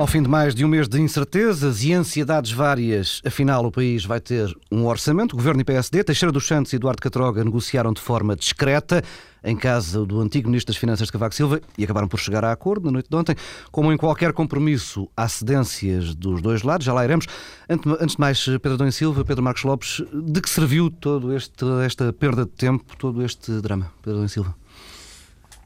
Ao 0.00 0.06
fim 0.06 0.22
de 0.22 0.30
mais 0.30 0.54
de 0.54 0.64
um 0.64 0.68
mês 0.68 0.88
de 0.88 0.98
incertezas 0.98 1.84
e 1.84 1.92
ansiedades 1.92 2.52
várias, 2.52 3.20
afinal 3.22 3.66
o 3.66 3.70
país 3.70 4.02
vai 4.02 4.18
ter 4.18 4.50
um 4.72 4.86
orçamento. 4.86 5.34
O 5.34 5.36
Governo 5.36 5.60
e 5.60 5.64
PSD, 5.64 6.02
Teixeira 6.02 6.32
dos 6.32 6.46
Santos 6.46 6.72
e 6.72 6.76
Eduardo 6.76 7.02
Catroga 7.02 7.44
negociaram 7.44 7.92
de 7.92 8.00
forma 8.00 8.34
discreta 8.34 9.02
em 9.44 9.54
casa 9.54 10.06
do 10.06 10.18
antigo 10.18 10.48
Ministro 10.48 10.72
das 10.72 10.80
Finanças 10.80 11.10
Cavaco 11.10 11.34
Silva 11.34 11.60
e 11.76 11.84
acabaram 11.84 12.08
por 12.08 12.18
chegar 12.18 12.42
a 12.46 12.50
acordo 12.50 12.86
na 12.86 12.92
noite 12.92 13.10
de 13.10 13.14
ontem. 13.14 13.36
Como 13.70 13.92
em 13.92 13.98
qualquer 13.98 14.32
compromisso, 14.32 15.06
há 15.14 15.28
cedências 15.28 16.14
dos 16.14 16.40
dois 16.40 16.62
lados, 16.62 16.86
já 16.86 16.94
lá 16.94 17.04
iremos. 17.04 17.26
Antes 17.68 18.14
de 18.14 18.20
mais, 18.20 18.42
Pedro 18.42 18.78
Dom 18.78 18.90
Silva, 18.90 19.22
Pedro 19.22 19.42
Marcos 19.42 19.64
Lopes, 19.64 20.02
de 20.14 20.40
que 20.40 20.48
serviu 20.48 20.90
este, 21.36 21.66
esta 21.84 22.10
perda 22.10 22.46
de 22.46 22.52
tempo, 22.52 22.96
todo 22.96 23.22
este 23.22 23.52
drama, 23.60 23.92
Pedro 24.02 24.20
Dom 24.20 24.28
Silva? 24.28 24.59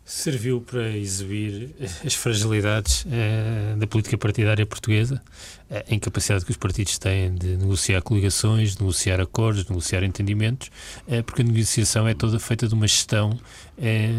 Serviu 0.05 0.61
para 0.61 0.91
exibir 0.91 1.75
as 2.05 2.15
fragilidades 2.15 3.07
eh, 3.11 3.75
da 3.79 3.87
política 3.87 4.19
partidária 4.19 4.67
portuguesa, 4.67 5.23
a 5.71 5.95
incapacidade 5.95 6.45
que 6.45 6.51
os 6.51 6.59
partidos 6.59 6.99
têm 6.99 7.35
de 7.35 7.57
negociar 7.57 8.03
coligações, 8.03 8.75
de 8.75 8.81
negociar 8.81 9.19
acordos, 9.19 9.65
de 9.65 9.71
negociar 9.71 10.03
entendimentos, 10.03 10.71
eh, 11.09 11.23
porque 11.23 11.41
a 11.41 11.45
negociação 11.45 12.07
é 12.07 12.13
toda 12.13 12.39
feita 12.39 12.69
de 12.69 12.75
uma 12.75 12.87
gestão 12.87 13.39
eh, 13.79 14.11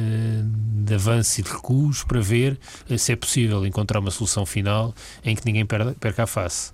de 0.84 0.96
avanço 0.96 1.40
e 1.40 1.44
de 1.44 1.52
recuos 1.52 2.04
para 2.04 2.20
ver 2.20 2.58
se 2.98 3.12
é 3.12 3.16
possível 3.16 3.64
encontrar 3.66 4.00
uma 4.00 4.12
solução 4.12 4.44
final 4.44 4.94
em 5.24 5.36
que 5.36 5.46
ninguém 5.46 5.66
perca 5.66 6.24
a 6.24 6.28
face. 6.28 6.74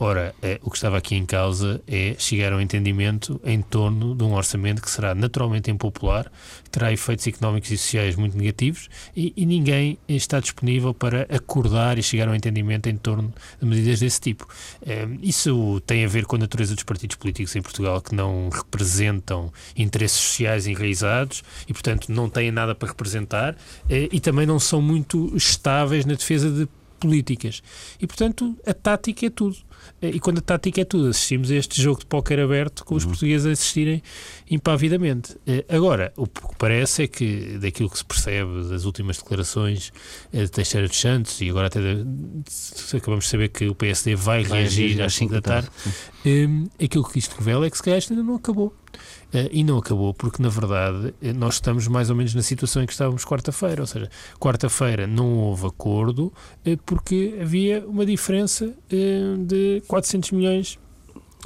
Ora, 0.00 0.34
é, 0.42 0.58
o 0.62 0.70
que 0.70 0.76
estava 0.76 0.96
aqui 0.96 1.14
em 1.14 1.24
causa 1.24 1.80
é 1.86 2.16
chegar 2.18 2.52
ao 2.52 2.60
entendimento 2.60 3.40
em 3.44 3.62
torno 3.62 4.14
de 4.14 4.24
um 4.24 4.34
orçamento 4.34 4.82
que 4.82 4.90
será 4.90 5.14
naturalmente 5.14 5.70
impopular, 5.70 6.30
que 6.64 6.70
terá 6.70 6.92
efeitos 6.92 7.26
económicos 7.26 7.70
e 7.70 7.78
sociais 7.78 8.16
muito 8.16 8.36
negativos 8.36 8.88
e, 9.14 9.32
e, 9.36 9.46
ninguém 9.46 9.98
está 10.08 10.40
disponível 10.40 10.92
para 10.92 11.22
acordar 11.22 11.98
e 11.98 12.02
chegar 12.02 12.26
ao 12.26 12.34
entendimento 12.34 12.88
em 12.88 12.96
torno 12.96 13.32
de 13.60 13.66
medidas 13.66 14.00
desse 14.00 14.20
tipo. 14.20 14.48
É, 14.84 15.06
isso 15.22 15.80
tem 15.86 16.04
a 16.04 16.08
ver 16.08 16.24
com 16.24 16.36
a 16.36 16.38
natureza 16.38 16.74
dos 16.74 16.84
partidos 16.84 17.16
políticos 17.16 17.54
em 17.54 17.62
Portugal 17.62 18.00
que 18.00 18.14
não 18.14 18.48
representam 18.48 19.52
interesses 19.76 20.18
sociais 20.18 20.66
enraizados 20.66 21.44
e, 21.68 21.72
portanto, 21.72 22.08
não 22.08 22.28
têm 22.28 22.50
nada 22.50 22.74
para 22.74 22.88
representar 22.88 23.56
é, 23.88 24.08
e 24.10 24.18
também 24.18 24.46
não 24.46 24.58
são 24.58 24.82
muito 24.82 25.32
estáveis 25.36 26.04
na 26.04 26.14
defesa 26.14 26.50
de 26.50 26.66
políticas. 27.02 27.62
E, 28.00 28.06
portanto, 28.06 28.56
a 28.66 28.72
tática 28.72 29.26
é 29.26 29.30
tudo. 29.30 29.56
E 30.00 30.20
quando 30.20 30.38
a 30.38 30.40
tática 30.40 30.80
é 30.80 30.84
tudo, 30.84 31.08
assistimos 31.08 31.50
a 31.50 31.56
este 31.56 31.80
jogo 31.80 32.00
de 32.00 32.06
póquer 32.06 32.38
aberto 32.38 32.84
com 32.84 32.94
os 32.94 33.02
uhum. 33.02 33.10
portugueses 33.10 33.46
a 33.46 33.50
assistirem 33.50 34.02
impavidamente. 34.50 35.36
Eh, 35.46 35.64
agora, 35.68 36.12
o 36.16 36.26
que 36.26 36.40
parece 36.56 37.04
é 37.04 37.08
que, 37.08 37.58
daquilo 37.58 37.90
que 37.90 37.98
se 37.98 38.04
percebe 38.04 38.68
das 38.68 38.84
últimas 38.84 39.18
declarações 39.18 39.92
eh, 40.32 40.42
de 40.42 40.50
Teixeira 40.50 40.86
dos 40.86 41.00
Santos, 41.00 41.40
e 41.40 41.50
agora 41.50 41.66
até 41.66 41.80
de, 41.80 42.04
acabamos 42.96 43.24
de 43.24 43.30
saber 43.30 43.48
que 43.48 43.68
o 43.68 43.74
PSD 43.74 44.14
vai, 44.14 44.44
vai 44.44 44.60
reagir 44.60 45.00
às 45.02 45.14
5 45.14 45.32
da 45.32 45.40
tarde, 45.40 45.68
um, 46.24 46.68
eh, 46.78 46.84
aquilo 46.84 47.04
que 47.04 47.18
isto 47.18 47.36
revela 47.36 47.66
é 47.66 47.70
que 47.70 47.76
se 47.76 47.82
calhar 47.82 47.98
isto 47.98 48.12
ainda 48.12 48.24
não 48.24 48.36
acabou. 48.36 48.74
Uh, 49.32 49.48
e 49.50 49.64
não 49.64 49.78
acabou 49.78 50.12
porque, 50.12 50.42
na 50.42 50.50
verdade, 50.50 51.14
nós 51.34 51.54
estamos 51.54 51.88
mais 51.88 52.10
ou 52.10 52.16
menos 52.16 52.34
na 52.34 52.42
situação 52.42 52.82
em 52.82 52.86
que 52.86 52.92
estávamos 52.92 53.24
quarta-feira. 53.24 53.80
Ou 53.80 53.86
seja, 53.86 54.10
quarta-feira 54.38 55.06
não 55.06 55.38
houve 55.38 55.66
acordo 55.66 56.26
uh, 56.66 56.76
porque 56.84 57.38
havia 57.40 57.82
uma 57.86 58.04
diferença 58.04 58.66
uh, 58.66 59.38
de 59.38 59.82
400 59.88 60.32
milhões 60.32 60.78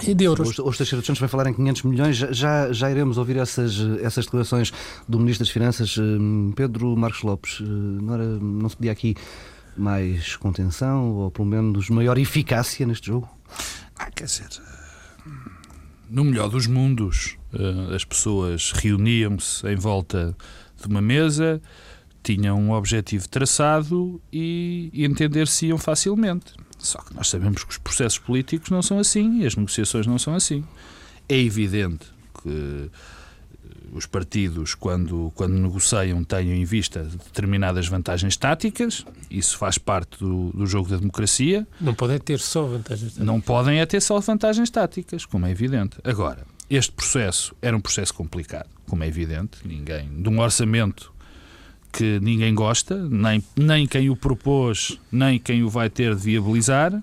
de 0.03 0.25
euros. 0.25 0.59
Hoje 0.59 0.79
Teixeira 0.79 1.01
dos 1.01 1.07
Santos 1.07 1.21
vai 1.21 1.29
falar 1.29 1.47
em 1.47 1.55
500 1.55 1.83
milhões. 1.85 2.17
Já, 2.17 2.73
já 2.73 2.91
iremos 2.91 3.19
ouvir 3.19 3.37
essas, 3.37 3.79
essas 4.03 4.25
declarações 4.25 4.73
do 5.09 5.19
Ministro 5.19 5.45
das 5.45 5.53
Finanças, 5.53 5.97
Pedro 6.55 6.95
Marcos 6.97 7.23
Lopes. 7.23 7.61
Não, 7.61 8.15
era, 8.15 8.25
não 8.25 8.69
se 8.69 8.77
pedia 8.77 8.93
aqui 8.93 9.15
mais 9.77 10.37
contenção 10.37 11.13
ou 11.13 11.31
pelo 11.31 11.47
menos 11.47 11.89
maior 11.89 12.19
eficácia 12.19 12.87
neste 12.87 13.07
jogo? 13.07 13.29
Ah, 13.99 14.11
quer 14.11 14.25
dizer, 14.25 14.49
no 16.09 16.25
melhor 16.25 16.49
dos 16.49 16.67
mundos, 16.67 17.37
eh, 17.46 17.46
as 17.95 18.05
pessoas 18.05 18.73
reuniam-se 18.73 19.67
em 19.67 19.77
volta 19.77 20.37
de 20.81 20.87
uma 20.87 21.01
mesa, 21.01 21.61
tinham 22.23 22.59
um 22.59 22.73
objetivo 22.73 23.29
traçado 23.29 24.21
e 24.33 24.91
entender-se-iam 24.93 25.79
facilmente. 25.79 26.55
Só 26.79 26.99
que 26.99 27.15
nós 27.15 27.29
sabemos 27.29 27.65
que 27.65 27.71
os 27.71 27.79
processos 27.79 28.19
políticos 28.19 28.71
não 28.71 28.83
são 28.83 28.99
assim 28.99 29.41
e 29.41 29.47
as 29.47 29.57
negociações 29.57 30.07
não 30.07 30.19
são 30.19 30.35
assim. 30.35 30.65
É 31.29 31.39
evidente 31.39 32.07
que 32.43 32.91
os 33.93 34.07
partidos, 34.07 34.75
quando, 34.75 35.33
quando 35.35 35.55
negociam, 35.55 36.23
tenham 36.25 36.55
em 36.55 36.65
vista 36.65 37.03
determinadas 37.05 37.87
vantagens 37.87 38.37
táticas, 38.37 39.05
isso 39.31 39.57
faz 39.57 39.79
parte 39.79 40.19
do, 40.19 40.51
do 40.51 40.67
jogo 40.67 40.89
da 40.89 40.97
democracia. 40.97 41.67
Não 41.81 41.95
podem 41.95 42.19
ter 42.19 42.39
só 42.39 42.65
vantagens 42.65 43.13
táticas. 43.13 43.27
Não 43.27 43.41
podem 43.41 43.81
é 43.81 43.87
ter 43.87 44.01
só 44.01 44.21
vantagens 44.21 44.71
táticas, 44.71 45.25
como 45.25 45.47
é 45.47 45.51
evidente. 45.51 45.97
Agora, 46.05 46.45
este 46.69 46.93
processo 46.93 47.55
era 47.63 47.77
um 47.77 47.81
processo 47.81 48.13
complicado, 48.15 48.69
como 48.89 49.05
é 49.05 49.09
evidente, 49.09 49.59
ninguém, 49.65 50.09
de 50.23 50.29
um 50.29 50.41
orçamento 50.41 51.13
que 51.93 52.21
ninguém 52.21 52.55
gosta, 52.55 53.09
nem, 53.09 53.43
nem 53.57 53.87
quem 53.87 54.11
o 54.11 54.17
propôs, 54.17 54.99
nem 55.11 55.39
quem 55.39 55.63
o 55.63 55.69
vai 55.69 55.89
ter 55.89 56.15
de 56.15 56.23
viabilizar 56.23 57.03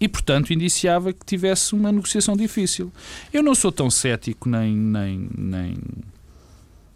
e, 0.00 0.08
portanto, 0.08 0.52
indiciava 0.52 1.12
que 1.12 1.24
tivesse 1.24 1.74
uma 1.74 1.92
negociação 1.92 2.36
difícil. 2.36 2.90
Eu 3.32 3.42
não 3.42 3.54
sou 3.54 3.70
tão 3.70 3.90
cético 3.90 4.48
nem, 4.48 4.74
nem, 4.74 5.28
nem 5.36 5.76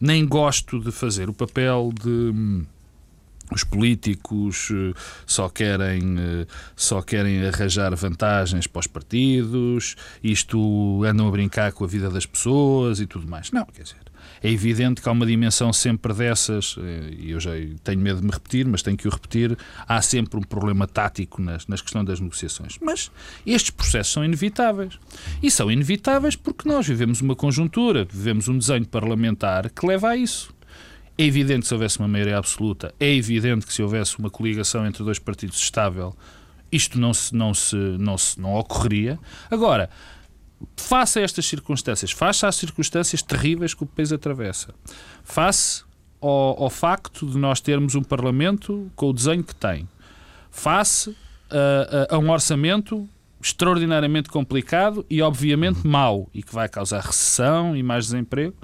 nem 0.00 0.26
gosto 0.26 0.78
de 0.78 0.92
fazer 0.92 1.28
o 1.28 1.32
papel 1.32 1.90
de 2.02 2.08
hum, 2.08 2.64
os 3.50 3.64
políticos 3.64 4.68
eh, 4.72 4.92
só 5.26 5.48
querem, 5.48 6.16
eh, 6.18 6.46
só 6.74 7.02
querem 7.02 7.46
arranjar 7.46 7.94
vantagens 7.94 8.66
para 8.66 8.80
os 8.80 8.86
partidos, 8.86 9.96
isto 10.22 11.04
andam 11.04 11.28
a 11.28 11.30
brincar 11.30 11.72
com 11.72 11.84
a 11.84 11.86
vida 11.86 12.10
das 12.10 12.26
pessoas 12.26 13.00
e 13.00 13.06
tudo 13.06 13.26
mais. 13.28 13.50
Não, 13.52 13.64
quer 13.66 13.82
dizer, 13.82 14.06
é 14.42 14.50
evidente 14.50 15.00
que 15.00 15.08
há 15.08 15.12
uma 15.12 15.26
dimensão 15.26 15.72
sempre 15.72 16.12
dessas, 16.12 16.76
eh, 16.78 17.14
e 17.18 17.30
eu 17.30 17.40
já 17.40 17.50
tenho 17.82 18.00
medo 18.00 18.20
de 18.20 18.26
me 18.26 18.32
repetir, 18.32 18.66
mas 18.66 18.82
tenho 18.82 18.96
que 18.96 19.08
o 19.08 19.10
repetir, 19.10 19.56
há 19.86 20.00
sempre 20.02 20.38
um 20.38 20.42
problema 20.42 20.86
tático 20.86 21.40
nas, 21.40 21.66
nas 21.66 21.80
questões 21.80 22.06
das 22.06 22.20
negociações. 22.20 22.78
Mas 22.80 23.10
estes 23.46 23.70
processos 23.70 24.12
são 24.12 24.24
inevitáveis. 24.24 24.98
E 25.42 25.50
são 25.50 25.70
inevitáveis 25.70 26.36
porque 26.36 26.68
nós 26.68 26.86
vivemos 26.86 27.20
uma 27.20 27.34
conjuntura, 27.34 28.06
vivemos 28.10 28.48
um 28.48 28.58
desenho 28.58 28.86
parlamentar 28.86 29.70
que 29.70 29.86
leva 29.86 30.10
a 30.10 30.16
isso. 30.16 30.55
É 31.18 31.24
evidente 31.24 31.62
que 31.62 31.68
se 31.68 31.74
houvesse 31.74 31.98
uma 31.98 32.08
maioria 32.08 32.36
absoluta, 32.36 32.94
é 33.00 33.14
evidente 33.14 33.66
que 33.66 33.72
se 33.72 33.82
houvesse 33.82 34.18
uma 34.18 34.28
coligação 34.28 34.86
entre 34.86 35.02
dois 35.02 35.18
partidos 35.18 35.56
estável, 35.58 36.14
isto 36.70 36.98
não 36.98 37.14
se, 37.14 37.34
não 37.34 37.54
se, 37.54 37.76
não 37.76 38.18
se 38.18 38.40
não 38.40 38.54
ocorreria. 38.54 39.18
Agora, 39.50 39.88
face 40.76 41.18
a 41.18 41.22
estas 41.22 41.46
circunstâncias, 41.46 42.10
face 42.12 42.44
às 42.44 42.56
circunstâncias 42.56 43.22
terríveis 43.22 43.72
que 43.72 43.82
o 43.82 43.86
país 43.86 44.12
atravessa, 44.12 44.74
face 45.24 45.84
ao, 46.20 46.64
ao 46.64 46.70
facto 46.70 47.26
de 47.26 47.38
nós 47.38 47.60
termos 47.60 47.94
um 47.94 48.02
Parlamento 48.02 48.90
com 48.94 49.08
o 49.08 49.12
desenho 49.12 49.44
que 49.44 49.54
tem, 49.54 49.88
face 50.50 51.16
a, 51.50 52.12
a, 52.12 52.16
a 52.16 52.18
um 52.18 52.30
orçamento 52.30 53.08
extraordinariamente 53.40 54.28
complicado 54.28 55.06
e, 55.08 55.22
obviamente, 55.22 55.86
mau 55.86 56.28
e 56.34 56.42
que 56.42 56.52
vai 56.52 56.68
causar 56.68 57.00
recessão 57.00 57.76
e 57.76 57.82
mais 57.82 58.06
desemprego 58.06 58.56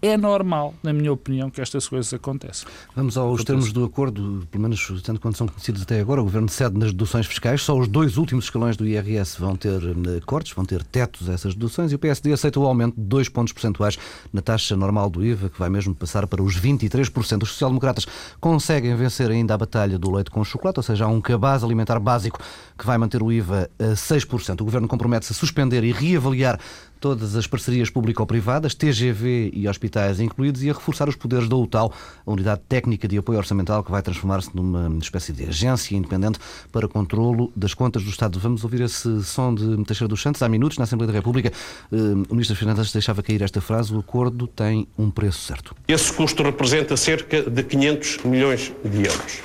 é 0.00 0.16
normal, 0.16 0.74
na 0.82 0.92
minha 0.92 1.12
opinião, 1.12 1.50
que 1.50 1.60
estas 1.60 1.88
coisas 1.88 2.12
aconteçam. 2.14 2.68
Vamos 2.94 3.16
aos 3.16 3.42
termos 3.42 3.72
do 3.72 3.84
acordo, 3.84 4.46
pelo 4.50 4.62
menos 4.62 5.02
tanto 5.02 5.20
quanto 5.20 5.36
são 5.36 5.48
conhecidos 5.48 5.82
até 5.82 6.00
agora. 6.00 6.20
O 6.20 6.24
Governo 6.24 6.48
cede 6.48 6.78
nas 6.78 6.92
deduções 6.92 7.26
fiscais. 7.26 7.62
Só 7.62 7.76
os 7.76 7.88
dois 7.88 8.16
últimos 8.16 8.44
escalões 8.44 8.76
do 8.76 8.86
IRS 8.86 9.38
vão 9.40 9.56
ter 9.56 9.82
eh, 9.82 10.20
cortes, 10.24 10.52
vão 10.52 10.64
ter 10.64 10.82
tetos 10.84 11.28
a 11.28 11.32
essas 11.32 11.54
deduções 11.54 11.90
e 11.90 11.94
o 11.94 11.98
PSD 11.98 12.32
aceita 12.32 12.60
o 12.60 12.66
aumento 12.66 12.94
de 12.94 13.02
dois 13.02 13.28
pontos 13.28 13.52
percentuais 13.52 13.98
na 14.32 14.40
taxa 14.40 14.76
normal 14.76 15.10
do 15.10 15.24
IVA, 15.24 15.48
que 15.48 15.58
vai 15.58 15.68
mesmo 15.68 15.94
passar 15.94 16.26
para 16.26 16.42
os 16.42 16.58
23%. 16.58 17.42
Os 17.42 17.50
social-democratas 17.50 18.06
conseguem 18.40 18.94
vencer 18.94 19.30
ainda 19.30 19.54
a 19.54 19.58
batalha 19.58 19.98
do 19.98 20.10
leite 20.10 20.30
com 20.30 20.44
chocolate, 20.44 20.78
ou 20.78 20.82
seja, 20.82 21.06
há 21.06 21.08
um 21.08 21.20
cabaz 21.20 21.64
alimentar 21.64 21.98
básico 21.98 22.40
que 22.76 22.86
vai 22.86 22.96
manter 22.98 23.22
o 23.22 23.32
IVA 23.32 23.68
a 23.78 23.94
6%. 23.94 24.60
O 24.60 24.64
Governo 24.64 24.86
compromete-se 24.86 25.32
a 25.32 25.34
suspender 25.36 25.82
e 25.82 25.92
reavaliar 25.92 26.60
todas 27.00 27.36
as 27.36 27.46
parcerias 27.46 27.90
público-privadas, 27.90 28.74
TGV 28.74 29.50
e 29.52 29.68
hospitais 29.68 30.20
incluídos, 30.20 30.62
e 30.62 30.70
a 30.70 30.72
reforçar 30.72 31.08
os 31.08 31.16
poderes 31.16 31.48
da 31.48 31.56
UTAL, 31.56 31.92
a 32.26 32.30
Unidade 32.30 32.60
Técnica 32.68 33.06
de 33.06 33.18
Apoio 33.18 33.38
Orçamental, 33.38 33.82
que 33.82 33.90
vai 33.90 34.02
transformar-se 34.02 34.54
numa 34.54 34.88
espécie 35.00 35.32
de 35.32 35.44
agência 35.44 35.96
independente 35.96 36.38
para 36.72 36.88
controlo 36.88 37.52
das 37.54 37.74
contas 37.74 38.02
do 38.02 38.10
Estado. 38.10 38.38
Vamos 38.38 38.64
ouvir 38.64 38.80
esse 38.80 39.22
som 39.24 39.54
de 39.54 39.84
Teixeira 39.84 40.08
dos 40.08 40.20
Santos. 40.20 40.42
Há 40.42 40.48
minutos, 40.48 40.78
na 40.78 40.84
Assembleia 40.84 41.12
da 41.12 41.18
República, 41.18 41.50
eh, 41.50 41.96
o 41.96 42.34
Ministro 42.34 42.54
das 42.54 42.58
Finanças 42.58 42.92
deixava 42.92 43.22
cair 43.22 43.42
esta 43.42 43.60
frase: 43.60 43.94
o 43.94 43.98
acordo 43.98 44.46
tem 44.46 44.86
um 44.98 45.10
preço 45.10 45.40
certo. 45.40 45.74
Esse 45.86 46.12
custo 46.12 46.42
representa 46.42 46.96
cerca 46.96 47.42
de 47.42 47.62
500 47.62 48.18
milhões 48.24 48.72
de 48.84 49.06
euros. 49.06 49.40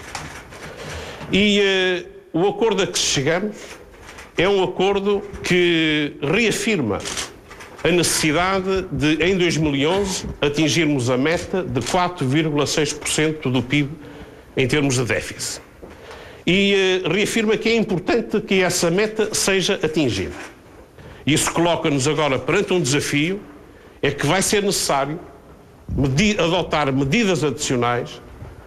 E 1.32 2.06
uh, 2.34 2.40
o 2.40 2.48
acordo 2.48 2.84
a 2.84 2.88
que 2.88 2.98
chegamos 2.98 3.58
é 4.38 4.48
um 4.48 4.64
acordo 4.64 5.22
que 5.44 6.18
reafirma 6.22 7.00
a 7.83 7.89
necessidade 7.89 8.85
de, 8.91 9.15
em 9.24 9.38
2011, 9.38 10.25
atingirmos 10.41 11.09
a 11.09 11.18
meta 11.18 11.62
de 11.62 11.81
4,6% 11.81 13.51
do 13.51 13.62
PIB 13.62 13.89
em 14.56 14.68
termos 14.68 14.95
de 14.95 15.03
déficit. 15.03 15.62
e 16.45 16.74
eh, 16.74 17.09
reafirma 17.09 17.56
que 17.57 17.69
é 17.69 17.75
importante 17.75 18.39
que 18.41 18.62
essa 18.62 18.91
meta 18.91 19.33
seja 19.33 19.80
atingida. 19.81 20.35
Isso 21.25 21.51
coloca-nos 21.53 22.07
agora 22.07 22.38
perante 22.38 22.74
um 22.74 22.81
desafio, 22.81 23.39
é 24.01 24.12
que 24.12 24.25
vai 24.25 24.41
ser 24.41 24.62
necessário 24.62 25.19
medi 25.95 26.38
adotar 26.39 26.91
medidas 26.91 27.44
adicionais 27.44 28.21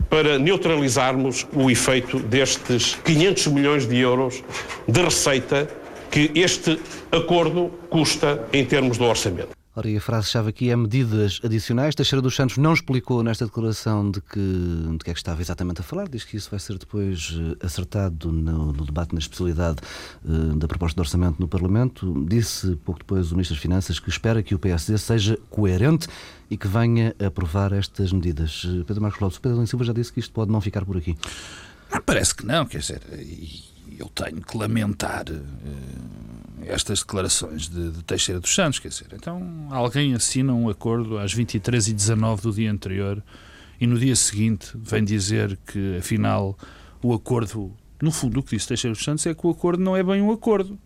para 0.09 0.39
neutralizarmos 0.39 1.47
o 1.53 1.71
efeito 1.71 2.19
destes 2.19 2.97
500 3.05 3.47
milhões 3.49 3.87
de 3.87 3.99
euros 3.99 4.43
de 4.87 5.03
receita 5.03 5.69
que 6.17 6.33
este 6.35 6.81
acordo 7.13 7.69
custa 7.91 8.49
em 8.51 8.65
termos 8.65 8.97
do 8.97 9.05
orçamento. 9.05 9.51
Ora, 9.75 9.91
e 9.91 9.99
a 9.99 10.01
frase-chave 10.01 10.49
aqui 10.49 10.71
é 10.71 10.77
medidas 10.77 11.43
adicionais. 11.45 11.95
Teixeira 11.95 12.23
dos 12.23 12.35
Santos 12.35 12.57
não 12.57 12.73
explicou 12.73 13.23
nesta 13.23 13.45
declaração 13.45 14.11
de 14.11 14.23
que, 14.23 14.41
de 14.41 15.05
que 15.05 15.11
é 15.11 15.13
que 15.13 15.19
estava 15.19 15.43
exatamente 15.43 15.83
a 15.83 15.85
falar. 15.85 16.09
Diz 16.09 16.25
que 16.25 16.35
isso 16.39 16.49
vai 16.51 16.59
ser 16.59 16.79
depois 16.79 17.37
eh, 17.39 17.67
acertado 17.67 18.33
no, 18.33 18.73
no 18.73 18.87
debate 18.87 19.13
na 19.13 19.19
especialidade 19.19 19.77
uh, 20.25 20.57
da 20.57 20.67
proposta 20.67 20.95
de 20.95 21.01
orçamento 21.03 21.39
no 21.39 21.47
Parlamento. 21.47 22.25
Disse 22.27 22.77
pouco 22.77 23.01
depois 23.01 23.31
o 23.31 23.35
Ministro 23.35 23.55
das 23.55 23.61
Finanças 23.61 24.01
que 24.01 24.09
espera 24.09 24.43
que 24.43 24.55
o 24.55 24.59
PSD 24.59 24.97
seja 24.97 25.39
coerente 25.51 26.09
e 26.51 26.57
que 26.57 26.67
venha 26.67 27.15
aprovar 27.23 27.75
estas 27.75 28.11
medidas. 28.11 28.63
Eh, 28.65 28.85
Pedro 28.87 29.03
Marcos 29.03 29.21
Lopes, 29.21 29.39
Pedro 29.39 29.67
Silva 29.67 29.85
já 29.85 29.93
disse 29.93 30.11
que 30.11 30.21
isto 30.21 30.33
pode 30.33 30.51
não 30.51 30.63
ficar 30.63 30.87
por 30.87 30.97
aqui. 30.97 31.15
Ah, 31.93 32.01
parece 32.01 32.35
que 32.35 32.47
não, 32.47 32.65
quer 32.65 32.79
dizer, 32.79 33.03
eu 33.99 34.09
tenho 34.09 34.41
que 34.41 34.57
lamentar 34.57 35.25
uh, 35.31 36.65
estas 36.67 37.01
declarações 37.01 37.69
de, 37.69 37.91
de, 37.91 38.05
Teixeira 38.05 38.41
dos 38.41 38.55
Santos, 38.55 38.79
quer 38.79 38.89
dizer, 38.89 39.09
então 39.13 39.69
alguém 39.71 40.15
assina 40.15 40.53
um 40.53 40.69
acordo 40.69 41.19
às 41.19 41.35
23h19 41.35 42.41
do 42.41 42.53
dia 42.53 42.71
anterior 42.71 43.23
e 43.81 43.87
no 43.87 43.99
dia 43.99 44.17
seguinte 44.17 44.71
vem 44.75 45.05
dizer 45.05 45.59
que 45.67 45.99
afinal 45.99 46.59
o 47.03 47.13
acordo, 47.13 47.73
no 48.01 48.11
fundo 48.11 48.41
o 48.41 48.43
que 48.43 48.57
disse 48.57 48.69
Teixeira 48.69 48.95
dos 48.95 49.05
Santos 49.05 49.27
é 49.27 49.35
que 49.35 49.47
o 49.47 49.51
acordo 49.51 49.83
não 49.83 49.97
é 49.97 50.03
bem 50.03 50.21
um 50.21 50.33
acordo, 50.33 50.79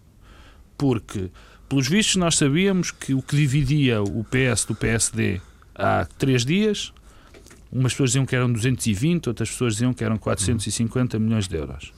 porque 0.77 1.31
pelos 1.69 1.87
vistos 1.89 2.17
nós 2.17 2.35
sabíamos 2.37 2.91
que 2.91 3.15
o 3.15 3.23
que 3.23 3.37
dividia 3.37 4.03
o 4.03 4.25
PS 4.25 4.65
do 4.65 4.75
PSD 4.75 5.41
há 5.75 6.07
três 6.19 6.45
dias, 6.45 6.93
umas 7.71 7.93
pessoas 7.93 8.11
diziam 8.11 8.27
que 8.27 8.35
eram 8.35 8.53
220, 8.53 9.29
outras 9.29 9.51
pessoas 9.51 9.75
diziam 9.75 9.95
que 9.95 10.03
eram 10.03 10.19
450 10.19 11.19
milhões 11.19 11.47
de 11.47 11.57
euros. 11.57 11.93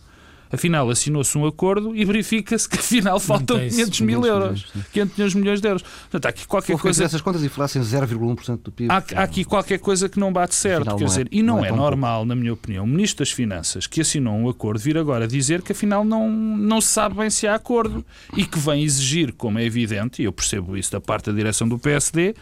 Afinal, 0.52 0.90
assinou-se 0.90 1.36
um 1.38 1.46
acordo 1.46 1.96
e 1.96 2.04
verifica-se 2.04 2.68
que 2.68 2.78
afinal 2.78 3.18
faltam 3.18 3.58
500 3.58 4.00
mil 4.02 4.26
euros. 4.26 4.66
500 4.92 5.34
milhões 5.34 5.60
de 5.62 5.68
euros. 5.68 5.82
Portanto, 5.82 6.26
há 6.26 6.28
aqui 6.28 6.46
qualquer 6.46 6.78
coisa. 6.78 7.04
essas 7.04 7.22
contas 7.22 7.42
e 7.42 7.48
falassem 7.48 7.80
0,1% 7.80 8.58
do 8.62 8.70
PIB. 8.70 8.92
Há, 8.92 8.96
há, 8.96 9.22
aqui 9.22 9.46
qualquer 9.46 9.78
coisa 9.78 10.10
que 10.10 10.20
não 10.20 10.30
bate 10.30 10.54
certo. 10.54 10.82
Afinal, 10.82 10.98
quer 10.98 11.04
dizer, 11.06 11.26
é, 11.26 11.28
e 11.32 11.42
não, 11.42 11.56
não 11.56 11.64
é, 11.64 11.68
é 11.68 11.72
normal, 11.72 12.18
pouco. 12.18 12.28
na 12.28 12.34
minha 12.34 12.52
opinião, 12.52 12.84
o 12.84 12.86
Ministro 12.86 13.24
das 13.24 13.32
Finanças 13.32 13.86
que 13.86 14.02
assinou 14.02 14.34
um 14.34 14.48
acordo 14.48 14.78
vir 14.78 14.98
agora 14.98 15.26
dizer 15.26 15.62
que 15.62 15.72
afinal 15.72 16.04
não, 16.04 16.30
não 16.30 16.82
se 16.82 16.88
sabe 16.88 17.16
bem 17.16 17.30
se 17.30 17.46
há 17.46 17.54
acordo 17.54 18.04
e 18.36 18.44
que 18.44 18.58
vem 18.58 18.82
exigir, 18.82 19.32
como 19.32 19.58
é 19.58 19.64
evidente, 19.64 20.20
e 20.20 20.26
eu 20.26 20.32
percebo 20.32 20.76
isso 20.76 20.92
da 20.92 21.00
parte 21.00 21.30
da 21.30 21.32
direção 21.32 21.66
do 21.66 21.78
PSD, 21.78 22.34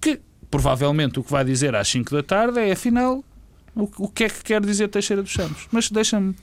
que 0.00 0.20
provavelmente 0.50 1.20
o 1.20 1.22
que 1.22 1.30
vai 1.30 1.44
dizer 1.44 1.76
às 1.76 1.86
5 1.86 2.12
da 2.12 2.22
tarde 2.24 2.58
é 2.58 2.72
afinal 2.72 3.24
o, 3.74 3.88
o 3.98 4.08
que 4.08 4.24
é 4.24 4.28
que 4.28 4.42
quer 4.42 4.60
dizer 4.60 4.88
Teixeira 4.88 5.22
dos 5.22 5.32
Santos. 5.32 5.68
Mas 5.70 5.88
deixa-me 5.90 6.34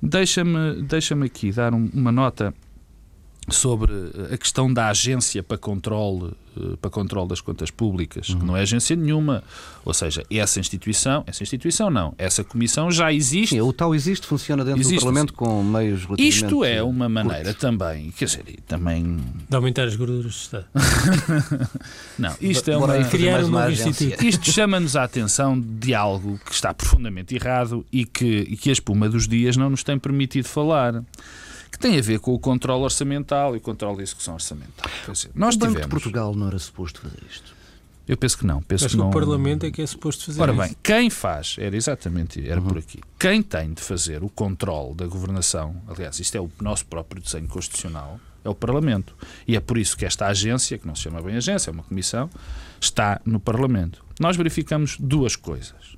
Deixa-me 0.00 0.82
deixa 0.82 1.14
aqui 1.24 1.50
dar 1.50 1.74
um, 1.74 1.88
uma 1.92 2.12
nota 2.12 2.54
sobre 3.50 3.92
a 4.32 4.36
questão 4.36 4.72
da 4.72 4.88
agência 4.88 5.42
para 5.42 5.56
controle, 5.56 6.32
eh, 6.56 6.76
para 6.80 6.90
controle 6.90 7.28
das 7.28 7.40
contas 7.40 7.70
públicas, 7.70 8.28
uhum. 8.28 8.38
que 8.38 8.44
não 8.44 8.56
é 8.56 8.62
agência 8.62 8.94
nenhuma. 8.94 9.42
Ou 9.84 9.94
seja, 9.94 10.24
essa 10.30 10.60
instituição, 10.60 11.24
essa 11.26 11.42
instituição 11.42 11.90
não, 11.90 12.14
essa 12.18 12.44
comissão 12.44 12.90
já 12.90 13.12
existe. 13.12 13.54
Sim, 13.54 13.60
o 13.62 13.72
tal 13.72 13.94
existe, 13.94 14.26
funciona 14.26 14.64
dentro 14.64 14.80
existe, 14.80 14.96
do 14.96 15.00
Parlamento 15.00 15.32
com 15.32 15.62
meios 15.62 16.06
Isto 16.18 16.64
é 16.64 16.82
uma 16.82 17.08
maneira 17.08 17.44
curtos. 17.44 17.60
também, 17.60 18.10
quer 18.10 18.26
dizer, 18.26 18.44
também... 18.66 19.18
De 19.48 19.56
aumentar 19.56 19.84
as 19.84 19.96
gorduras 19.96 20.24
do 20.24 20.28
Estado. 20.28 20.66
não, 22.18 22.34
isto 22.40 22.70
é 22.70 22.76
uma... 22.76 23.04
Criar 23.04 23.44
um 23.44 23.48
novo 23.48 23.70
instituto. 23.70 24.24
Isto 24.24 24.52
chama-nos 24.52 24.96
a 24.96 25.04
atenção 25.04 25.58
de 25.58 25.94
algo 25.94 26.38
que 26.44 26.52
está 26.52 26.74
profundamente 26.74 27.34
errado 27.34 27.84
e 27.90 28.04
que, 28.04 28.26
e 28.26 28.56
que 28.56 28.68
a 28.68 28.72
espuma 28.72 29.08
dos 29.08 29.26
dias 29.26 29.56
não 29.56 29.70
nos 29.70 29.82
tem 29.82 29.98
permitido 29.98 30.46
falar 30.46 31.02
que 31.78 31.82
tem 31.88 31.96
a 31.96 32.02
ver 32.02 32.18
com 32.18 32.34
o 32.34 32.38
controle 32.38 32.82
orçamental 32.82 33.54
e 33.54 33.58
o 33.58 33.60
controle 33.60 33.98
da 33.98 34.02
execução 34.02 34.34
orçamental. 34.34 34.90
Dizer, 35.08 35.30
nós 35.34 35.54
o 35.54 35.58
Banco 35.58 35.72
tivemos... 35.72 35.80
de 35.82 35.88
Portugal 35.88 36.34
não 36.34 36.48
era 36.48 36.58
suposto 36.58 37.00
fazer 37.00 37.22
isto? 37.30 37.56
Eu 38.06 38.16
penso 38.16 38.38
que 38.38 38.46
não. 38.46 38.60
Penso 38.62 38.84
Mas 38.84 38.92
que 38.92 38.98
não... 38.98 39.10
o 39.10 39.12
Parlamento 39.12 39.64
é 39.64 39.70
que 39.70 39.82
é 39.82 39.86
suposto 39.86 40.24
fazer 40.24 40.40
Ora 40.40 40.52
isso. 40.52 40.60
bem, 40.62 40.76
quem 40.82 41.10
faz, 41.10 41.56
era 41.58 41.76
exatamente, 41.76 42.46
era 42.48 42.60
uhum. 42.60 42.66
por 42.66 42.78
aqui, 42.78 43.00
quem 43.18 43.42
tem 43.42 43.72
de 43.72 43.82
fazer 43.82 44.24
o 44.24 44.28
controle 44.28 44.94
da 44.94 45.06
governação, 45.06 45.76
aliás, 45.86 46.18
isto 46.18 46.36
é 46.36 46.40
o 46.40 46.50
nosso 46.60 46.86
próprio 46.86 47.22
desenho 47.22 47.46
constitucional, 47.46 48.18
é 48.44 48.48
o 48.48 48.54
Parlamento. 48.54 49.14
E 49.46 49.54
é 49.54 49.60
por 49.60 49.76
isso 49.76 49.96
que 49.96 50.06
esta 50.06 50.26
agência, 50.26 50.78
que 50.78 50.86
não 50.86 50.94
se 50.94 51.02
chama 51.02 51.20
bem 51.20 51.36
agência, 51.36 51.70
é 51.70 51.72
uma 51.72 51.82
comissão, 51.82 52.30
está 52.80 53.20
no 53.24 53.38
Parlamento. 53.38 54.02
Nós 54.18 54.36
verificamos 54.36 54.96
duas 54.98 55.36
coisas. 55.36 55.97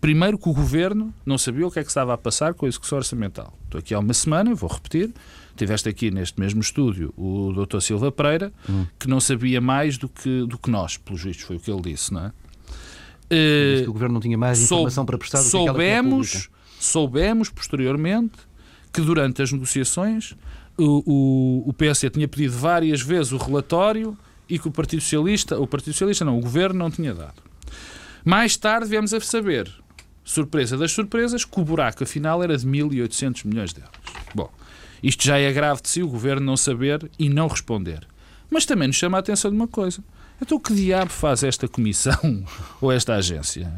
Primeiro, 0.00 0.38
que 0.38 0.48
o 0.48 0.52
governo 0.52 1.12
não 1.26 1.36
sabia 1.36 1.66
o 1.66 1.70
que 1.70 1.80
é 1.80 1.82
que 1.82 1.88
estava 1.88 2.14
a 2.14 2.18
passar 2.18 2.54
com 2.54 2.66
a 2.66 2.68
execução 2.68 2.98
orçamental. 2.98 3.52
Estou 3.64 3.80
aqui 3.80 3.94
há 3.94 3.98
uma 3.98 4.14
semana, 4.14 4.54
vou 4.54 4.70
repetir. 4.70 5.12
Tiveste 5.56 5.88
aqui 5.88 6.10
neste 6.10 6.38
mesmo 6.38 6.60
estúdio 6.60 7.12
o 7.16 7.52
Dr. 7.52 7.80
Silva 7.80 8.12
Pereira, 8.12 8.52
hum. 8.68 8.86
que 8.96 9.08
não 9.08 9.18
sabia 9.18 9.60
mais 9.60 9.98
do 9.98 10.08
que, 10.08 10.46
do 10.46 10.56
que 10.56 10.70
nós, 10.70 10.96
pelos 10.96 11.22
vistos, 11.22 11.44
foi 11.44 11.56
o 11.56 11.60
que 11.60 11.70
ele 11.70 11.82
disse, 11.82 12.14
não 12.14 12.26
é? 12.26 12.28
Uh, 12.28 13.82
que 13.82 13.88
o 13.88 13.92
governo 13.92 14.14
não 14.14 14.20
tinha 14.20 14.38
mais 14.38 14.62
informação 14.62 15.04
para 15.04 15.18
prestar 15.18 15.38
do 15.38 15.46
é 15.46 15.50
soubemos, 15.50 16.46
que 16.46 16.50
soubemos 16.78 17.50
posteriormente 17.50 18.38
que 18.92 19.00
durante 19.02 19.42
as 19.42 19.52
negociações 19.52 20.34
o, 20.78 21.02
o, 21.04 21.68
o 21.68 21.72
PSD 21.72 22.08
tinha 22.10 22.28
pedido 22.28 22.56
várias 22.56 23.02
vezes 23.02 23.32
o 23.32 23.36
relatório 23.36 24.16
e 24.48 24.58
que 24.58 24.68
o 24.68 24.70
Partido 24.70 25.02
Socialista, 25.02 25.58
o 25.58 25.66
Partido 25.66 25.92
Socialista 25.92 26.24
não, 26.24 26.38
o 26.38 26.40
governo 26.40 26.78
não 26.78 26.90
tinha 26.90 27.12
dado. 27.12 27.42
Mais 28.24 28.56
tarde 28.56 28.88
viemos 28.88 29.12
a 29.12 29.20
saber 29.20 29.70
surpresa 30.28 30.76
das 30.76 30.92
surpresas, 30.92 31.42
que 31.42 31.58
o 31.58 31.64
buraco 31.64 32.04
afinal 32.04 32.42
era 32.44 32.56
de 32.56 32.66
1.800 32.66 33.46
milhões 33.46 33.72
de 33.72 33.80
euros. 33.80 33.96
Bom, 34.34 34.50
isto 35.02 35.24
já 35.24 35.38
é 35.38 35.50
grave 35.50 35.80
de 35.80 35.88
si 35.88 36.02
o 36.02 36.08
governo 36.08 36.44
não 36.44 36.56
saber 36.56 37.10
e 37.18 37.30
não 37.30 37.48
responder. 37.48 38.06
Mas 38.50 38.66
também 38.66 38.88
nos 38.88 38.96
chama 38.96 39.16
a 39.16 39.20
atenção 39.20 39.50
de 39.50 39.56
uma 39.56 39.66
coisa. 39.66 40.04
Então, 40.40 40.60
que 40.60 40.74
diabo 40.74 41.10
faz 41.10 41.42
esta 41.42 41.66
comissão 41.66 42.44
ou 42.78 42.92
esta 42.92 43.14
agência? 43.14 43.72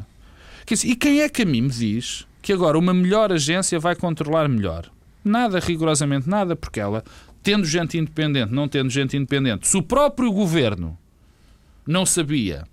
E 0.85 0.97
quem 0.97 1.21
é 1.21 1.29
que 1.29 1.43
a 1.43 1.47
mim 1.47 1.63
me 1.63 1.69
diz 1.69 2.27
que 2.43 2.53
agora 2.53 2.79
uma 2.79 2.93
melhor 2.93 3.33
agência 3.33 3.79
vai 3.79 3.95
controlar 3.95 4.49
melhor? 4.49 4.91
Nada, 5.25 5.61
rigorosamente 5.61 6.29
nada, 6.29 6.57
porque 6.57 6.81
ela, 6.81 7.05
tendo 7.45 7.65
gente 7.65 7.97
independente, 7.97 8.53
não 8.53 8.67
tendo 8.67 8.91
gente 8.91 9.17
independente, 9.17 9.69
se 9.69 9.77
o 9.77 9.83
próprio 9.83 10.33
governo 10.33 10.99
não 11.87 12.05
sabia, 12.05 12.65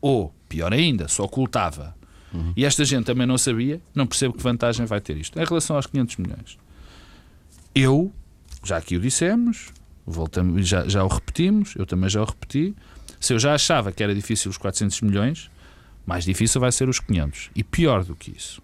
ou, 0.00 0.34
pior 0.48 0.72
ainda, 0.72 1.06
se 1.06 1.22
ocultava 1.22 1.94
Uhum. 2.32 2.52
E 2.56 2.64
esta 2.64 2.84
gente 2.84 3.04
também 3.04 3.26
não 3.26 3.36
sabia, 3.36 3.80
não 3.94 4.06
percebo 4.06 4.34
que 4.34 4.42
vantagem 4.42 4.86
vai 4.86 5.00
ter 5.00 5.16
isto. 5.16 5.38
Em 5.38 5.44
relação 5.44 5.76
aos 5.76 5.86
500 5.86 6.16
milhões, 6.16 6.58
eu, 7.74 8.12
já 8.64 8.76
aqui 8.76 8.96
o 8.96 9.00
dissemos, 9.00 9.72
voltamos, 10.06 10.66
já, 10.66 10.86
já 10.88 11.04
o 11.04 11.08
repetimos, 11.08 11.74
eu 11.76 11.86
também 11.86 12.08
já 12.08 12.22
o 12.22 12.24
repeti. 12.24 12.74
Se 13.18 13.32
eu 13.32 13.38
já 13.38 13.54
achava 13.54 13.92
que 13.92 14.02
era 14.02 14.14
difícil 14.14 14.50
os 14.50 14.56
400 14.56 15.00
milhões, 15.02 15.50
mais 16.06 16.24
difícil 16.24 16.60
vai 16.60 16.72
ser 16.72 16.88
os 16.88 17.00
500. 17.00 17.50
E 17.54 17.62
pior 17.62 18.04
do 18.04 18.14
que 18.14 18.30
isso, 18.30 18.62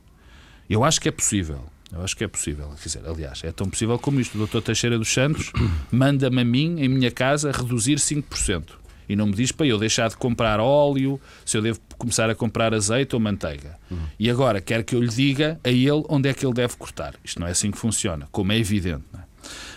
eu 0.68 0.84
acho 0.84 1.00
que 1.00 1.08
é 1.08 1.12
possível. 1.12 1.64
Eu 1.92 2.02
acho 2.02 2.16
que 2.16 2.24
é 2.24 2.28
possível. 2.28 2.68
Quer 2.82 2.88
dizer, 2.88 3.06
aliás, 3.06 3.42
é 3.44 3.52
tão 3.52 3.70
possível 3.70 3.98
como 3.98 4.20
isto. 4.20 4.40
O 4.40 4.46
Dr. 4.46 4.60
Teixeira 4.60 4.98
dos 4.98 5.12
Santos 5.12 5.52
manda-me 5.90 6.40
a 6.40 6.44
mim, 6.44 6.80
em 6.80 6.88
minha 6.88 7.10
casa, 7.10 7.52
reduzir 7.52 7.96
5% 7.96 8.85
e 9.08 9.16
não 9.16 9.26
me 9.26 9.32
diz 9.32 9.52
para 9.52 9.66
eu 9.66 9.78
deixar 9.78 10.08
de 10.08 10.16
comprar 10.16 10.60
óleo, 10.60 11.20
se 11.44 11.56
eu 11.56 11.62
devo 11.62 11.80
começar 11.98 12.28
a 12.28 12.34
comprar 12.34 12.74
azeite 12.74 13.14
ou 13.14 13.20
manteiga. 13.20 13.78
Uhum. 13.90 13.98
E 14.18 14.30
agora 14.30 14.60
quer 14.60 14.84
que 14.84 14.94
eu 14.94 15.02
lhe 15.02 15.08
diga 15.08 15.60
a 15.62 15.70
ele 15.70 16.04
onde 16.08 16.28
é 16.28 16.34
que 16.34 16.44
ele 16.44 16.54
deve 16.54 16.76
cortar. 16.76 17.14
Isto 17.24 17.40
não 17.40 17.46
é 17.46 17.50
assim 17.50 17.70
que 17.70 17.78
funciona, 17.78 18.28
como 18.30 18.52
é 18.52 18.58
evidente. 18.58 19.04
É? 19.14 19.18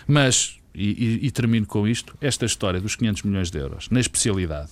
Mas, 0.06 0.58
e, 0.74 0.90
e, 0.90 1.26
e 1.26 1.30
termino 1.30 1.66
com 1.66 1.86
isto, 1.86 2.16
esta 2.20 2.44
história 2.44 2.80
dos 2.80 2.96
500 2.96 3.22
milhões 3.22 3.50
de 3.50 3.58
euros 3.58 3.88
na 3.90 4.00
especialidade 4.00 4.70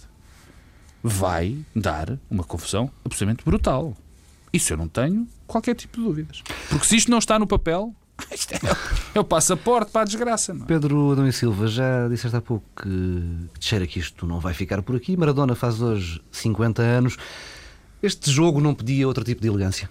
vai 1.02 1.56
dar 1.74 2.18
uma 2.30 2.44
confusão 2.44 2.90
absolutamente 3.04 3.44
brutal. 3.44 3.96
Isso 4.52 4.72
eu 4.72 4.76
não 4.76 4.88
tenho 4.88 5.28
qualquer 5.46 5.74
tipo 5.74 5.98
de 5.98 6.04
dúvidas. 6.04 6.42
Porque 6.68 6.86
se 6.86 6.96
isto 6.96 7.10
não 7.10 7.18
está 7.18 7.38
no 7.38 7.46
papel, 7.46 7.94
isto 8.32 8.54
é, 8.54 8.58
é 9.14 9.20
o 9.20 9.24
passaporte 9.24 9.90
para 9.92 10.02
a 10.02 10.04
desgraça. 10.04 10.52
Não? 10.52 10.64
É? 10.64 10.66
Pedro 10.66 11.12
Adão 11.12 11.26
e 11.26 11.32
Silva, 11.32 11.66
já 11.66 12.08
disseste 12.08 12.36
há 12.36 12.40
pouco 12.40 12.64
que, 12.76 12.88
que 13.58 13.64
cheira 13.64 13.86
que 13.86 13.98
isto 13.98 14.26
não 14.26 14.40
vai 14.40 14.54
ficar 14.54 14.82
por 14.82 14.96
aqui. 14.96 15.16
Maradona 15.16 15.54
faz 15.54 15.80
hoje 15.80 16.20
50 16.30 16.82
anos. 16.82 17.16
Este 18.02 18.30
jogo 18.30 18.60
não 18.60 18.74
pedia 18.74 19.06
outro 19.06 19.24
tipo 19.24 19.40
de 19.40 19.48
elegância? 19.48 19.90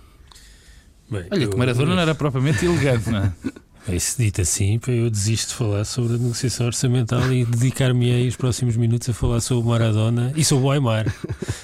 Bem, 1.09 1.25
Olha, 1.31 1.43
eu, 1.43 1.49
que 1.49 1.57
Maradona 1.57 1.91
eu... 1.91 1.95
não 1.95 2.01
era 2.01 2.15
propriamente 2.15 2.65
elegante, 2.65 3.09
não 3.09 3.19
é? 3.19 3.33
É, 3.89 3.97
se 3.97 4.21
dito 4.21 4.41
assim, 4.41 4.81
eu 4.87 5.09
desisto 5.09 5.47
de 5.47 5.55
falar 5.55 5.85
sobre 5.85 6.15
a 6.15 6.17
negociação 6.17 6.65
orçamental 6.65 7.31
e 7.31 7.45
dedicar-me 7.45 8.27
os 8.27 8.35
próximos 8.35 8.75
minutos 8.75 9.07
a 9.07 9.13
falar 9.13 9.39
sobre 9.39 9.63
o 9.63 9.69
Maradona 9.69 10.33
e 10.35 10.43
sobre 10.43 10.65
o 10.65 10.71
Aymar, 10.71 11.15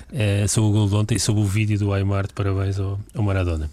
é, 0.10 0.48
sobre 0.48 0.70
o 0.70 0.72
gol 0.72 0.88
de 0.88 0.96
ontem 0.96 1.16
e 1.16 1.20
sobre 1.20 1.42
o 1.42 1.46
vídeo 1.46 1.78
do 1.78 1.92
Aymar 1.92 2.26
de 2.26 2.34
parabéns 2.34 2.80
ao, 2.80 2.98
ao 3.14 3.22
Maradona. 3.22 3.70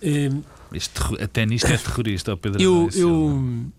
É, 0.00 0.30
Este, 0.72 1.00
até 1.22 1.44
nisto 1.46 1.66
é 1.66 1.76
terrorista, 1.76 2.36
Pedro 2.36 2.62
Eu, 2.62 2.86
Adão 2.86 2.98
eu, 2.98 3.72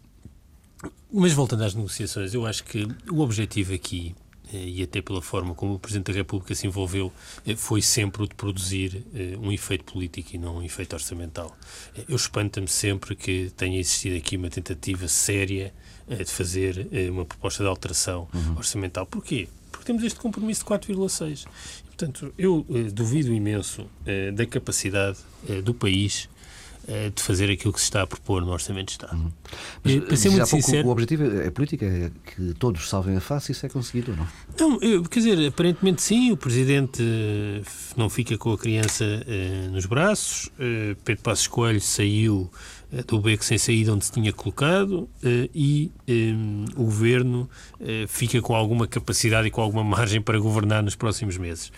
mas 1.14 1.34
voltando 1.34 1.64
às 1.64 1.76
negociações, 1.76 2.34
eu 2.34 2.46
acho 2.46 2.64
que 2.64 2.88
o 3.12 3.20
objetivo 3.20 3.74
aqui, 3.74 4.16
eh, 4.54 4.66
e 4.66 4.84
até 4.84 5.02
pela 5.02 5.22
forma 5.22 5.54
como 5.54 5.74
o 5.74 5.80
Presidente 5.80 6.08
da 6.08 6.14
República 6.14 6.56
se 6.56 6.66
envolveu, 6.66 7.12
eh, 7.46 7.56
foi 7.56 7.82
sempre 7.82 8.24
o 8.24 8.28
de 8.28 8.34
produzir 8.34 9.06
eh, 9.14 9.38
um 9.38 9.52
efeito 9.52 9.84
político 9.84 10.30
e 10.34 10.38
não 10.38 10.58
um 10.58 10.64
efeito 10.64 10.94
orçamental. 10.94 11.56
Eu 12.08 12.16
espanta-me 12.16 12.68
sempre 12.68 13.14
que 13.16 13.52
tenha 13.58 13.78
existido 13.78 14.16
aqui 14.16 14.38
uma 14.38 14.50
tentativa 14.50 15.08
séria 15.08 15.74
de 16.08 16.26
fazer 16.26 16.90
uma 17.10 17.24
proposta 17.24 17.64
de 17.64 17.70
alteração 17.70 18.28
orçamental. 18.58 19.06
Porquê? 19.06 19.48
Porque 19.72 19.86
temos 19.86 20.04
este 20.04 20.20
compromisso 20.20 20.62
de 20.62 20.66
4,6. 20.66 21.46
E, 21.46 21.88
Portanto, 21.88 22.34
eu 22.38 22.66
duvido 22.92 23.32
imenso 23.32 23.88
da 24.34 24.46
capacidade 24.46 25.20
do 25.64 25.74
país 25.74 26.28
de 27.16 27.22
fazer 27.22 27.50
aquilo 27.52 27.74
que 27.74 27.80
se 27.80 27.86
está 27.86 28.02
a 28.04 28.08
propor 28.08 28.42
no 28.46 28.52
Orçamento 28.52 28.86
de 28.88 28.92
Estado. 28.94 29.34
Mas, 29.84 29.94
Eh, 29.96 30.00
para 30.02 30.16
ser 30.18 30.30
muito 30.30 30.50
pouco, 30.50 30.66
sincero- 30.66 30.88
o 30.88 30.92
objetivo 30.92 31.24
é, 31.24 31.48
é 31.48 31.50
política, 31.52 31.86
é 31.86 32.12
que 32.36 32.54
todos 32.56 32.88
salvem 32.90 33.16
a 33.18 33.22
face, 33.22 33.52
isso 33.52 33.66
é 33.66 33.70
conseguido 33.70 34.12
ou 34.12 34.18
não? 34.18 34.28
Não, 34.60 34.82
eu- 34.82 35.04
quer 35.04 35.20
dizer, 35.20 35.48
aparentemente 35.48 36.02
sim, 36.02 36.32
o 36.32 36.38
Presidente 36.38 37.02
eh, 37.02 37.62
não 37.96 38.10
fica 38.10 38.38
com 38.38 38.52
a 38.54 38.58
criança 38.58 39.04
eh, 39.28 39.68
nos 39.72 39.86
braços, 39.86 40.50
eh, 40.60 40.96
Pedro 41.04 41.24
Passos 41.24 41.48
Coelho 41.48 41.82
saiu 41.82 42.50
eh, 42.94 43.04
do 43.04 43.20
beco 43.20 43.44
sem 43.46 43.58
saída 43.58 43.94
onde 43.94 44.04
se 44.06 44.12
tinha 44.12 44.34
colocado 44.34 45.10
eh, 45.24 45.50
e 45.56 45.92
eh, 46.08 46.34
o 46.76 46.84
Governo 46.84 47.50
eh, 47.80 48.06
fica 48.08 48.42
com 48.42 48.54
alguma 48.56 48.88
capacidade 48.88 49.48
e 49.48 49.52
com 49.52 49.62
alguma 49.62 49.84
margem 49.98 50.22
para 50.22 50.38
governar 50.40 50.84
nos 50.84 50.96
próximos 50.96 51.38
meses. 51.38 51.72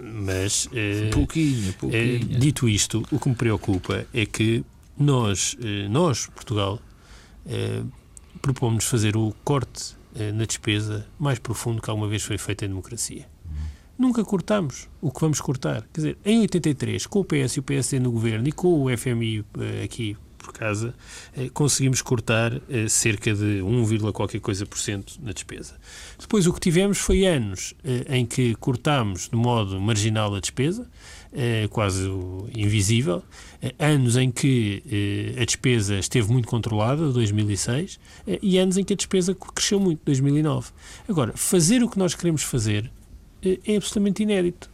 Mas... 0.00 0.68
eh, 0.72 1.10
Pouquinho, 1.12 1.70
eh, 1.70 1.72
pouquinho. 1.78 2.18
dito 2.38 2.68
isto, 2.68 3.02
o 3.10 3.18
que 3.18 3.28
me 3.28 3.34
preocupa 3.34 4.06
é 4.12 4.26
que 4.26 4.64
nós, 4.98 5.56
eh, 5.62 5.88
nós 5.88 6.26
Portugal, 6.26 6.80
propomos 8.40 8.84
fazer 8.84 9.16
o 9.16 9.34
corte 9.42 9.96
na 10.34 10.44
despesa 10.44 11.06
mais 11.18 11.38
profundo 11.40 11.82
que 11.82 11.90
alguma 11.90 12.06
vez 12.06 12.22
foi 12.22 12.38
feito 12.38 12.64
em 12.64 12.68
democracia. 12.68 13.26
Nunca 13.98 14.24
cortamos 14.24 14.88
o 15.00 15.10
que 15.10 15.20
vamos 15.20 15.40
cortar. 15.40 15.82
Quer 15.92 16.00
dizer, 16.00 16.18
em 16.24 16.40
83, 16.40 17.06
com 17.06 17.20
o 17.20 17.24
PS 17.24 17.56
e 17.56 17.60
o 17.60 17.62
PSD 17.62 17.98
no 18.00 18.12
governo 18.12 18.46
e 18.48 18.52
com 18.52 18.82
o 18.84 18.96
FMI 18.96 19.44
aqui 19.84 20.16
por 20.42 20.52
casa, 20.52 20.94
eh, 21.36 21.48
conseguimos 21.52 22.02
cortar 22.02 22.60
eh, 22.68 22.88
cerca 22.88 23.32
de 23.32 23.62
1, 23.62 23.84
vírgula 23.84 24.12
qualquer 24.12 24.40
coisa 24.40 24.66
por 24.66 24.78
cento 24.78 25.14
na 25.22 25.32
despesa. 25.32 25.76
Depois 26.18 26.46
o 26.46 26.52
que 26.52 26.60
tivemos 26.60 26.98
foi 26.98 27.24
anos 27.26 27.74
eh, 27.84 28.04
em 28.08 28.26
que 28.26 28.54
cortámos 28.56 29.28
de 29.28 29.36
modo 29.36 29.80
marginal 29.80 30.34
a 30.34 30.40
despesa, 30.40 30.90
quase 31.70 32.10
invisível, 32.54 33.22
anos 33.78 34.18
em 34.18 34.30
que 34.30 34.82
a 35.40 35.44
despesa 35.46 35.98
esteve 35.98 36.30
muito 36.30 36.46
controlada, 36.46 37.10
2006, 37.10 37.98
eh, 38.26 38.38
e 38.42 38.58
anos 38.58 38.76
em 38.76 38.84
que 38.84 38.92
a 38.92 38.96
despesa 38.96 39.34
cresceu 39.34 39.80
muito, 39.80 40.00
2009. 40.04 40.70
Agora, 41.08 41.32
fazer 41.34 41.82
o 41.82 41.88
que 41.88 41.98
nós 41.98 42.14
queremos 42.14 42.42
fazer 42.42 42.90
é 43.42 43.76
absolutamente 43.76 44.22
inédito. 44.22 44.70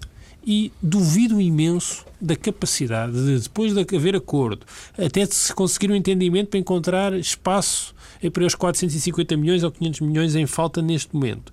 E 0.46 0.72
duvido 0.82 1.40
imenso 1.40 2.04
da 2.20 2.34
capacidade 2.34 3.12
de, 3.12 3.38
depois 3.40 3.74
de 3.74 3.96
haver 3.96 4.16
acordo, 4.16 4.64
até 4.96 5.26
de 5.26 5.34
se 5.34 5.54
conseguir 5.54 5.90
um 5.90 5.94
entendimento 5.94 6.48
para 6.48 6.58
encontrar 6.58 7.12
espaço 7.12 7.94
para 8.32 8.44
os 8.46 8.54
450 8.54 9.36
milhões 9.36 9.62
ou 9.62 9.70
500 9.70 10.00
milhões 10.00 10.34
em 10.34 10.46
falta 10.46 10.80
neste 10.80 11.14
momento 11.14 11.52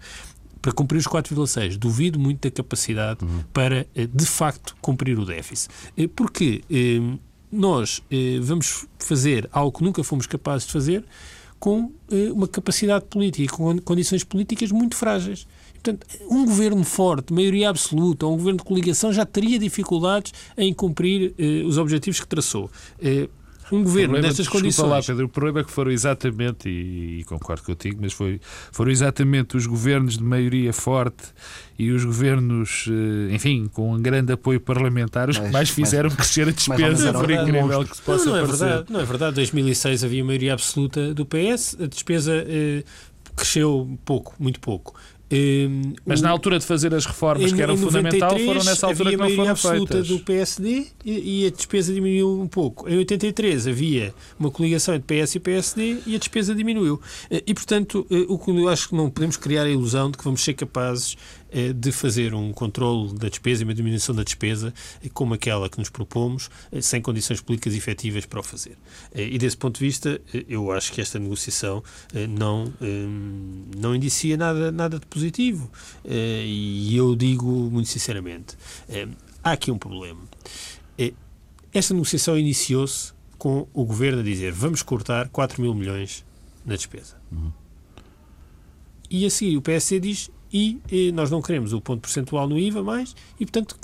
para 0.62 0.72
cumprir 0.72 0.98
os 0.98 1.06
4,6. 1.06 1.77
Duvido 1.77 2.20
muito 2.20 2.42
da 2.42 2.50
capacidade 2.50 3.20
para, 3.54 3.86
eh, 3.94 4.08
de 4.12 4.25
facto, 4.25 4.75
cumprir 4.82 5.20
o 5.20 5.25
déficit. 5.25 5.70
Eh, 5.96 6.08
Porque 6.08 6.63
eh, 6.72 7.18
nós 7.51 8.01
eh, 8.10 8.39
vamos 8.42 8.88
fazer 8.98 9.48
algo 9.51 9.77
que 9.77 9.84
nunca 9.84 10.04
fomos 10.04 10.25
capazes 10.25 10.65
de 10.65 10.74
fazer 10.74 11.06
com 11.60 11.92
eh, 12.12 12.32
uma 12.32 12.48
capacidade 12.48 13.06
política 13.06 13.44
e 13.44 13.48
com 13.48 13.77
condições 13.80 14.24
políticas 14.24 14.72
muito 14.72 14.96
frágeis. 14.96 15.48
Portanto, 15.86 16.08
um 16.30 16.46
governo 16.46 16.84
forte, 16.84 17.32
maioria 17.32 17.70
absoluta, 17.70 18.25
ou 18.25 18.34
um 18.34 18.38
governo 18.38 18.58
de 18.60 18.65
coligação 18.65 19.13
já 19.13 19.25
teria 19.25 19.60
dificuldades 19.60 20.34
em 20.58 20.74
cumprir 20.74 21.34
eh, 21.38 21.63
os 21.65 21.77
objetivos 21.77 22.20
que 22.20 22.27
traçou. 22.27 22.72
Eh, 23.00 23.30
um 23.72 23.82
governo 23.84 24.10
problema- 24.13 24.27
nestas 24.27 24.48
condições. 24.48 24.89
lá, 24.89 25.01
Pedro, 25.01 25.25
o 25.25 25.30
problema 25.30 25.60
é 25.62 25.63
que 25.63 25.72
foram 25.72 25.89
exatamente, 25.92 26.70
e, 26.70 27.20
e 27.20 27.24
concordo 27.24 27.63
contigo, 27.63 27.98
mas 28.00 28.13
foi, 28.13 28.39
foram 28.72 28.92
exatamente 28.92 29.58
os 29.58 29.65
governos 29.65 30.18
de 30.20 30.24
maioria 30.24 30.72
forte 30.72 31.24
e 31.77 31.89
os 31.92 32.06
governos, 32.06 32.86
eh, 32.88 33.34
enfim, 33.34 33.68
com 33.74 33.94
um 33.94 34.00
grande 34.01 34.32
apoio 34.34 34.60
parlamentar, 34.60 35.30
os 35.30 35.38
que 35.39 35.50
Mais- 35.50 35.70
fizeram 35.70 36.10
crescer 36.12 36.48
a 36.48 36.51
despesa, 36.51 37.12
por 37.13 37.30
incrível 37.30 37.84
que 37.86 37.96
se 37.98 38.01
possa 38.04 38.25
não, 38.25 38.32
não 38.34 38.38
é 38.39 38.46
parecer. 38.46 38.65
verdade. 38.65 38.94
Não 38.94 39.00
é 39.00 39.04
verdade. 39.06 39.32
Em 39.32 39.36
2006 39.36 40.04
havia 40.04 40.24
maioria 40.24 40.54
absoluta 40.54 41.13
do 41.13 41.25
PS, 41.25 41.75
a 41.82 41.88
despesa 41.88 42.34
eh, 42.48 42.84
cresceu 43.36 43.98
pouco, 44.06 44.34
muito 44.39 44.60
pouco. 44.60 44.94
Eh, 45.29 45.67
Mas 46.05 46.20
o- 46.20 46.24
na 46.24 46.29
altura 46.29 46.60
de 46.60 46.65
fazer 46.65 46.94
as 46.94 47.05
reformas 47.05 47.51
em- 47.51 47.55
que 47.55 47.62
eram 47.62 47.75
fundamental, 47.75 48.29
93 48.34 48.46
foram 48.46 48.63
nessa 48.63 48.86
altura 48.88 49.10
havia 49.10 49.17
que 49.17 49.24
não 49.29 49.36
foram 49.36 49.51
absoluta 49.51 49.94
feitas. 49.94 50.08
do 50.08 50.20
PSD 50.20 50.86
e, 51.03 51.44
e 51.44 51.48
a 51.48 51.50
despesa 51.50 51.91
diminuiu 51.94 52.39
um 52.39 52.48
pouco. 52.48 52.88
Em 52.88 52.98
83 52.98 53.65
havia 53.67 54.13
uma 54.39 54.51
coligação 54.51 54.94
entre 54.94 55.08
PS 55.24 55.36
e 55.36 55.39
PSD 55.39 55.98
e 56.05 56.15
a 56.15 56.20
despesa 56.20 56.53
diminuiu. 56.53 57.01
Eh, 57.32 57.44
E, 57.48 57.53
portanto, 57.55 58.05
eh, 58.12 58.25
o 58.27 58.38
que 58.38 58.51
eu 58.51 58.70
acho 58.70 58.89
que 58.89 58.96
não 58.96 59.10
podemos 59.10 59.36
criar 59.38 59.63
a 59.63 59.70
ilusão 59.70 60.12
de 60.12 60.17
que 60.17 60.24
vamos 60.24 60.44
ser 60.44 60.53
capazes 60.53 61.15
de 61.74 61.92
fazer 61.92 62.34
um 62.34 62.52
controle 62.52 63.14
da 63.14 63.30
despesa 63.30 63.62
e 63.62 63.66
uma 63.66 63.74
diminuição 63.74 64.14
da 64.16 64.24
despesa 64.24 64.74
eh, 65.04 65.10
como 65.14 65.34
aquela 65.34 65.70
que 65.70 65.78
nos 65.78 65.90
propomos, 65.90 66.50
eh, 66.72 66.82
sem 66.82 67.02
condições 67.02 67.40
políticas 67.42 67.74
efetivas 67.74 68.25
para 68.25 68.40
o 68.40 68.44
fazer. 68.44 68.78
Eh, 69.14 69.28
E 69.30 69.38
desse 69.38 69.56
ponto 69.56 69.80
de 69.80 69.86
vista, 69.86 70.22
eh, 70.34 70.46
eu 70.50 70.72
acho 70.72 70.92
que 70.92 71.00
esta 71.02 71.18
negociação 71.20 71.84
eh, 72.14 72.28
não, 72.28 72.74
eh, 72.82 73.08
não 73.78 73.96
indicia 73.96 74.36
nada, 74.38 74.72
nada 74.72 75.00
de 75.00 75.06
positivo. 75.06 75.72
Eh, 76.04 76.44
E 76.46 76.96
eu 76.96 77.16
digo 77.16 77.46
muito 77.72 77.90
sinceramente, 77.90 78.56
eh, 78.90 79.08
há 79.44 79.52
aqui 79.52 79.72
um 79.72 79.78
problema. 79.78 80.22
Eh, 80.98 81.14
Esta 81.74 81.94
negociação 81.94 82.38
iniciou-se 82.38 83.14
com 83.38 83.68
o 83.74 83.84
governo 83.86 84.22
a 84.22 84.24
dizer 84.24 84.52
vamos 84.52 84.82
cortar 84.82 85.28
4 85.30 85.62
mil 85.62 85.74
milhões 85.74 86.25
na 86.66 86.75
despesa. 86.75 87.16
E 89.10 89.25
a 89.25 89.30
seguir 89.30 89.56
o 89.58 89.62
PSD 89.62 90.00
diz 90.00 90.32
e, 90.56 90.80
eh, 90.90 91.12
nós 91.12 91.30
não 91.30 91.42
queremos 91.42 91.74
o 91.74 91.82
ponto 91.82 92.00
percentual 92.00 92.48
no 92.48 92.58
IVA 92.58 92.82
mais 92.82 93.14
e, 93.38 93.46
portanto, 93.46 93.78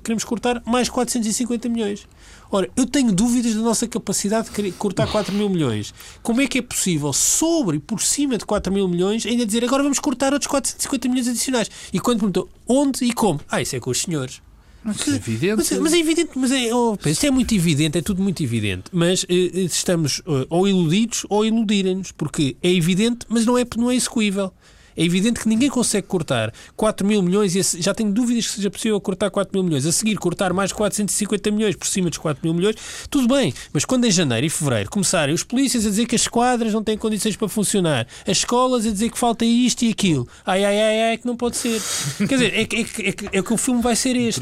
queremos 0.00 0.22
cortar 0.22 0.62
mais 0.64 0.88
450 0.88 1.68
milhões. 1.68 2.06
Ora, 2.52 2.70
eu 2.76 2.86
tenho 2.86 3.10
dúvidas 3.10 3.52
da 3.52 3.60
nossa 3.60 3.88
capacidade 3.88 4.48
de 4.48 4.70
cortar 4.70 5.10
4 5.10 5.34
mil 5.34 5.48
milhões. 5.48 5.92
Como 6.22 6.40
é 6.40 6.46
que 6.46 6.58
é 6.58 6.62
possível, 6.62 7.12
sobre 7.12 7.78
e 7.78 7.80
por 7.80 8.00
cima 8.00 8.38
de 8.38 8.46
4 8.46 8.72
mil 8.72 8.86
milhões, 8.86 9.26
ainda 9.26 9.44
dizer 9.44 9.64
agora 9.64 9.82
vamos 9.82 9.98
cortar 9.98 10.32
outros 10.32 10.48
450 10.48 11.08
milhões 11.08 11.26
adicionais? 11.26 11.68
E 11.92 11.98
quando 11.98 12.18
perguntou 12.20 12.48
onde 12.68 13.04
e 13.04 13.12
como? 13.12 13.40
Ah, 13.50 13.60
isso 13.60 13.74
é 13.74 13.80
com 13.80 13.90
os 13.90 14.00
senhores. 14.00 14.40
Mas 14.84 15.08
é 15.08 15.16
evidente. 15.16 15.56
Mas, 15.56 15.72
mas 15.80 15.92
é 15.94 15.98
evidente, 15.98 16.30
mas 16.36 16.52
é, 16.52 16.72
oh, 16.72 16.96
isto 17.06 17.26
é 17.26 17.30
muito 17.32 17.52
evidente, 17.52 17.98
é 17.98 18.02
tudo 18.02 18.22
muito 18.22 18.40
evidente. 18.40 18.84
Mas 18.92 19.24
eh, 19.28 19.50
eh, 19.52 19.60
estamos 19.62 20.22
eh, 20.24 20.46
ou 20.48 20.68
iludidos 20.68 21.26
ou 21.28 21.44
iludirem-nos, 21.44 22.12
porque 22.12 22.56
é 22.62 22.70
evidente, 22.70 23.26
mas 23.28 23.44
não 23.44 23.58
é, 23.58 23.64
não 23.76 23.90
é 23.90 23.96
execuível. 23.96 24.52
É 24.96 25.04
evidente 25.04 25.40
que 25.40 25.48
ninguém 25.48 25.68
consegue 25.68 26.06
cortar 26.06 26.52
4 26.76 27.06
mil 27.06 27.22
milhões 27.22 27.54
e 27.54 27.82
já 27.82 27.94
tenho 27.94 28.12
dúvidas 28.12 28.46
que 28.46 28.54
seja 28.54 28.70
possível 28.70 29.00
cortar 29.00 29.30
4 29.30 29.50
mil 29.54 29.62
milhões. 29.64 29.86
A 29.86 29.92
seguir, 29.92 30.16
cortar 30.16 30.52
mais 30.52 30.72
450 30.72 31.50
milhões 31.50 31.76
por 31.76 31.86
cima 31.86 32.08
dos 32.08 32.18
4 32.18 32.40
mil 32.44 32.54
milhões, 32.54 32.76
tudo 33.10 33.26
bem. 33.28 33.52
Mas 33.72 33.84
quando 33.84 34.04
em 34.04 34.10
janeiro 34.10 34.46
e 34.46 34.50
fevereiro 34.50 34.90
começarem 34.90 35.34
os 35.34 35.42
polícias 35.42 35.84
a 35.86 35.90
dizer 35.90 36.06
que 36.06 36.14
as 36.14 36.22
esquadras 36.22 36.72
não 36.72 36.82
têm 36.82 36.96
condições 36.96 37.36
para 37.36 37.48
funcionar, 37.48 38.06
as 38.26 38.38
escolas 38.38 38.86
a 38.86 38.90
dizer 38.90 39.10
que 39.10 39.18
falta 39.18 39.44
isto 39.44 39.82
e 39.84 39.90
aquilo, 39.90 40.28
ai 40.44 40.64
ai 40.64 40.80
ai 40.80 41.02
ai, 41.10 41.16
que 41.18 41.26
não 41.26 41.36
pode 41.36 41.56
ser. 41.56 41.80
Quer 42.18 42.26
dizer, 42.26 42.54
é, 42.58 42.64
que- 42.64 42.76
é, 42.76 42.84
que- 42.84 43.02
é, 43.02 43.12
que- 43.12 43.28
é 43.32 43.40
o 43.54 43.56
filme 43.56 43.82
vai 43.82 43.94
ser 43.96 44.16
este. 44.16 44.40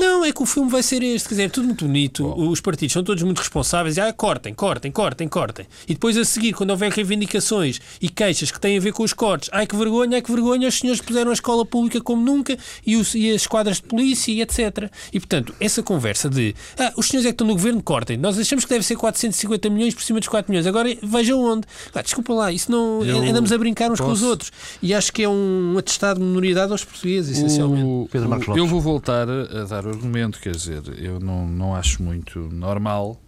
Não, 0.00 0.24
é 0.24 0.32
que 0.32 0.42
o 0.42 0.46
filme 0.46 0.70
vai 0.70 0.82
ser 0.82 1.02
este. 1.02 1.28
Quer 1.28 1.34
dizer, 1.34 1.42
é 1.44 1.48
tudo 1.48 1.66
muito 1.66 1.84
bonito. 1.84 2.26
Os 2.50 2.60
partidos 2.60 2.92
são 2.92 3.02
todos 3.04 3.22
muito 3.22 3.38
responsáveis. 3.38 3.98
Ah, 3.98 4.12
cortem, 4.12 4.52
cortem, 4.54 4.90
cortem, 4.90 5.28
cortem. 5.28 5.66
E 5.88 5.94
depois 5.94 6.16
a 6.16 6.24
seguir, 6.24 6.52
quando 6.52 6.70
houver 6.70 6.90
reivindicações 6.90 7.80
e 8.00 8.08
queixas 8.08 8.50
que 8.50 8.60
têm 8.60 8.76
a 8.76 8.80
ver 8.80 8.92
com 8.92 9.02
os 9.02 9.12
cortes, 9.12 9.48
ai 9.52 9.63
que 9.66 9.76
vergonha, 9.76 10.16
ai 10.16 10.22
que 10.22 10.30
vergonha, 10.32 10.68
os 10.68 10.78
senhores 10.78 11.00
puseram 11.00 11.30
a 11.30 11.34
escola 11.34 11.64
pública 11.64 12.00
como 12.00 12.22
nunca 12.22 12.56
e, 12.86 12.96
os, 12.96 13.14
e 13.14 13.30
as 13.30 13.42
esquadras 13.42 13.76
de 13.76 13.82
polícia 13.84 14.32
e 14.32 14.40
etc. 14.40 14.90
E 15.12 15.18
portanto, 15.20 15.54
essa 15.60 15.82
conversa 15.82 16.28
de 16.28 16.54
ah, 16.78 16.92
os 16.96 17.06
senhores 17.06 17.26
é 17.26 17.30
que 17.30 17.34
estão 17.34 17.46
no 17.46 17.54
governo, 17.54 17.82
cortem. 17.82 18.16
Nós 18.16 18.38
achamos 18.38 18.64
que 18.64 18.70
deve 18.70 18.84
ser 18.84 18.96
450 18.96 19.70
milhões 19.70 19.94
por 19.94 20.02
cima 20.02 20.18
dos 20.18 20.28
4 20.28 20.50
milhões. 20.50 20.66
Agora 20.66 20.88
vejam 21.02 21.40
onde. 21.42 21.66
Ah, 21.94 22.02
desculpa 22.02 22.32
lá, 22.34 22.52
isso 22.52 22.70
não. 22.70 23.02
Eu 23.04 23.22
andamos 23.22 23.52
a 23.52 23.58
brincar 23.58 23.90
uns 23.90 24.00
com 24.00 24.06
os 24.10 24.20
posso- 24.20 24.30
outros. 24.30 24.50
E 24.82 24.92
acho 24.94 25.12
que 25.12 25.22
é 25.22 25.28
um 25.28 25.76
atestado 25.78 26.20
de 26.20 26.26
minoridade 26.26 26.72
aos 26.72 26.84
portugueses, 26.84 27.36
essencialmente. 27.36 27.84
O- 27.84 28.08
Pedro 28.10 28.28
Marcos 28.28 28.48
Lopes. 28.48 28.62
eu 28.62 28.68
vou 28.68 28.80
voltar 28.80 29.28
a 29.28 29.44
a 29.44 29.64
dar 29.64 29.86
o 29.86 29.90
argumento, 29.90 30.40
quer 30.40 30.52
dizer, 30.56 30.82
eu 30.98 31.20
não, 31.20 31.46
não 31.46 31.74
acho 31.74 32.02
muito 32.02 32.38
normal 32.50 33.20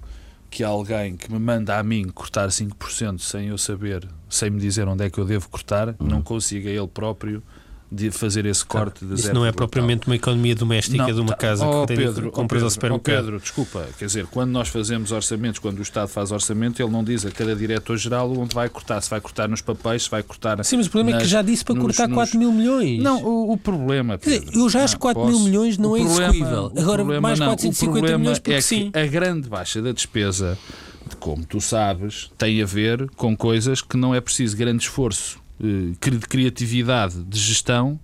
que 0.57 0.65
alguém 0.65 1.19
que 1.19 1.31
me 1.31 1.39
manda 1.39 1.79
a 1.79 1.83
mim 1.83 2.09
cortar 2.09 2.49
5% 2.49 3.19
sem 3.19 3.49
eu 3.49 3.59
saber, 3.59 4.09
sem 4.27 4.49
me 4.49 4.59
dizer 4.59 4.89
onde 4.89 5.05
é 5.05 5.11
que 5.11 5.19
eu 5.19 5.27
devo 5.27 5.51
cortar, 5.51 5.95
não 6.01 6.23
consiga 6.23 6.71
ele 6.71 6.89
próprio 6.89 7.43
de 7.91 8.11
fazer 8.11 8.45
esse 8.47 8.65
corte 8.65 9.05
de 9.05 9.15
Isso 9.15 9.33
não 9.33 9.47
é 9.47 9.53
propriamente 9.53 10.09
uma 10.09 10.17
economia 10.17 10.55
doméstica 10.57 10.97
Não, 10.99 11.07
de 11.07 11.21
uma 11.21 11.29
tá- 11.31 11.37
casa 11.37 11.65
oh, 11.65 11.83
que 11.83 11.87
tem 11.95 11.97
Pedro, 11.97 12.33
compras 12.33 12.63
oh, 12.63 12.65
ao 12.65 12.71
Pedro, 12.71 12.75
supermercado. 12.75 13.15
oh, 13.15 13.23
Pedro, 13.25 13.41
desculpa, 13.41 13.89
quer 13.97 14.07
dizer, 14.07 14.27
quando 14.27 14.51
nós 14.51 14.69
fazemos 14.69 15.13
orçamentos, 15.13 15.61
quando 15.61 15.79
o 15.79 15.83
Estado 15.83 16.09
faz 16.09 16.33
orçamento, 16.33 16.83
ele 16.83 16.91
não 16.91 17.05
diz 17.05 17.25
a 17.25 17.31
cada 17.31 17.55
diretor-geral 17.55 18.33
onde 18.37 18.55
vai 18.55 18.69
cortar, 18.69 19.01
se 19.01 19.09
vai 19.09 19.21
cortar 19.21 19.49
nos 19.49 19.61
papéis, 19.61 20.03
se 20.05 20.11
vai 20.11 20.23
cortar. 20.23 20.65
Sim, 20.65 20.79
mas 20.79 20.87
o 20.87 20.91
problema 20.91 21.17
é 21.17 21.19
que 21.19 21.23
nas- 21.25 21.31
já 21.31 21.43
disse 21.43 21.65
para 21.65 21.75
nos- 21.77 21.85
cortar 21.85 22.09
nos- 22.09 22.15
4 22.17 22.39
mil 22.39 22.51
milhões. 22.51 23.01
Não, 23.03 23.23
o, 23.23 23.53
o 23.53 23.57
problema. 23.57 24.19
Pedro, 24.19 24.51
eu 24.53 24.69
já 24.69 24.83
acho 24.83 24.95
não, 24.95 25.01
4 25.01 25.25
mil 25.27 25.41
milhões 25.41 25.79
não 25.79 25.97
é 25.97 26.01
problema- 26.01 26.25
execuível. 26.31 26.63
o 26.75 26.81
Agora, 26.81 26.97
problema 26.99 27.21
mais 27.21 27.39
não, 27.39 27.47
450 27.47 27.87
o 27.87 27.93
problema 27.93 28.19
milhões 28.19 28.39
porque 28.41 28.53
é 28.53 28.61
sim. 28.61 28.91
que 28.91 28.99
a 28.99 29.07
grande 29.07 29.49
baixa 29.49 29.81
da 29.81 29.93
despesa, 29.93 30.59
como 31.21 31.45
tu 31.47 31.61
sabes, 31.61 32.31
tem 32.37 32.61
a 32.61 32.67
ver 32.67 33.09
com 33.17 33.37
coisas 33.37 33.81
que 33.81 33.97
não 33.97 34.13
é 34.13 34.21
preciso 34.21 34.57
grande 34.57 34.83
esforço 34.83 35.39
de 35.59 35.97
criatividade 36.29 37.23
de 37.25 37.39
gestão 37.39 37.99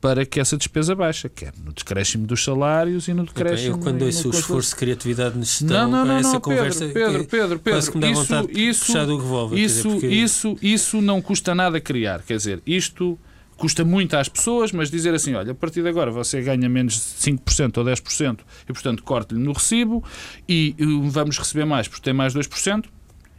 para 0.00 0.24
que 0.26 0.38
essa 0.38 0.56
despesa 0.56 0.94
baixe, 0.94 1.28
quer 1.28 1.52
no 1.64 1.72
decréscimo 1.72 2.26
dos 2.26 2.44
salários 2.44 3.08
e 3.08 3.14
no 3.14 3.22
Ok, 3.22 3.32
decréscimo. 3.34 3.76
eu 3.76 3.78
quando 3.78 4.02
ouço 4.02 4.28
o 4.28 4.30
esforço 4.30 4.70
de 4.70 4.76
criatividade 4.76 5.36
na 5.36 5.42
gestão, 5.44 5.66
não, 5.68 5.90
não, 5.90 6.04
não, 6.06 6.16
essa 6.18 6.32
não, 6.34 6.40
conversa 6.40 6.86
Pedro, 6.86 6.94
Pedro, 6.94 7.58
que- 7.58 7.64
Pedro, 7.64 7.92
que 7.92 7.98
me 7.98 8.14
dá 8.14 8.24
Pedro, 8.24 8.52
de 8.52 8.60
isso, 8.68 8.92
revólver. 8.92 9.56
quer 9.56 9.66
dizer, 9.66 9.78
isso, 9.80 9.88
porque- 9.90 10.06
isso, 10.06 10.56
isso 10.62 11.00
não 11.02 11.20
custa 11.22 11.54
nada 11.54 11.80
criar, 11.80 12.22
quer 12.22 12.36
dizer, 12.36 12.62
isto 12.66 13.18
custa 13.56 13.84
muito 13.86 14.14
às 14.16 14.28
pessoas, 14.28 14.70
mas 14.70 14.90
dizer 14.90 15.14
assim, 15.14 15.34
olha, 15.34 15.52
a 15.52 15.54
partir 15.54 15.82
de 15.82 15.88
agora 15.88 16.10
você 16.10 16.42
ganha 16.42 16.68
menos 16.68 16.92
de 16.92 17.00
5% 17.00 17.78
ou 17.78 17.84
10% 17.84 18.40
e, 18.68 18.72
portanto, 18.72 19.02
corte-lhe 19.02 19.40
no 19.40 19.52
recibo 19.52 20.04
e 20.46 20.74
eh, 20.78 20.84
vamos 21.08 21.38
receber 21.38 21.64
mais 21.64 21.88
porque 21.88 22.02
tem 22.04 22.12
mais 22.12 22.34
2%, 22.34 22.84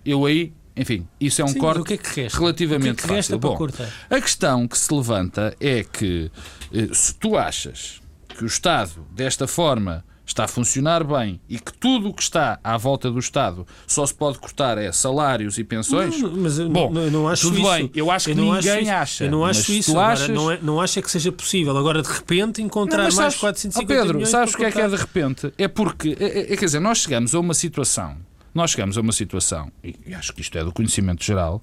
eu 0.04 0.26
aí, 0.26 0.52
enfim, 0.78 1.08
isso 1.20 1.42
é 1.42 1.46
um 1.46 1.50
Sim, 1.50 1.60
corte 1.60 1.84
que 1.84 1.94
é 1.94 1.98
que 2.28 2.28
relativamente 2.38 2.92
o 2.92 2.96
que 2.96 3.04
é 3.06 3.08
que 3.08 3.14
resta 3.14 3.34
fácil. 3.34 3.40
para 3.40 3.50
Bom, 3.50 3.58
cortar? 3.58 3.90
a 4.10 4.22
questão 4.22 4.68
que 4.68 4.78
se 4.78 4.94
levanta 4.94 5.56
é 5.60 5.84
que 5.84 6.32
eh, 6.74 6.90
se 6.94 7.14
tu 7.16 7.36
achas 7.38 8.02
que 8.30 8.44
o 8.44 8.48
Estado, 8.48 9.06
desta 9.12 9.48
forma, 9.48 10.06
está 10.26 10.44
a 10.44 10.48
funcionar 10.48 11.06
bem 11.06 11.40
e 11.48 11.58
que 11.58 11.72
tudo 11.72 12.10
o 12.10 12.14
que 12.14 12.22
está 12.22 12.60
à 12.62 12.76
volta 12.78 13.10
do 13.10 13.18
Estado 13.18 13.66
só 13.88 14.06
se 14.06 14.14
pode 14.14 14.38
cortar 14.38 14.78
é 14.78 14.92
salários 14.92 15.58
e 15.58 15.64
pensões, 15.64 16.22
Não, 16.22 16.30
mas 16.36 16.60
eu 16.60 16.70
Bom, 16.70 16.92
não, 16.92 17.02
eu 17.04 17.10
não 17.12 17.30
acho 17.30 17.44
tudo 17.44 17.60
isso. 17.62 17.72
bem, 17.72 17.92
eu 17.96 18.12
acho 18.12 18.26
que 18.26 18.36
não 18.36 18.54
ninguém 18.54 18.82
isso. 18.84 18.92
acha, 18.92 19.24
Eu 19.24 19.32
não 19.32 19.46
acho 19.46 19.72
isso. 19.72 19.92
Agora, 19.92 20.14
achas- 20.14 20.30
não, 20.30 20.52
é, 20.52 20.60
não 20.62 20.82
acho 20.82 21.00
é 21.00 21.02
que 21.02 21.10
seja 21.10 21.32
possível. 21.32 21.76
Agora, 21.78 22.02
de 22.04 22.10
repente, 22.12 22.62
encontrar 22.62 23.04
mais 23.04 23.14
sabes- 23.16 23.38
450 23.38 23.94
Ó 23.94 24.04
Pedro, 24.06 24.26
sabes 24.26 24.54
o 24.54 24.58
que 24.58 24.66
é 24.66 24.72
que 24.72 24.82
é 24.82 24.88
de 24.90 24.96
repente? 24.98 25.54
É 25.58 25.68
porque, 25.70 26.18
é, 26.20 26.54
é- 26.54 26.58
quer 26.58 26.66
dizer, 26.66 26.82
nós 26.82 26.98
chegamos 26.98 27.34
a 27.34 27.40
uma 27.40 27.54
situação, 27.54 28.18
nós 28.58 28.72
chegamos 28.72 28.98
a 28.98 29.02
uma 29.02 29.12
situação, 29.12 29.72
e, 29.84 30.16
acho 30.16 30.34
que 30.34 30.42
isto 30.42 30.58
é 30.58 30.64
do 30.64 30.74
conhecimento 30.74 31.24
geral, 31.24 31.62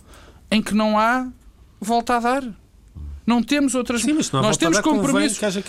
em 0.48 0.62
que 0.62 0.72
não 0.74 0.96
há 0.96 1.28
volta 1.80 2.16
a 2.16 2.20
dar. 2.20 2.44
Não 3.26 3.42
temos 3.42 3.74
outras. 3.74 4.02
Sim, 4.02 4.12
mas 4.12 4.26
se 4.26 4.34
não 4.34 4.42
nós 4.42 4.56
a 4.56 4.58
temos 4.58 4.76
haja 4.78 4.84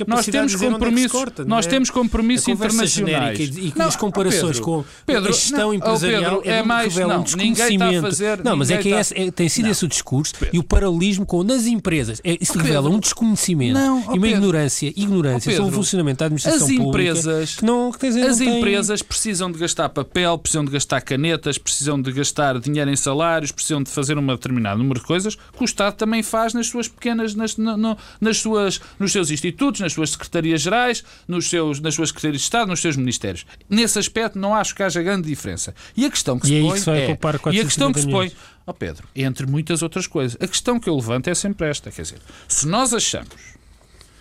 Nós 0.08 0.26
temos 0.26 0.54
é 0.54 0.58
compromissos. 0.70 1.12
corta, 1.12 1.44
não 1.44 1.50
nós 1.56 1.66
é? 1.66 1.70
temos 1.70 1.90
conversa 1.90 2.52
internacionais. 2.52 3.40
e, 3.40 3.44
e 3.68 3.74
Não, 3.76 3.86
as 3.88 3.96
comparações 3.96 4.60
ó, 4.60 4.64
com 4.64 4.86
Pedro, 5.06 5.30
a 5.30 5.32
gestão 5.32 5.60
não, 5.60 5.70
ó, 5.70 5.74
empresarial 5.74 6.36
Pedro, 6.42 6.50
é, 6.50 6.58
é 6.60 6.64
mais- 6.64 6.94
revela 6.94 7.14
um 7.16 7.18
não, 7.20 7.26
ninguém 7.38 7.52
está 7.52 7.64
a 7.66 7.68
desconhecimento. 7.70 8.02
fazer- 8.02 8.44
não, 8.44 8.56
mas 8.58 8.72
é 8.72 8.78
que 8.78 8.88
é 8.94 9.00
está- 9.00 9.02
esse- 9.02 9.28
é- 9.28 9.32
tem 9.32 9.50
sido 9.50 9.66
Não. 9.66 9.72
esse 9.72 9.86
o 9.86 9.88
discurso 9.88 10.34
e 10.52 10.60
o 10.60 10.64
paralelismo 10.64 11.26
com 11.26 11.44
nas 11.44 11.66
empresas. 11.66 12.20
É, 12.24 12.38
isso 12.42 12.58
revela 12.58 12.90
um 12.90 13.00
desconhecimento 13.00 13.74
Não, 13.74 14.00
e 14.00 14.02
uma 14.04 14.12
Pedro. 14.14 14.28
ignorância, 14.28 14.88
ignorância 14.96 15.52
sobre 15.52 15.62
o 15.62 15.66
Pedro, 15.66 15.76
funcionamento 15.78 16.20
da 16.20 16.26
administração 16.26 16.66
as 16.68 16.70
empresas- 16.74 17.56
que 17.56 17.66
não, 17.66 17.92
que, 17.92 18.00
dizer, 18.08 18.22
As 18.26 18.40
não 18.40 18.46
têm- 18.46 18.58
empresas 18.58 19.02
precisam 19.02 19.52
de 19.52 19.58
gastar 19.60 19.90
papel, 19.90 20.38
precisam 20.38 20.66
de 20.66 20.72
gastar 20.72 21.02
canetas, 21.02 21.58
precisam 21.58 22.02
de 22.02 22.12
gastar 22.12 22.60
dinheiro 22.60 22.90
em 22.90 22.96
salários, 22.96 23.52
precisam 23.52 23.82
de 23.82 23.90
fazer 23.90 24.18
um 24.18 24.26
determinado 24.26 24.78
número 24.80 25.00
de 25.00 25.06
coisas 25.06 25.36
que 25.36 25.62
o 25.62 25.66
Estado 25.66 25.96
também 25.96 26.22
faz 26.24 26.54
nas 26.54 26.68
suas 26.68 26.88
pequenas, 26.88 27.36
nas, 27.58 27.78
no- 27.78 27.98
nas 28.20 28.38
suas, 28.38 28.82
nos 28.98 29.12
seus 29.12 29.30
institutos, 29.30 29.82
nas 29.82 29.94
suas 29.94 30.10
secretarias 30.12 30.62
gerais, 30.62 31.04
nos 31.28 31.50
seus, 31.50 31.80
nas 31.80 31.94
suas 31.94 32.10
secretarias 32.10 32.42
de 32.42 32.46
Estado, 32.46 32.68
nos 32.70 32.80
seus 32.80 32.96
ministérios. 32.96 33.46
Nesse 33.70 34.00
aspecto 34.00 34.40
não 34.40 34.56
acho 34.56 34.74
que 34.74 34.82
haja 34.82 35.04
grande 35.04 35.28
diferença. 35.28 35.76
E 35.96 36.06
a 36.06 36.10
questão 36.10 36.40
que 36.40 36.48
E 36.48 36.50
se 36.50 36.56
é 36.58 36.62
põe 36.62 36.82
que 36.82 36.90
é, 36.90 37.54
e 37.54 37.60
a 37.60 37.64
questão 37.66 37.92
que 37.94 38.00
se 38.02 38.06
põe, 38.10 38.30
450 38.30 38.56
ó 38.68 38.74
Pedro, 38.74 39.08
entre 39.16 39.46
muitas 39.46 39.82
outras 39.84 40.08
coisas, 40.08 40.36
a 40.42 40.48
questão 40.48 40.80
que 40.80 40.90
eu 40.90 40.96
levanto 40.96 41.28
é 41.30 41.36
sempre 41.36 41.68
esta, 41.70 41.92
quer 41.92 42.02
dizer, 42.02 42.20
se 42.48 42.68
nós 42.68 42.94
achamos, 42.94 43.36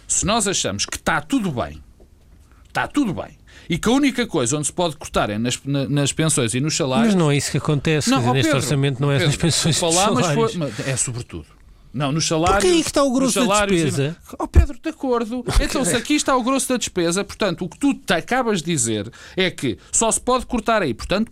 se 0.07 0.27
nós 0.27 0.47
achamos 0.47 0.85
que 0.85 0.97
está 0.97 1.21
tudo 1.21 1.51
bem, 1.51 1.83
está 2.69 2.87
tudo 2.87 3.15
bem, 3.15 3.39
e 3.71 3.79
que 3.79 3.89
a 3.89 3.93
única 3.93 4.27
coisa 4.27 4.59
onde 4.59 4.67
se 4.67 4.73
pode 4.73 4.97
cortar 4.97 5.31
é 5.31 5.39
nas, 5.39 5.59
na- 5.65 5.89
nas 5.89 6.13
pensões 6.13 6.53
e 6.55 6.61
nos 6.61 6.77
salários, 6.77 7.15
Mas 7.15 7.15
não 7.15 7.31
é 7.31 7.37
isso 7.37 7.51
que 7.51 7.57
acontece. 7.57 8.11
quer 8.11 8.21
dizer, 8.21 8.33
neste 8.35 8.49
Pedro, 8.49 8.57
orçamento 8.59 9.01
não 9.01 9.11
é 9.11 9.15
Pedro, 9.15 9.27
nas 9.29 9.37
pensões 9.37 9.79
e 9.79 9.85
nos 9.85 9.95
salários. 9.95 10.53
foi- 10.55 10.93
é 10.93 10.97
sobretudo. 10.97 11.47
Não, 11.95 12.11
nos 12.11 12.27
salários. 12.27 12.57
Porque 12.57 12.67
é 12.67 12.71
aí 12.73 12.83
que 12.83 12.89
está 12.89 13.05
o 13.05 13.13
grosso 13.13 13.47
da 13.47 13.67
despesa. 13.67 14.17
Oh, 14.37 14.49
Pedro, 14.49 14.77
de 14.83 14.89
acordo. 14.89 15.45
Então, 15.61 15.85
se 15.85 15.95
aqui 15.95 16.15
está 16.15 16.37
o 16.37 16.43
grosso 16.43 16.69
da 16.69 16.77
despesa, 16.77 17.23
portanto, 17.23 17.65
o 17.65 17.69
que 17.69 17.79
tu 17.79 17.95
te 17.95 18.13
acabas 18.13 18.61
de 18.61 18.73
dizer 18.73 19.13
é 19.37 19.49
que 19.49 19.79
só 19.93 20.11
se 20.11 20.21
pode 20.21 20.45
cortar 20.45 20.83
aí. 20.83 20.93
Portanto, 20.93 21.31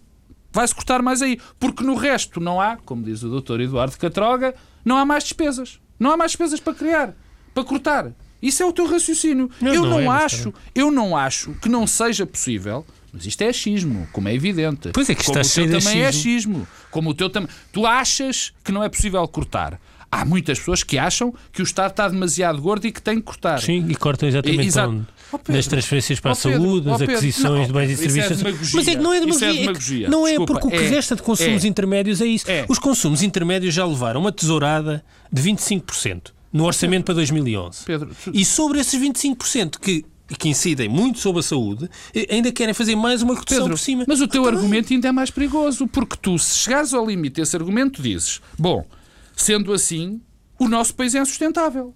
vai-se 0.53 0.73
cortar 0.73 1.03
mais 1.03 1.21
aí. 1.21 1.41
Porque 1.59 1.83
no 1.83 1.97
resto 1.97 2.39
não 2.39 2.61
há, 2.61 2.77
como 2.77 3.03
diz 3.03 3.25
o 3.25 3.29
doutor 3.29 3.61
Eduardo 3.61 3.99
Catroga, 3.99 4.55
não 4.85 4.97
há 4.97 5.05
mais 5.05 5.25
despesas. 5.25 5.81
Não 5.99 6.13
há 6.13 6.17
mais 6.17 6.31
despesas 6.31 6.61
para 6.61 6.75
criar, 6.75 7.15
para 7.53 7.65
cortar. 7.65 8.13
Isso 8.41 8.63
é 8.63 8.67
o 8.67 8.73
teu 8.73 8.87
raciocínio. 8.87 9.51
Não, 9.61 9.75
eu 9.75 9.83
não 9.83 9.91
não, 9.91 10.13
é, 10.13 10.25
acho, 10.25 10.55
eu 10.75 10.91
não 10.93 11.17
acho 11.17 11.55
que 11.55 11.69
não 11.69 11.89
seja 11.89 12.25
possível. 12.25 12.87
Mas 13.13 13.27
isto 13.27 13.43
é 13.43 13.49
achismo, 13.49 14.09
como 14.11 14.29
é 14.29 14.35
evidente. 14.35 14.91
Pois 14.93 15.11
é 15.11 15.15
que 15.15 15.23
como 15.25 15.39
está 15.39 15.61
o 15.61 15.67
teu 15.67 15.81
também 15.81 16.03
é 16.03 16.07
achismo. 16.07 16.63
achismo. 16.63 16.69
Como 16.91 17.11
o 17.11 17.15
teu 17.15 17.29
também. 17.29 17.51
Tu 17.71 17.85
achas 17.85 18.55
que 18.65 18.73
não 18.73 18.83
é 18.83 18.89
possível 18.89 19.27
cortar. 19.29 19.79
Há 20.15 20.27
muitas 20.27 20.59
pessoas 20.59 20.83
que 20.83 20.99
acham 20.99 21.33
que 21.51 21.63
o 21.63 21.65
Estado 21.65 21.93
está 21.93 22.07
demasiado 22.07 22.61
gordo 22.61 22.87
e 22.87 22.93
que 22.93 23.01
tem 23.01 23.17
que 23.17 23.23
cortar. 23.23 23.59
Sim, 23.63 23.87
e 23.89 23.95
cortam 23.97 24.29
exatamente 24.29 24.67
Exato. 24.67 24.91
onde? 24.91 25.07
Pedro, 25.33 25.53
nas 25.55 25.67
transferências 25.67 26.21
para 26.21 26.33
ó, 26.33 26.35
a 26.35 26.37
Pedro, 26.37 26.61
saúde, 26.63 26.87
nas 26.87 26.99
Pedro, 26.99 27.15
aquisições 27.17 27.59
não, 27.61 27.67
de 27.67 27.73
bens 27.73 27.89
e 27.91 27.93
é 27.93 27.97
serviços. 27.97 28.37
demagogia. 28.39 28.71
Mas 28.77 28.89
é 28.89 28.95
que 28.95 29.03
não 29.03 29.13
é 29.15 29.17
é 29.17 29.21
demagogia. 29.21 29.49
é 29.49 29.53
demagogia. 29.55 30.09
Não 30.11 30.27
é 30.27 30.31
Desculpa, 30.33 30.53
porque 30.53 30.67
o 30.67 30.71
que 30.71 30.77
é- 30.85 30.89
resta 30.91 31.17
de 31.17 31.23
consumos 31.23 31.65
é. 31.65 31.69
intermédios 31.69 32.21
é 32.21 32.27
isso. 32.27 32.51
É. 32.51 32.67
Os 32.69 32.79
consumos 32.79 33.23
intermédios 33.23 33.73
já 33.75 33.87
levaram 33.87 34.21
uma 34.21 34.31
tesourada 34.31 35.03
de 35.33 35.41
25% 35.43 36.33
no 36.53 36.65
orçamento 36.67 37.05
para 37.07 37.15
2011. 37.15 37.83
Pedro, 37.87 38.11
tu- 38.23 38.31
E 38.35 38.45
sobre 38.45 38.81
esses 38.81 39.01
25% 39.01 39.79
que 39.81 40.05
que 40.39 40.49
incidem 40.49 40.89
muito 40.89 41.19
sobre 41.19 41.41
a 41.41 41.43
saúde, 41.43 41.91
eh, 42.15 42.27
ainda 42.31 42.51
querem 42.51 42.73
fazer 42.73 42.97
mais 42.97 43.21
uma 43.21 43.35
redução 43.35 43.59
Pedro, 43.65 43.73
por 43.75 43.79
cima. 43.79 44.05
mas 44.09 44.23
o 44.23 44.27
teu 44.27 44.47
Ah, 44.47 44.49
argumento 44.49 44.91
ainda 44.91 45.09
é 45.09 45.13
mais 45.13 45.31
perigoso, 45.31 45.87
porque 45.87 46.17
tu, 46.23 46.39
se 46.39 46.59
chegares 46.59 46.95
ao 46.95 47.05
limite 47.07 47.35
desse 47.41 47.55
argumento, 47.55 48.01
dizes: 48.01 48.41
bom, 48.59 48.83
sendo 49.43 49.73
assim, 49.73 50.23
o 50.59 50.69
nosso 50.69 50.95
país 50.95 51.15
é 51.15 51.25
sustentável. 51.25 51.95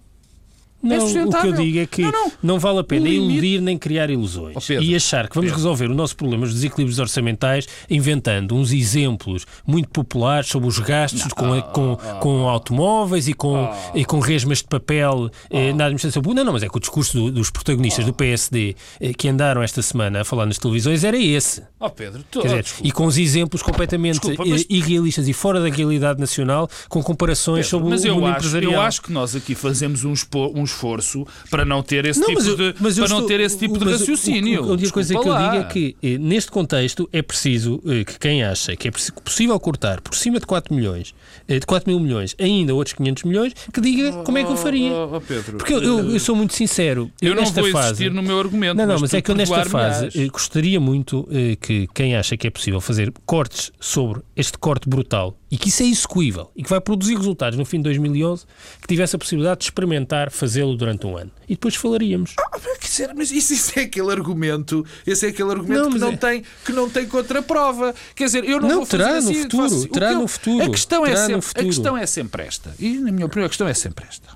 Não, 0.81 1.05
o 1.05 1.31
que 1.41 1.47
eu 1.47 1.51
digo 1.53 1.79
é 1.79 1.85
que 1.87 2.01
Não, 2.03 2.11
não, 2.11 2.31
não. 2.43 2.59
vale 2.59 2.79
a 2.79 2.83
pena 2.83 3.09
limite- 3.09 3.33
iludir 3.33 3.61
nem 3.61 3.77
criar 3.77 4.09
ilusões 4.09 4.55
Pedro, 4.65 4.83
e 4.83 4.95
achar 4.95 5.27
que 5.27 5.33
vamos 5.35 5.49
Pedro. 5.49 5.57
resolver 5.57 5.85
o 5.91 5.95
nosso 5.95 6.15
problema, 6.15 6.45
os 6.45 6.53
desequilíbrios 6.53 6.99
orçamentais, 6.99 7.67
inventando 7.89 8.55
uns 8.55 8.71
exemplos 8.71 9.45
muito 9.65 9.89
populares 9.89 10.47
sobre 10.49 10.67
os 10.69 10.77
gastos 10.79 11.23
com, 11.33 11.61
com, 11.61 11.97
com 12.19 12.47
automóveis 12.47 13.27
e 13.27 13.33
com, 13.33 13.69
e 13.95 14.05
com 14.05 14.19
resmas 14.19 14.59
de 14.59 14.65
papel 14.65 15.29
eh, 15.49 15.73
na 15.73 15.85
administração 15.85 16.21
pública. 16.21 16.41
Não, 16.41 16.45
não, 16.45 16.53
mas 16.53 16.63
é 16.63 16.69
que 16.69 16.77
o 16.77 16.79
discurso 16.79 17.17
do- 17.17 17.31
dos 17.31 17.49
protagonistas 17.49 18.05
do 18.05 18.13
PSD 18.13 18.75
eh, 19.01 19.13
que 19.13 19.27
andaram 19.27 19.63
esta 19.63 19.81
semana 19.81 20.21
a 20.21 20.25
falar 20.25 20.45
nas 20.45 20.57
televisões 20.59 21.03
era 21.03 21.17
esse. 21.17 21.63
Ó 21.79 21.89
Pedro, 21.89 22.23
tu, 22.29 22.39
Quer 22.41 22.47
oh, 22.47 22.49
dizer, 22.51 22.63
desculpa. 22.63 22.87
e 22.87 22.91
com 22.91 23.05
os 23.05 23.17
exemplos 23.17 23.61
completamente 23.63 24.19
Desculpa, 24.19 24.43
mas- 24.45 24.65
irrealistas 24.69 25.27
e 25.27 25.33
fora 25.33 25.59
da 25.59 25.69
realidade 25.69 26.19
nacional, 26.19 26.69
com 26.87 27.01
comparações 27.01 27.65
Pedro, 27.65 27.69
sobre 27.69 27.89
mas 27.89 28.03
o 28.03 28.07
eu 28.07 28.15
mundo 28.15 28.27
acho, 28.27 28.37
empresarial. 28.37 28.73
eu 28.73 28.81
acho 28.81 29.01
que 29.01 29.11
nós 29.11 29.35
aqui 29.35 29.55
fazemos 29.55 30.03
um, 30.05 30.13
espo- 30.13 30.51
um 30.55 30.66
esforço 30.67 31.25
para 31.49 31.65
não 31.65 31.81
ter 31.81 32.05
esse 32.05 32.19
Não, 32.19 32.27
tipo 32.27 32.39
mas 32.39 32.47
eu- 32.47 32.55
de, 32.55 32.75
mas 32.79 32.95
para 32.99 33.07
não 33.09 33.15
estou- 33.17 33.27
ter 33.27 33.39
esse 33.39 33.57
tipo 33.57 33.77
de 33.77 33.85
mas 33.85 33.95
o- 33.95 33.99
raciocínio. 33.99 34.61
o- 34.63 34.69
A 34.69 34.73
única 34.73 34.91
coisa 34.91 35.13
que 35.13 35.27
eu 35.27 35.37
digo 35.37 35.55
é 35.55 35.63
que, 35.63 35.95
eh, 36.03 36.17
neste 36.17 36.51
contexto, 36.51 37.09
é 37.11 37.21
preciso 37.21 37.81
eh, 37.85 38.03
que 38.03 38.19
quem 38.19 38.43
acha 38.43 38.75
que 38.75 38.87
é 38.87 38.91
possível 39.23 39.59
cortar 39.59 40.01
por 40.01 40.15
cima 40.15 40.39
de 40.39 40.45
4 40.45 40.73
milhões, 40.73 41.13
eh, 41.47 41.59
de 41.59 41.65
4 41.65 41.89
mil 41.89 41.99
milhões, 41.99 42.35
ainda 42.39 42.73
outros 42.75 42.93
500 42.95 43.23
milhões, 43.23 43.53
que 43.73 43.81
diga 43.81 44.11
como 44.23 44.37
é 44.37 44.43
que 44.43 44.51
eu 44.51 44.57
faria. 44.57 44.91
Oh, 44.91 45.15
oh, 45.15 45.21
Pedro, 45.21 45.57
Porque 45.57 45.73
eu, 45.73 45.81
eu- 45.81 46.11
eu 46.11 46.19
sou 46.19 46.35
muito 46.35 46.53
sincero. 46.53 47.11
eu 47.21 47.33
não 47.35 47.43
vou 47.45 47.71
fase, 47.71 47.87
insistir 47.93 48.11
no 48.13 48.21
meu 48.21 48.39
argumento. 48.39 48.75
não, 48.77 48.85
não, 48.85 48.99
mas 48.99 49.09
tu 49.11 49.15
é 49.15 49.21
que 49.21 49.31
eu 49.31 49.35
nesta 49.35 49.65
fase 49.65 50.27
gostaria 50.29 50.79
muito 50.79 51.27
que 51.61 51.87
quem 51.93 52.15
acha 52.15 52.35
que 52.37 52.47
é 52.47 52.49
possível 52.49 52.81
fazer 52.81 53.11
cortes 53.25 53.71
sobre 53.79 54.21
este 54.35 54.57
corte 54.57 54.87
brutal 54.89 55.37
e 55.49 55.57
que 55.57 55.69
isso 55.69 55.81
é 55.81 55.85
execuível 55.85 56.51
e 56.55 56.61
que 56.61 56.69
vai 56.69 56.81
produzir 56.81 57.15
resultados 57.15 57.57
no 57.57 57.63
fim 57.63 57.77
de 57.77 57.83
2011, 57.83 58.45
que 58.81 58.87
tivesse 58.87 59.15
a 59.15 59.19
possibilidade 59.19 59.59
de 59.59 59.65
experimentar 59.65 60.29
fazê-lo 60.29 60.75
durante 60.75 61.07
um 61.07 61.15
ano. 61.17 61.31
E 61.47 61.53
depois 61.53 61.75
falaríamos. 61.75 62.33
Ah, 62.37 62.59
quer 62.59 62.87
dizer, 62.87 63.13
mas 63.15 63.31
isso, 63.31 63.53
isso 63.53 63.79
é 63.79 63.83
aquele 63.83 64.11
argumento, 64.11 64.85
esse 65.05 65.25
é 65.25 65.29
aquele 65.29 65.51
argumento 65.51 65.79
Não, 65.83 65.85
que, 65.87 65.93
mas 65.93 66.01
não 66.01 66.09
é- 66.09 66.17
tem, 66.17 66.43
que 66.65 66.71
não 66.73 66.89
tem 66.89 67.05
contraprova. 67.07 67.95
Quer 68.13 68.25
dizer, 68.25 68.43
eu 68.43 68.59
não, 68.59 68.67
Não, 68.67 68.75
vou 68.77 68.85
fazer 68.85 69.03
terá 69.03 69.13
no 69.21 69.29
assim, 69.29 69.41
futuro, 69.43 69.63
faço- 69.69 69.83
o 69.83 69.87
terá 69.87 70.11
eu- 70.11 70.19
no 70.19 70.27
futuro, 70.27 70.65
A 70.65 70.69
questão, 70.69 71.05
é 71.05 71.15
sempre, 71.15 71.47
a 71.55 71.63
questão 71.63 71.97
é 71.97 72.05
sempre 72.05 72.43
esta. 72.43 72.75
E, 72.79 72.97
na 72.97 73.11
minha 73.11 73.25
opinião, 73.25 73.45
a 73.45 73.49
questão 73.49 73.67
é 73.67 73.73
sempre 73.73 74.05
esta. 74.07 74.27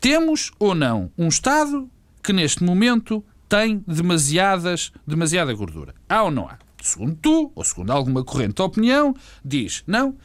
Temos 0.00 0.50
ou 0.58 0.74
não 0.74 1.10
um 1.18 1.28
Estado 1.28 1.88
que 2.22 2.32
neste 2.32 2.62
momento 2.64 3.22
tem 3.48 3.82
demasiadas, 3.86 4.92
demasiada 5.06 5.52
gordura? 5.52 5.94
Há 6.08 6.22
ou 6.22 6.30
não 6.30 6.48
há? 6.48 6.58
Segundo 6.82 7.16
tu, 7.16 7.52
ou 7.54 7.64
segundo 7.64 7.90
alguma 7.90 8.24
corrente 8.24 8.54
de 8.54 8.62
opinião, 8.62 9.14
diz 9.44 9.82
não. 9.86 10.16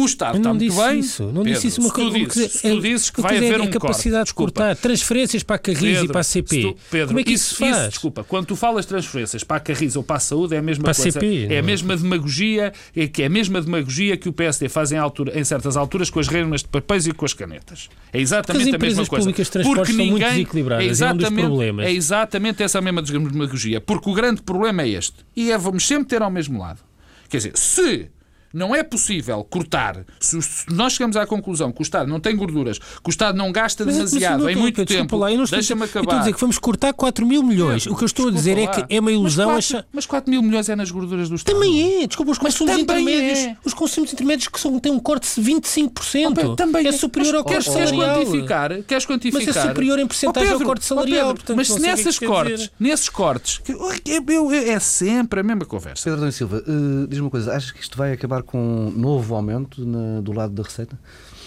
O 0.00 0.04
Estado 0.04 0.34
Eu 0.34 0.38
está 0.38 0.48
não 0.50 0.54
muito 0.56 0.70
disse 0.70 0.86
bem. 0.88 0.98
isso. 1.00 1.22
Não 1.24 1.32
Pedro, 1.42 1.52
disse 1.52 1.66
isso 1.68 1.80
uma 1.80 1.88
se 1.88 1.94
tu 1.94 2.00
coisa. 2.10 2.18
dizes, 2.26 2.52
se 2.52 2.70
tu 2.70 2.80
dizes 2.80 3.10
que 3.10 3.20
vai 3.20 3.36
haver 3.36 3.52
é 3.54 3.58
um 3.62 3.64
a 3.64 3.68
capacidade 3.68 4.26
de 4.28 4.34
cortar 4.34 4.76
transferências 4.76 5.42
para 5.42 5.56
a 5.56 5.58
Carris 5.58 5.80
e 5.82 5.84
Pedro, 5.94 6.08
para 6.12 6.20
a 6.20 6.24
CP. 6.24 6.62
tu- 6.62 6.76
Pedro, 6.90 7.06
Como 7.08 7.20
é 7.20 7.24
que 7.24 7.32
isso, 7.32 7.44
isso 7.54 7.64
se 7.64 7.70
faz? 7.70 7.88
desculpa, 7.88 8.24
quando 8.24 8.46
tu 8.46 8.56
falas 8.56 8.86
transferências 8.86 9.42
para 9.44 9.56
a 9.56 9.60
Carris 9.60 9.96
ou 9.96 10.02
para 10.02 10.16
a 10.16 10.20
saúde 10.20 10.54
é 10.54 10.58
a 10.58 10.62
mesma 10.62 10.84
Para 10.84 10.92
a 10.92 10.94
coisa. 10.94 11.10
CP, 11.20 11.46
é 11.50 11.58
a 11.58 11.60
não. 11.62 11.66
mesma 11.66 11.96
demagogia, 11.96 12.72
é 12.94 13.06
que 13.08 13.22
é 13.22 13.26
a 13.26 13.30
mesma 13.30 13.60
demagogia 13.60 14.16
que 14.16 14.28
o 14.28 14.32
PSD 14.32 14.68
faz 14.68 14.92
em, 14.92 14.96
altura, 14.98 15.38
em 15.38 15.44
certas 15.44 15.76
alturas 15.76 16.10
com 16.10 16.20
as 16.20 16.28
renas 16.28 16.62
de 16.62 16.68
papéis 16.68 17.06
e 17.06 17.12
com 17.12 17.24
as 17.24 17.32
canetas. 17.32 17.88
É 18.12 18.20
exatamente 18.20 18.74
a 18.74 18.78
mesma 18.78 19.06
coisa. 19.06 19.24
públicas 19.26 19.46
de 19.50 19.62
Porque 19.62 19.92
são 19.92 19.96
muito 19.96 20.12
ninguém 20.14 20.30
desequilibradas, 20.30 20.84
é 20.84 20.86
é 20.86 20.88
um 20.88 20.90
exatamente, 20.92 21.46
problemas. 21.46 21.86
é 21.86 21.92
exatamente 21.92 22.62
essa 22.62 22.80
mesma 22.80 23.02
demagogia, 23.02 23.80
porque 23.80 24.08
o 24.10 24.14
grande 24.14 24.42
problema 24.42 24.82
é 24.82 24.88
este. 24.90 25.16
E 25.34 25.50
é 25.50 25.58
vamos 25.58 25.86
sempre 25.86 26.08
ter 26.08 26.22
ao 26.22 26.30
mesmo 26.30 26.58
lado. 26.60 26.80
Quer 27.28 27.38
dizer, 27.38 27.52
se 27.56 28.08
não 28.52 28.74
é 28.74 28.82
possível 28.82 29.44
cortar, 29.44 30.04
se, 30.20 30.38
nós 30.70 30.92
chegamos 30.94 31.16
à 31.16 31.26
conclusão 31.26 31.70
que 31.72 31.80
o 31.80 31.82
Estado 31.82 32.08
não 32.08 32.18
tem 32.20 32.34
gorduras, 32.36 32.78
que 32.78 32.84
o 33.06 33.10
Estado 33.10 33.36
não 33.36 33.52
gasta 33.52 33.84
Mas- 33.84 33.96
mas 33.98 34.10
demasiado 34.10 34.42
não 34.42 34.50
em 34.50 34.56
muito 34.56 34.76
desculpa 34.84 35.02
tempo, 35.02 35.16
lá, 35.16 35.30
eu 35.30 35.36
não 35.36 35.44
estou 35.44 35.56
a 35.56 35.60
dizer- 35.60 35.74
deixa-me 35.74 35.82
Eu 35.82 35.86
estou 35.86 36.00
a 36.00 36.02
acabar. 36.02 36.18
dizer 36.20 36.34
que 36.34 36.40
vamos 36.40 36.58
cortar 36.58 36.92
4 36.92 37.26
mil 37.26 37.42
milhões. 37.42 37.82
Pedro, 37.84 37.94
o 37.94 37.96
que 37.98 38.04
eu 38.04 38.06
estou 38.06 38.28
a 38.28 38.30
dizer 38.30 38.52
é 38.52 38.54
desculpa 38.56 38.74
que 38.74 38.80
lá. 38.80 38.86
é 38.96 39.00
uma 39.00 39.12
ilusão 39.12 39.46
mas 39.50 39.66
4, 39.66 39.76
achar. 39.78 39.88
Mas 39.92 40.06
4 40.06 40.30
mil 40.30 40.42
milhões 40.42 40.68
é 40.68 40.76
nas 40.76 40.90
gorduras 40.90 41.28
do 41.28 41.34
Estado. 41.34 41.54
Também 41.54 42.02
é, 42.02 42.06
desculpa, 42.06 42.32
os 42.32 42.38
Mas 42.38 42.52
consumos 42.54 42.84
também 42.86 43.02
intermédios. 43.04 43.38
é. 43.38 43.56
Os 43.64 43.74
consumos 43.74 44.12
intermédios 44.12 44.48
que 44.48 44.60
são, 44.60 44.78
têm 44.78 44.92
um 44.92 44.98
corte 45.00 45.28
de 45.34 45.40
25%. 45.42 46.26
Oh, 46.30 46.34
Pedro, 46.34 46.56
também 46.56 46.86
é 46.86 46.92
superior 46.92 47.32
mas 47.32 47.38
ao 47.38 47.44
corte 47.44 47.64
queres, 47.64 47.68
queres 47.76 47.90
salarial. 47.90 48.24
quantificar? 48.24 48.82
Queres 48.82 49.06
quantificar? 49.06 49.46
Mas 49.46 49.56
é 49.56 49.68
superior 49.68 49.98
em 49.98 50.06
percentagem 50.06 50.50
Oh, 50.50 50.54
ao 50.54 50.60
corte 50.62 50.82
oh, 50.82 50.84
salarial, 50.86 51.18
Pedro, 51.28 51.34
portanto, 51.36 51.56
mas 51.56 51.68
se 51.68 51.80
que 51.80 51.86
é 51.86 52.12
que 52.12 52.26
cortes, 52.26 52.70
nesses 52.78 53.08
cortes, 53.08 53.58
que- 53.58 53.72
eu- 53.72 53.92
eu- 54.06 54.52
eu- 54.52 54.52
é 54.52 54.78
sempre 54.80 55.40
a 55.40 55.42
mesma 55.42 55.64
conversa. 55.64 56.02
Pedro 56.04 56.20
Adão 56.20 56.32
Silva, 56.32 56.62
eh, 56.66 57.06
diz-me 57.08 57.24
uma 57.24 57.30
coisa, 57.30 57.52
achas 57.54 57.70
que 57.70 57.80
isto 57.80 57.96
vai 57.96 58.12
acabar 58.12 58.37
com 58.42 58.58
um 58.58 58.90
novo 58.90 59.34
aumento 59.34 59.84
na- 59.84 60.20
do 60.20 60.32
lado 60.32 60.52
da 60.52 60.62
receita? 60.62 60.98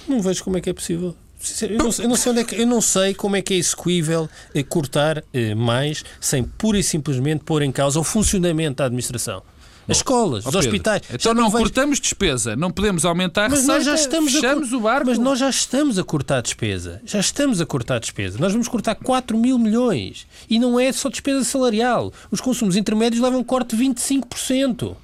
Não 0.07 0.21
vejo 0.21 0.43
como 0.43 0.57
é 0.57 0.61
que 0.61 0.69
é 0.69 0.73
possível. 0.73 1.15
Eu 1.61 1.77
não, 1.77 1.89
eu 1.99 2.09
não 2.09 2.15
sei 2.15 2.31
onde 2.31 2.41
é 2.41 2.43
que- 2.43 2.55
eu 2.55 2.67
não 2.67 2.81
sei 2.81 3.13
como 3.15 3.35
é 3.35 3.41
que 3.41 3.53
é 3.53 3.57
execuível 3.57 4.29
eh, 4.53 4.61
cortar 4.61 5.23
eh, 5.33 5.55
mais 5.55 6.03
sem 6.19 6.43
pura 6.43 6.77
e 6.77 6.83
simplesmente 6.83 7.43
pôr 7.43 7.63
em 7.63 7.71
causa 7.71 7.99
o 7.99 8.03
funcionamento 8.03 8.75
da 8.77 8.85
administração. 8.85 9.41
As 9.89 9.97
escolas, 9.97 10.45
Ó, 10.45 10.49
os 10.49 10.55
Pedro, 10.55 10.69
hospitais. 10.69 11.01
Então 11.11 11.33
não 11.33 11.49
vejo- 11.49 11.63
cortamos 11.63 11.99
despesa, 11.99 12.55
não 12.55 12.69
podemos 12.69 13.03
aumentar 13.03 13.45
a 13.45 13.49
Mas 13.49 13.61
receita, 13.61 13.73
nós 13.73 13.85
já 13.85 13.95
estamos 13.95 14.31
fechamos 14.33 14.71
a 14.71 14.77
o 14.77 14.79
barco. 14.81 15.07
Mas 15.07 15.17
nós 15.17 15.39
já 15.39 15.49
estamos 15.49 15.97
a 15.97 16.03
cortar 16.03 16.41
despesa. 16.41 17.01
Já 17.03 17.19
estamos 17.19 17.59
a 17.59 17.65
cortar 17.65 17.99
despesa. 17.99 18.37
Nós 18.37 18.51
vamos 18.53 18.67
cortar 18.67 18.93
4 18.93 19.35
mil 19.35 19.57
milhões. 19.57 20.27
E 20.47 20.59
não 20.59 20.79
é 20.79 20.91
só 20.93 21.09
despesa 21.09 21.43
salarial. 21.43 22.13
Os 22.29 22.39
consumos 22.39 22.75
intermédios 22.75 23.19
levam 23.21 23.39
um 23.39 23.43
corte 23.43 23.75
de 23.75 23.83
25%. 23.83 24.95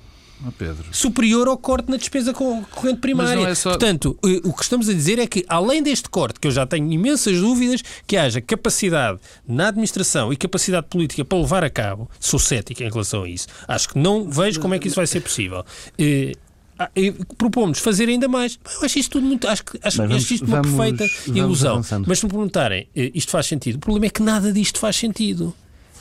Oh, 0.46 0.52
Pedro. 0.52 0.86
superior 0.92 1.48
ao 1.48 1.58
corte 1.58 1.90
na 1.90 1.98
despesa 1.98 2.32
co- 2.34 2.62
corrente 2.72 3.00
primária. 3.00 3.42
É 3.48 3.56
só- 3.56 3.72
Portanto, 3.72 4.18
eh, 4.24 4.40
o 4.44 4.54
que 4.54 4.62
estamos 4.64 4.88
a 4.88 4.94
dizer 4.94 5.18
é 5.18 5.26
que, 5.26 5.44
além 5.48 5.82
deste 5.82 6.08
corte, 6.10 6.40
que 6.40 6.48
eu 6.48 6.52
já 6.52 6.66
tenho 6.66 6.92
imensas 6.92 7.40
dúvidas, 7.40 7.82
que 8.06 8.16
haja 8.16 8.40
capacidade 8.40 9.20
na 9.48 9.70
administração 9.70 10.32
e 10.32 10.38
capacidade 10.38 10.86
política 10.90 11.26
para 11.26 11.38
levar 11.40 11.64
a 11.64 11.70
cabo, 11.70 12.10
sou 12.20 12.40
cético 12.40 12.84
em 12.84 12.90
relação 12.90 13.24
a 13.24 13.30
isso. 13.30 13.48
Acho 13.68 13.90
que 13.90 13.98
não 13.98 14.30
vejo 14.30 14.60
como 14.60 14.74
é 14.76 14.80
que 14.80 14.88
isso 14.88 14.96
vai 14.98 15.08
ser 15.08 15.22
possível. 15.22 15.66
Eh, 15.98 16.34
ah, 16.78 16.92
eh, 16.96 17.14
Propomos 17.36 17.80
fazer 17.80 18.08
ainda 18.08 18.28
mais. 18.28 18.60
Eu 18.80 18.86
acho 18.86 19.00
isto 19.00 19.14
tudo 19.14 19.26
muito. 19.26 19.48
Acho, 19.48 19.64
que- 19.66 19.80
acho, 19.82 19.98
vamos- 19.98 20.16
acho 20.18 20.34
isto 20.36 20.46
uma 20.46 20.62
vamos- 20.62 20.78
perfeita 20.78 21.14
vamos 21.26 21.38
ilusão. 21.40 21.72
avançando. 21.74 22.06
Mas 22.08 22.20
se 22.20 22.26
me 22.26 22.32
perguntarem, 22.32 22.88
isto 22.96 23.32
faz 23.32 23.48
sentido? 23.48 23.78
O 23.78 23.80
problema 23.80 24.06
é 24.06 24.10
que 24.10 24.22
nada 24.22 24.54
disto 24.54 24.80
faz 24.80 24.96
sentido. 24.98 25.54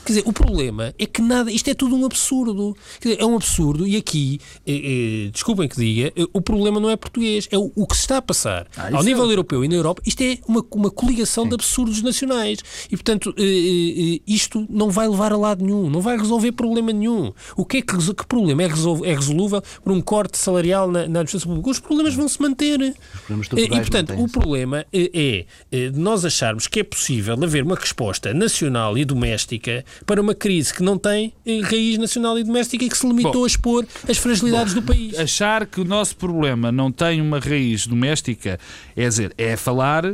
Quer 0.07 0.13
dizer, 0.13 0.23
o 0.25 0.31
problema 0.31 0.93
é 0.97 1.05
que 1.05 1.21
nada, 1.21 1.51
isto 1.51 1.69
é 1.69 1.73
tudo 1.73 1.93
um 1.95 2.05
absurdo. 2.05 2.75
Quer 3.01 3.09
dizer, 3.09 3.21
é 3.21 3.25
um 3.25 3.35
absurdo 3.35 3.85
e 3.85 3.97
aqui, 3.97 4.39
eh, 4.65 5.25
eh, 5.27 5.29
desculpem 5.31 5.67
que 5.67 5.75
diga, 5.75 6.13
eh, 6.15 6.25
o 6.31 6.39
problema 6.41 6.79
não 6.79 6.89
é 6.89 6.95
português, 6.95 7.47
é 7.51 7.57
o, 7.57 7.69
o 7.75 7.85
que 7.85 7.93
se 7.95 8.01
está 8.03 8.17
a 8.17 8.21
passar 8.21 8.67
Ah, 8.77 8.87
ao 8.87 8.95
isso 8.95 9.03
nível 9.03 9.25
é- 9.29 9.33
europeu 9.33 9.65
e 9.65 9.67
na 9.67 9.75
Europa. 9.75 10.01
Isto 10.05 10.21
é 10.21 10.37
uma, 10.47 10.65
uma 10.71 10.89
coligação 10.89 11.45
de 11.47 11.55
absurdos 11.55 12.01
nacionais 12.01 12.59
e, 12.89 12.95
portanto, 12.95 13.33
eh, 13.37 13.41
eh, 13.43 14.21
isto 14.25 14.65
não 14.69 14.89
vai 14.89 15.07
levar 15.09 15.33
a 15.33 15.37
lado 15.37 15.61
nenhum, 15.63 15.89
não 15.89 15.99
vai 15.99 16.17
resolver 16.17 16.53
problema 16.53 16.93
nenhum. 16.93 17.33
O 17.57 17.65
que 17.65 17.77
é 17.77 17.81
que, 17.81 17.97
que 18.13 18.25
problema 18.27 18.63
é, 18.63 18.67
resol- 18.67 19.05
é 19.05 19.13
resolúvel 19.13 19.61
por 19.83 19.91
um 19.91 19.99
corte 19.99 20.37
salarial 20.37 20.87
na, 20.89 20.99
na 21.01 21.19
administração 21.19 21.49
pública? 21.49 21.69
Os 21.71 21.79
problemas 21.79 22.13
vão 22.15 22.29
se 22.29 22.41
manter. 22.41 22.95
problemas 23.25 23.47
Eh, 23.57 23.63
E, 23.65 23.67
portanto, 23.81 24.13
o 24.13 24.29
problema 24.29 24.85
é 24.93 25.45
de 25.71 25.99
nós 25.99 26.23
acharmos 26.23 26.65
que 26.67 26.79
é 26.79 26.83
possível 26.83 27.33
haver 27.43 27.63
uma 27.63 27.75
resposta 27.75 28.33
nacional 28.33 28.97
e 28.97 29.03
doméstica 29.03 29.83
para 30.05 30.21
uma 30.21 30.35
crise 30.35 30.73
que 30.73 30.83
não 30.83 30.97
tem 30.97 31.33
eh, 31.45 31.61
raiz 31.61 31.97
nacional 31.97 32.37
e 32.37 32.43
doméstica 32.43 32.83
e 32.85 32.89
que 32.89 32.97
se 32.97 33.07
limitou 33.07 33.33
Bom. 33.33 33.43
a 33.43 33.47
expor 33.47 33.85
as 34.07 34.17
fragilidades 34.17 34.73
do 34.73 34.81
país. 34.81 35.17
Achar 35.17 35.65
que 35.65 35.81
o 35.81 35.85
nosso 35.85 36.15
problema 36.15 36.71
não 36.71 36.91
tem 36.91 37.21
uma 37.21 37.39
raiz 37.39 37.87
doméstica 37.87 38.59
é 38.95 39.07
dizer, 39.07 39.33
é 39.37 39.55
falar, 39.55 40.05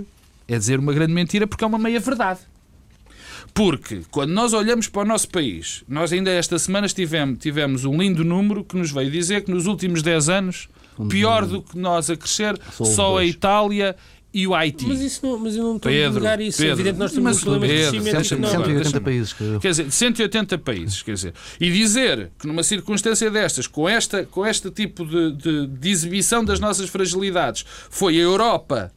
é 0.48 0.58
dizer 0.58 0.80
uma 0.80 0.94
grande 0.94 1.14
mentira 1.14 1.48
porque 1.48 1.64
é 1.64 1.68
uma 1.68 1.80
meia 1.80 2.00
verdade. 2.00 2.40
Porque 3.54 4.02
quando 4.10 4.32
nós 4.32 4.54
olhamos 4.54 4.88
para 4.88 5.04
o 5.04 5.06
nosso 5.06 5.30
país, 5.30 5.84
nós 5.88 6.12
ainda 6.12 6.32
esta 6.32 6.58
semana 6.58 6.88
tivemos, 6.88 7.38
tivemos 7.40 7.86
um 7.86 7.98
lindo 7.98 8.24
número 8.24 8.64
que 8.64 8.76
nos 8.76 8.92
veio 8.92 9.12
dizer 9.12 9.44
que 9.44 9.52
nos 9.52 9.68
últimos 9.68 10.02
10 10.02 10.30
anos, 10.30 10.70
pior 11.08 11.46
do 11.46 11.62
que 11.62 11.78
nós 11.78 12.10
a 12.10 12.16
crescer, 12.16 12.60
Só 12.72 12.86
só 12.86 13.18
a. 13.18 13.26
Itália 13.26 13.96
e 14.34 14.48
o 14.48 14.56
Haiti. 14.56 14.86
Mas, 14.88 15.00
isso 15.02 15.20
não, 15.26 15.38
mas 15.38 15.56
eu 15.56 15.64
não 15.64 15.76
estou 15.76 15.90
a 15.90 15.94
Pedro, 15.94 16.10
divulgar 16.10 16.42
isso. 16.42 16.62
é 16.62 16.66
Pedro, 16.66 16.74
evidente 16.82 16.94
que 16.96 17.00
nós 17.00 17.12
temos 17.12 17.24
mas 17.24 17.38
um 17.38 17.42
problema 17.42 17.68
de 17.68 17.74
Pedro, 17.74 17.92
crescimento 17.92 18.16
deixa-me- 18.16 18.42
económico. 18.46 18.64
180 18.64 18.84
deixa-me- 18.84 19.06
países 19.06 19.34
que 19.34 19.60
Quer 19.60 19.70
dizer, 19.70 19.84
de 19.86 19.92
180 19.92 20.58
países, 20.58 21.02
quer 21.04 21.14
dizer, 21.14 21.34
e 21.60 21.72
dizer 21.72 22.32
que 22.40 22.48
numa 22.48 22.64
circunstância 22.64 23.30
destas, 23.30 23.68
com, 23.68 23.88
esta, 23.88 24.24
com 24.26 24.46
este 24.46 24.72
tipo 24.72 25.06
de, 25.06 25.32
de- 25.34 25.68
de 25.68 25.90
exibição 25.90 26.44
das 26.44 26.60
nossas 26.60 26.90
fragilidades, 26.90 27.66
foi 27.90 28.16
a 28.18 28.22
Europa, 28.22 28.92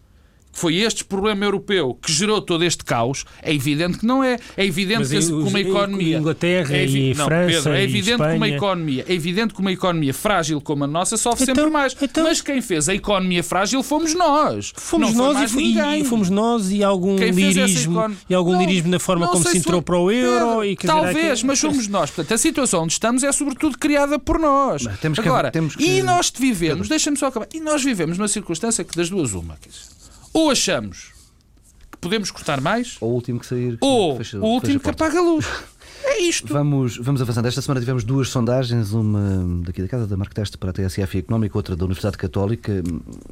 foi 0.57 0.77
este 0.77 1.05
problema 1.05 1.45
europeu 1.45 1.95
que 2.01 2.13
gerou 2.13 2.41
todo 2.41 2.65
este 2.65 2.85
caos, 2.85 3.25
é 3.43 3.53
evidente 3.55 3.99
que 3.99 4.07
não 4.07 4.25
é. 4.25 4.39
É 4.57 4.65
evidente 4.65 5.01
Mas 5.01 5.09
que, 5.11 5.19
os- 5.19 5.29
uma 5.31 5.61
e 5.61 5.69
economia. 5.69 6.19
Inglaterra 6.19 6.75
é 6.77 6.87
e 6.87 7.15
não, 7.15 7.27
França 7.27 7.53
Pedro, 7.55 7.73
é 7.75 7.81
e 7.81 7.85
evidente 7.85 8.23
que 8.23 8.37
uma 8.37 8.49
economia, 8.49 9.05
é 9.09 9.13
evidente 9.15 9.55
que 9.55 9.61
uma 9.61 9.73
economia 9.73 10.15
frágil 10.15 10.61
como 10.61 10.85
a 10.85 10.87
nossa 10.87 11.17
sofre 11.17 11.43
Então- 11.45 11.55
sempre 11.57 11.71
mais. 11.71 11.97
então- 12.01 12.25
Mas 12.25 12.41
quem 12.41 12.61
fez 12.61 12.89
a 12.89 12.95
economia 12.95 13.45
frágil 13.45 13.83
fomos 13.83 14.15
nós. 14.15 14.73
Fomos 14.77 15.09
não 15.09 15.15
foi 15.17 15.25
nós 15.27 15.35
mais 15.37 15.53
e, 15.53 15.57
ninguém. 15.57 16.01
e 16.01 16.05
fomos 16.05 16.31
nós 16.31 16.71
e 16.71 16.83
algum 16.83 17.17
Quem 17.17 17.31
lirismo 17.31 17.99
econo- 18.01 18.17
e 18.31 18.35
algum 18.35 18.53
Não, 18.53 18.61
lirismo 18.61 18.91
na 18.91 18.99
forma 18.99 19.29
como 19.29 19.45
se 19.45 19.51
se 19.51 19.59
entrou 19.59 19.75
foi- 19.81 19.85
para 19.85 19.99
o 19.99 20.11
euro 20.11 20.47
Pedro, 20.47 20.65
e 20.65 20.77
talvez, 20.77 21.17
aquilo- 21.33 21.47
mas 21.49 21.59
somos 21.59 21.89
nós. 21.89 22.11
Portanto, 22.11 22.33
a 22.35 22.39
situação 22.39 22.83
onde 22.85 22.93
estamos 22.95 23.23
é 23.23 23.31
sobretudo 23.33 23.77
criada 23.79 24.19
por 24.19 24.39
nós. 24.39 24.83
Mas 24.85 24.99
temos 25.01 25.19
que- 25.19 25.29
Agora, 25.29 25.51
temos 25.51 25.77
que- 25.77 25.85
e 25.85 26.03
nós 26.03 26.33
vivemos, 26.37 26.89
deixa-me 26.89 27.17
só 27.19 27.27
acabar, 27.27 27.47
e 27.53 27.61
nós 27.61 27.83
vivemos 27.85 28.17
numa 28.17 28.29
circunstância 28.29 28.83
que 28.85 28.97
das 28.97 29.11
duas 29.11 29.33
uma, 29.35 29.57
quer 29.61 29.69
dizer, 29.69 29.96
ou 30.39 30.51
achamos 30.51 31.13
que 31.91 31.99
podemos 31.99 32.31
cortar 32.31 32.61
mais, 32.61 32.97
Ou 33.01 33.11
o 33.11 33.15
último 33.15 33.41
que 33.41 33.47
sair. 33.47 33.79
ou 33.81 34.17
fecha- 34.19 34.39
o 34.39 34.45
último 34.45 34.79
que 34.81 34.91
apaga 34.91 35.19
a 35.19 35.23
luz. 35.23 35.47
É 36.09 36.21
isto. 36.23 36.53
Vamos, 36.53 36.99
vamos 36.99 37.21
avançando. 37.21 37.47
Esta 37.47 37.61
semana 37.61 37.81
tivemos 37.81 38.05
duas 38.05 38.29
sondagens, 38.29 38.93
uma 38.93 39.63
daqui 39.65 39.83
da 39.83 39.89
casa 39.89 40.07
da 40.07 40.17
Marqueteste 40.17 40.57
para 40.57 40.71
a 40.71 40.73
TSF 40.73 41.19
Económica, 41.19 41.59
outra 41.59 41.75
da 41.75 41.85
Universidade 41.85 42.17
Católica. 42.17 42.81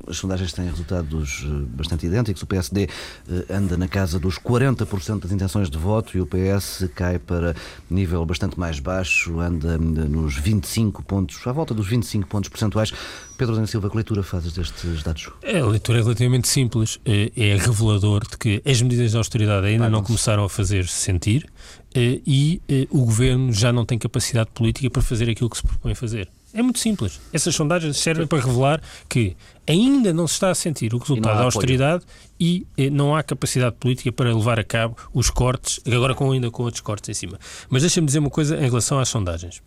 As 0.08 0.16
sondagens 0.16 0.52
têm 0.52 0.64
resultados 0.68 1.44
eh, 1.46 1.48
bastante 1.68 2.06
idênticos. 2.06 2.42
O 2.42 2.46
PSD 2.46 2.88
eh, 3.28 3.44
anda 3.54 3.76
na 3.76 3.86
casa 3.86 4.18
dos 4.18 4.38
40% 4.40 5.20
das 5.20 5.30
intenções 5.30 5.70
de 5.70 5.78
voto 5.78 6.16
e 6.16 6.20
o 6.20 6.26
PS 6.26 6.88
cai 6.96 7.18
para 7.18 7.54
nível 7.88 8.24
bastante 8.26 8.58
mais 8.58 8.80
baixo, 8.80 9.38
anda 9.38 9.74
eh, 9.74 9.78
nos 9.78 10.36
25 10.36 11.02
pontos, 11.04 11.46
à 11.46 11.52
volta 11.52 11.74
dos 11.74 11.86
25 11.86 12.26
pontos 12.28 12.48
percentuais. 12.48 12.92
Pedro 13.36 13.56
Dan 13.56 13.66
Silva, 13.66 13.90
que 13.90 13.96
leitura 13.96 14.22
fazes 14.22 14.52
destes 14.52 15.02
dados? 15.02 15.28
A 15.42 15.66
leitura 15.66 15.98
é 15.98 16.02
relativamente 16.02 16.46
simples. 16.48 16.98
Eh, 17.04 17.32
É 17.36 17.56
revelador 17.56 18.22
de 18.28 18.36
que 18.38 18.62
as 18.64 18.80
medidas 18.80 19.10
de 19.10 19.16
austeridade 19.16 19.66
ainda 19.66 19.88
não 19.88 20.02
começaram 20.02 20.44
a 20.44 20.48
fazer-se 20.48 20.92
sentir 20.94 21.46
eh, 21.94 22.20
e 22.26 22.62
eh, 22.68 22.86
o 22.90 23.04
governo 23.04 23.52
já 23.52 23.72
não 23.72 23.84
tem 23.84 23.98
capacidade 23.98 24.50
política 24.54 24.88
para 24.88 25.02
fazer 25.02 25.28
aquilo 25.28 25.50
que 25.50 25.56
se 25.56 25.62
propõe 25.64 25.94
fazer. 25.94 26.28
É 26.52 26.62
muito 26.62 26.78
simples. 26.78 27.20
Essas 27.32 27.52
sondagens 27.52 27.96
servem 27.96 28.28
para 28.28 28.38
revelar 28.40 28.80
que 29.08 29.36
ainda 29.66 30.12
não 30.12 30.28
se 30.28 30.34
está 30.34 30.50
a 30.50 30.54
sentir 30.54 30.94
o 30.94 30.98
resultado 30.98 31.36
da 31.36 31.42
austeridade 31.44 32.04
e 32.38 32.64
eh, 32.78 32.88
não 32.88 33.16
há 33.16 33.24
capacidade 33.24 33.74
política 33.80 34.12
para 34.12 34.32
levar 34.32 34.60
a 34.60 34.64
cabo 34.64 34.96
os 35.12 35.28
cortes, 35.30 35.80
agora 35.84 36.14
com, 36.14 36.30
ainda 36.30 36.52
com 36.52 36.62
outros 36.62 36.80
cortes 36.80 37.08
em 37.10 37.14
cima. 37.14 37.40
Mas 37.68 37.82
deixa-me 37.82 38.06
dizer 38.06 38.20
uma 38.20 38.30
coisa 38.30 38.56
em 38.56 38.68
relação 38.68 39.00
às 39.00 39.08
sondagens. 39.08 39.60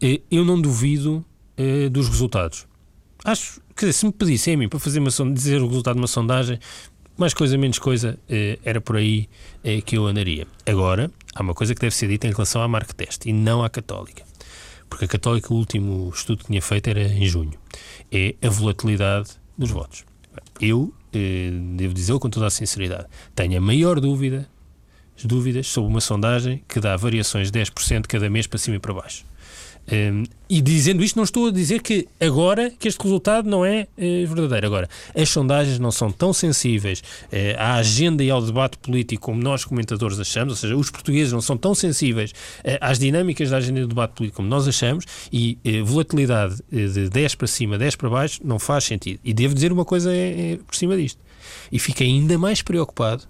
Eh, 0.00 0.20
Eu 0.30 0.44
não 0.44 0.60
duvido 0.60 1.24
eh, 1.56 1.88
dos 1.88 2.08
resultados. 2.08 2.66
Acho, 3.24 3.58
dizer, 3.74 3.94
se 3.94 4.04
me 4.04 4.12
pedissem 4.12 4.52
a 4.52 4.56
mim 4.58 4.68
para 4.68 4.78
fazer 4.78 4.98
uma 4.98 5.08
dizer 5.32 5.62
o 5.62 5.66
resultado 5.66 5.94
de 5.94 6.02
uma 6.02 6.06
sondagem, 6.06 6.58
mais 7.16 7.32
coisa, 7.32 7.56
menos 7.56 7.78
coisa, 7.78 8.18
eh, 8.28 8.58
era 8.62 8.82
por 8.82 8.96
aí 8.96 9.30
eh, 9.62 9.80
que 9.80 9.96
eu 9.96 10.06
andaria. 10.06 10.46
Agora, 10.66 11.10
há 11.34 11.40
uma 11.40 11.54
coisa 11.54 11.74
que 11.74 11.80
deve 11.80 11.94
ser 11.94 12.06
dita 12.06 12.26
em 12.26 12.32
relação 12.32 12.60
à 12.60 12.68
marca 12.68 12.92
teste 12.92 13.30
e 13.30 13.32
não 13.32 13.64
à 13.64 13.70
católica. 13.70 14.22
Porque 14.90 15.06
a 15.06 15.08
católica, 15.08 15.54
o 15.54 15.56
último 15.56 16.10
estudo 16.14 16.40
que 16.40 16.46
tinha 16.48 16.60
feito 16.60 16.88
era 16.88 17.02
em 17.02 17.26
junho. 17.26 17.58
É 18.12 18.34
a 18.42 18.50
volatilidade 18.50 19.30
dos 19.56 19.70
votos. 19.70 20.04
Eu, 20.60 20.92
eh, 21.14 21.50
devo 21.76 21.94
dizer 21.94 22.18
com 22.18 22.28
toda 22.28 22.46
a 22.46 22.50
sinceridade, 22.50 23.06
tenho 23.34 23.56
a 23.56 23.60
maior 23.60 24.00
dúvida, 24.00 24.46
dúvidas 25.24 25.66
sobre 25.68 25.88
uma 25.88 26.00
sondagem 26.02 26.62
que 26.68 26.78
dá 26.78 26.94
variações 26.94 27.50
de 27.50 27.58
10% 27.58 28.06
cada 28.06 28.28
mês 28.28 28.46
para 28.46 28.58
cima 28.58 28.76
e 28.76 28.80
para 28.80 28.92
baixo. 28.92 29.24
Um, 29.90 30.24
e 30.48 30.60
dizendo 30.60 31.02
isto, 31.02 31.16
não 31.16 31.24
estou 31.24 31.48
a 31.48 31.50
dizer 31.50 31.82
que 31.82 32.06
agora 32.20 32.70
que 32.70 32.88
este 32.88 33.02
resultado 33.02 33.48
não 33.48 33.64
é 33.64 33.86
uh, 33.96 34.26
verdadeiro. 34.26 34.66
Agora, 34.66 34.88
as 35.14 35.28
sondagens 35.28 35.78
não 35.78 35.90
são 35.90 36.10
tão 36.10 36.32
sensíveis 36.32 37.00
uh, 37.00 37.58
à 37.58 37.74
agenda 37.74 38.22
e 38.22 38.30
ao 38.30 38.40
debate 38.40 38.78
político 38.78 39.22
como 39.22 39.42
nós 39.42 39.64
comentadores 39.64 40.18
achamos, 40.18 40.52
ou 40.52 40.56
seja, 40.56 40.76
os 40.76 40.90
portugueses 40.90 41.32
não 41.32 41.40
são 41.40 41.56
tão 41.56 41.74
sensíveis 41.74 42.30
uh, 42.30 42.78
às 42.80 42.98
dinâmicas 42.98 43.50
da 43.50 43.58
agenda 43.58 43.80
e 43.80 43.82
do 43.82 43.88
debate 43.88 44.12
político 44.12 44.36
como 44.36 44.48
nós 44.48 44.66
achamos 44.66 45.04
e 45.32 45.58
volatilidade 45.84 46.56
de 46.70 47.08
10 47.08 47.34
para 47.34 47.46
cima, 47.46 47.78
10 47.78 47.96
para 47.96 48.08
baixo 48.08 48.40
não 48.44 48.58
faz 48.58 48.84
sentido. 48.84 49.20
E 49.24 49.32
devo 49.32 49.54
dizer 49.54 49.72
uma 49.72 49.84
coisa 49.84 50.10
por 50.66 50.74
cima 50.74 50.96
disto. 50.96 51.20
E 51.70 51.78
fico 51.78 52.02
ainda 52.02 52.38
mais 52.38 52.62
preocupado 52.62 53.24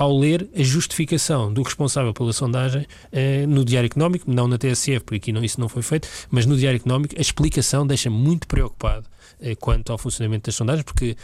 ao 0.00 0.18
ler 0.18 0.48
a 0.56 0.62
justificação 0.62 1.52
do 1.52 1.60
responsável 1.60 2.14
pela 2.14 2.32
sondagem 2.32 2.86
eh, 3.12 3.44
no 3.46 3.62
Diário 3.62 3.86
Económico, 3.86 4.30
não 4.30 4.48
na 4.48 4.56
TSF, 4.56 5.00
porque 5.00 5.16
aqui 5.16 5.30
não, 5.30 5.44
isso 5.44 5.60
não 5.60 5.68
foi 5.68 5.82
feito, 5.82 6.08
mas 6.30 6.46
no 6.46 6.56
Diário 6.56 6.78
Económico 6.78 7.14
a 7.18 7.20
explicação 7.20 7.86
deixa-me 7.86 8.16
muito 8.16 8.48
preocupado 8.48 9.04
eh, 9.42 9.54
quanto 9.54 9.92
ao 9.92 9.98
funcionamento 9.98 10.46
das 10.46 10.54
sondagens, 10.54 10.84
porque 10.84 11.18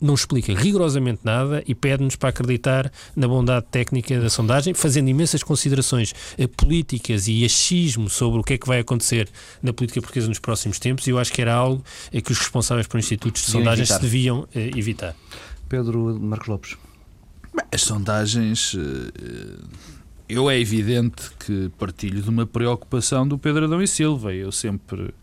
não 0.00 0.14
explica 0.14 0.52
rigorosamente 0.52 1.20
nada 1.22 1.62
e 1.68 1.72
pede-nos 1.72 2.16
para 2.16 2.30
acreditar 2.30 2.90
na 3.14 3.28
bondade 3.28 3.66
técnica 3.70 4.18
da 4.18 4.28
sondagem, 4.28 4.74
fazendo 4.74 5.08
imensas 5.08 5.44
considerações 5.44 6.12
eh, 6.36 6.48
políticas 6.48 7.28
e 7.28 7.44
achismo 7.44 8.10
sobre 8.10 8.40
o 8.40 8.42
que 8.42 8.54
é 8.54 8.58
que 8.58 8.66
vai 8.66 8.80
acontecer 8.80 9.28
na 9.62 9.72
política 9.72 10.00
portuguesa 10.00 10.26
nos 10.26 10.40
próximos 10.40 10.80
tempos, 10.80 11.06
e 11.06 11.10
eu 11.10 11.18
acho 11.20 11.32
que 11.32 11.40
era 11.40 11.54
algo 11.54 11.80
que 12.10 12.32
os 12.32 12.38
responsáveis 12.40 12.88
por 12.88 12.98
institutos 12.98 13.44
de 13.44 13.52
sondagens 13.52 13.88
se 13.88 14.00
deviam 14.00 14.48
evitar. 14.52 15.14
Pedro 15.68 16.18
Marcos 16.18 16.48
Lopes. 16.48 16.85
As 17.72 17.82
sondagens. 17.82 18.74
Eh, 18.74 19.58
eu 20.28 20.50
é 20.50 20.58
evidente 20.58 21.30
que 21.38 21.70
partilho 21.78 22.20
de 22.20 22.28
uma 22.28 22.46
preocupação 22.46 23.26
do 23.26 23.38
Pedro 23.38 23.66
Adão 23.66 23.80
e 23.80 23.86
Silva. 23.86 24.34
Eu 24.34 24.50
sempre. 24.50 25.14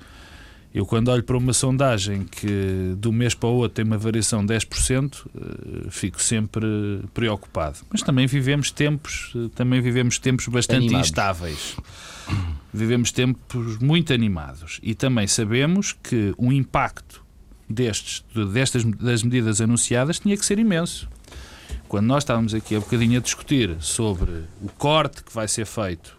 Eu, 0.74 0.88
quando 0.88 1.10
olho 1.10 1.24
para 1.24 1.38
uma 1.38 1.54
sondagem 1.54 2.24
que 2.24 2.96
do 2.98 3.12
mês 3.12 3.36
para 3.36 3.48
o 3.48 3.54
outro 3.54 3.76
tem 3.76 3.86
uma 3.86 3.98
variação 3.98 4.44
de 4.44 4.56
10%, 4.56 5.24
eh, 5.36 5.88
fico 5.92 6.20
sempre 6.20 6.66
preocupado. 7.14 7.80
Mas 7.92 8.02
também 8.02 8.26
vivemos 8.26 8.72
tempos, 8.72 9.34
eh, 9.36 9.50
também 9.54 9.82
vivemos 9.82 10.18
tempos 10.18 10.48
bastante 10.48 10.86
animados. 10.86 11.10
instáveis. 11.10 11.76
Vivemos 12.74 13.12
tempos 13.12 13.78
muito 13.78 14.14
animados. 14.14 14.80
E 14.82 14.96
também 14.96 15.28
sabemos 15.28 15.94
que 15.94 16.34
o 16.38 16.52
impacto 16.52 17.24
destes, 17.70 18.24
destas 18.52 18.84
das 18.84 19.22
medidas 19.22 19.62
anunciadas 19.62 20.18
tinha 20.18 20.36
que 20.36 20.46
ser 20.46 20.58
imenso 20.58 21.08
quando 21.94 22.08
nós 22.08 22.24
estávamos 22.24 22.56
aqui 22.56 22.76
a 22.76 22.80
bocadinho 22.80 23.20
a 23.20 23.22
discutir 23.22 23.78
sobre 23.80 24.46
o 24.64 24.70
corte 24.80 25.24
que 25.24 25.32
vai 25.32 25.48
ser 25.48 25.64
feito, 25.64 26.18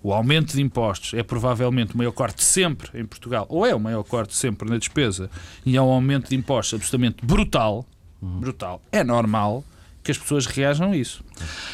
o 0.00 0.12
aumento 0.12 0.54
de 0.54 0.62
impostos 0.62 1.14
é 1.14 1.22
provavelmente 1.24 1.94
o 1.94 1.98
maior 1.98 2.12
corte 2.12 2.44
sempre 2.44 2.88
em 2.94 3.04
Portugal, 3.04 3.44
ou 3.48 3.66
é 3.66 3.74
o 3.74 3.80
maior 3.80 4.04
corte 4.04 4.36
sempre 4.36 4.70
na 4.70 4.78
despesa, 4.78 5.28
e 5.64 5.76
é 5.76 5.82
um 5.82 5.90
aumento 5.90 6.28
de 6.28 6.36
impostos 6.36 6.74
absolutamente 6.74 7.26
brutal, 7.26 7.84
brutal, 8.22 8.80
é 8.92 9.02
normal 9.02 9.64
que 10.04 10.12
as 10.12 10.16
pessoas 10.16 10.46
reajam 10.46 10.92
a 10.92 10.96
isso. 10.96 11.24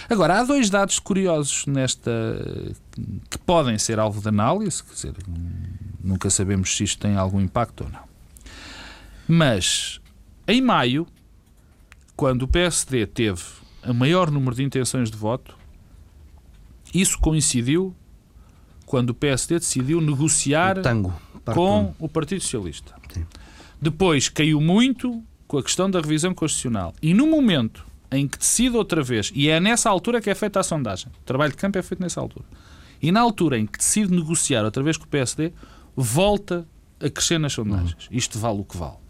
Agora, 0.09 0.41
há 0.41 0.45
dois 0.45 0.71
dados 0.71 0.99
curiosos 0.99 1.67
nesta 1.67 2.01
que 3.29 3.37
podem 3.37 3.77
ser 3.77 3.99
alvo 3.99 4.23
de 4.23 4.29
análise, 4.29 4.83
quer 4.83 4.95
dizer, 4.95 5.15
nunca 6.03 6.31
sabemos 6.31 6.75
se 6.75 6.85
isto 6.85 7.01
tem 7.01 7.17
algum 7.17 7.39
impacto 7.39 7.85
ou 7.85 7.91
não. 7.91 8.05
Mas, 9.29 10.01
em 10.49 10.63
maio, 10.63 11.07
quando 12.17 12.43
o 12.43 12.49
PSD 12.49 13.07
teve 13.07 13.43
o 13.87 13.95
maior 13.95 14.31
número 14.31 14.55
de 14.55 14.63
intenções 14.63 15.11
de 15.11 15.17
voto, 15.17 15.57
isso 16.95 17.19
coincidiu 17.19 17.95
quando 18.87 19.11
o 19.11 19.15
PSD 19.15 19.59
decidiu 19.59 20.01
negociar 20.01 20.79
o 20.79 20.83
tango, 20.83 21.15
com 21.47 21.95
o 21.99 22.09
Partido 22.09 22.43
Socialista. 22.43 22.95
Sim. 23.13 23.27
Depois 23.81 24.29
caiu 24.29 24.61
muito 24.61 25.23
com 25.49 25.59
a 25.59 25.63
questão 25.63 25.91
da 25.91 26.01
revisão 26.01 26.35
constitucional. 26.35 26.95
E 27.03 27.15
no 27.15 27.27
momento 27.27 27.85
em 28.11 28.29
que 28.29 28.39
decide 28.39 28.77
outra 28.77 29.03
vez, 29.03 29.33
e 29.35 29.49
é 29.49 29.59
nessa 29.59 29.89
altura 29.89 30.21
que 30.21 30.29
é 30.29 30.35
feita 30.35 30.61
a 30.61 30.63
sondagem, 30.63 31.11
o 31.23 31.25
trabalho 31.25 31.53
de 31.53 31.57
campo 31.57 31.79
é 31.79 31.83
feito 31.83 32.01
nessa 32.01 32.21
altura, 32.21 32.45
e 33.01 33.11
na 33.11 33.21
altura 33.21 33.59
em 33.59 33.67
que 33.67 33.79
decide 33.79 34.15
negociar 34.15 34.65
outra 34.65 34.83
vez 34.83 34.97
com 34.97 35.05
o 35.05 35.09
PSD, 35.09 35.53
volta 35.97 36.67
a 37.01 37.11
crescer 37.11 37.39
nas 37.39 37.55
sondagens. 37.55 38.07
Uhum. 38.09 38.17
Isto 38.17 38.39
vale 38.39 38.61
o 38.61 38.65
que 38.65 38.77
vale. 38.77 39.02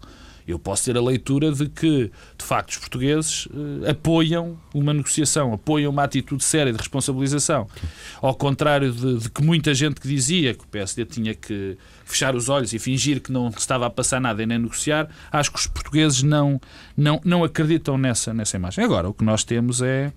Eu 0.47 0.59
posso 0.59 0.85
ter 0.85 0.97
a 0.97 1.01
leitura 1.01 1.51
de 1.51 1.69
que, 1.69 2.11
de 2.37 2.45
facto, 2.45 2.71
os 2.71 2.77
portugueses 2.77 3.45
uh, 3.47 3.89
apoiam 3.89 4.57
uma 4.73 4.93
negociação, 4.93 5.53
apoiam 5.53 5.91
uma 5.91 6.03
atitude 6.03 6.43
séria 6.43 6.71
de 6.71 6.77
responsabilização. 6.77 7.67
Ao 8.21 8.35
contrário 8.35 8.91
de, 8.91 9.19
de, 9.19 9.29
que 9.29 9.41
muita 9.43 9.73
gente 9.73 9.99
que 9.99 10.07
dizia 10.07 10.53
que 10.53 10.63
o 10.63 10.67
PSD 10.67 11.05
tinha 11.05 11.33
que 11.33 11.77
fechar 12.05 12.35
os 12.35 12.49
olhos 12.49 12.73
e 12.73 12.79
fingir 12.79 13.21
que 13.21 13.31
não 13.31 13.49
estava 13.49 13.85
a 13.85 13.89
passar 13.89 14.19
nada 14.19 14.41
e 14.43 14.45
nem 14.45 14.59
negociar, 14.59 15.09
acho 15.31 15.51
que 15.51 15.59
os 15.59 15.67
portugueses 15.67 16.23
não, 16.23 16.59
não, 16.95 17.21
não 17.23 17.43
acreditam 17.43 17.97
nessa, 17.97 18.33
nessa 18.33 18.57
imagem. 18.57 18.83
Agora, 18.83 19.09
o 19.09 19.13
que 19.13 19.23
nós 19.23 19.43
temos 19.43 19.81
é 19.81 20.07
eh, 20.07 20.11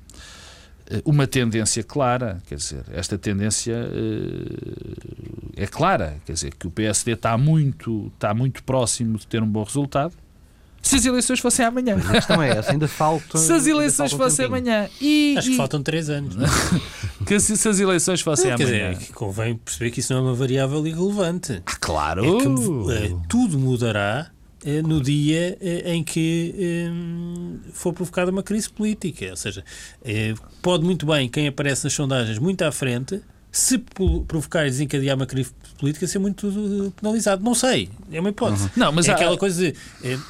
uma 1.04 1.26
tendência 1.26 1.82
clara, 1.82 2.40
quer 2.46 2.56
dizer, 2.56 2.84
esta 2.92 3.18
tendência 3.18 3.74
uh, 3.74 5.50
é 5.56 5.66
clara, 5.66 6.16
quer 6.24 6.32
dizer, 6.34 6.54
que 6.54 6.66
o 6.66 6.70
PSD 6.70 7.12
está 7.12 7.36
muito, 7.36 8.10
está 8.14 8.32
muito 8.32 8.62
próximo 8.62 9.18
de 9.18 9.26
ter 9.26 9.42
um 9.42 9.48
bom 9.48 9.62
resultado. 9.62 10.14
Se 10.86 10.94
as 10.94 11.04
eleições 11.04 11.40
fossem 11.40 11.66
amanhã. 11.66 11.96
Mas 11.96 12.08
a 12.08 12.12
questão 12.12 12.40
é 12.40 12.50
essa, 12.50 12.70
ainda 12.70 12.86
falta. 12.86 13.38
Se 13.38 13.52
as 13.52 13.66
eleições 13.66 14.12
fossem 14.12 14.46
amanhã. 14.46 14.88
E, 15.00 15.34
Acho 15.36 15.50
que 15.50 15.56
faltam 15.56 15.82
três 15.82 16.08
anos. 16.08 16.36
É? 16.36 16.46
que 17.26 17.40
se, 17.40 17.56
se, 17.56 17.68
as 17.68 17.80
eleições 17.80 18.20
fossem 18.20 18.52
amanhã. 18.52 18.92
Quer 18.92 18.94
dizer, 18.94 19.12
convém 19.12 19.56
perceber 19.56 19.90
que 19.90 19.98
isso 19.98 20.12
não 20.12 20.20
é 20.20 20.22
uma 20.22 20.34
variável 20.34 20.86
irrelevante. 20.86 21.60
Ah, 21.66 21.76
claro! 21.80 22.24
É 22.24 22.38
que, 22.38 23.12
é, 23.12 23.16
tudo 23.28 23.58
mudará 23.58 24.30
eh, 24.30 24.35
no 24.84 25.00
dia 25.00 25.56
eh, 25.60 25.94
em 25.94 26.02
que 26.02 26.54
eh, 26.58 27.70
for 27.72 27.92
provocada 27.92 28.30
uma 28.30 28.42
crise 28.42 28.70
política. 28.70 29.30
Ou 29.30 29.36
seja, 29.36 29.64
pode 30.62 30.84
muito 30.84 31.06
bem 31.06 31.28
quem 31.28 31.48
aparece 31.48 31.84
nas 31.84 31.92
sondagens 31.92 32.38
muito 32.38 32.62
à 32.62 32.72
frente, 32.72 33.20
se 33.52 33.78
provocar 34.26 34.66
e 34.66 34.70
desencadear 34.70 35.16
uma 35.16 35.26
crise 35.26 35.52
política, 35.78 36.06
ser 36.06 36.18
muito 36.18 36.92
penalizado. 37.00 37.44
Não 37.44 37.54
sei, 37.54 37.88
é 38.10 38.20
uma 38.20 38.30
hipótese. 38.30 38.64
Uhum. 38.64 38.70
Não, 38.76 38.92
mas 38.92 39.08
é 39.08 39.12
há... 39.12 39.14
aquela 39.14 39.36
coisa 39.36 39.72
de. 39.72 39.78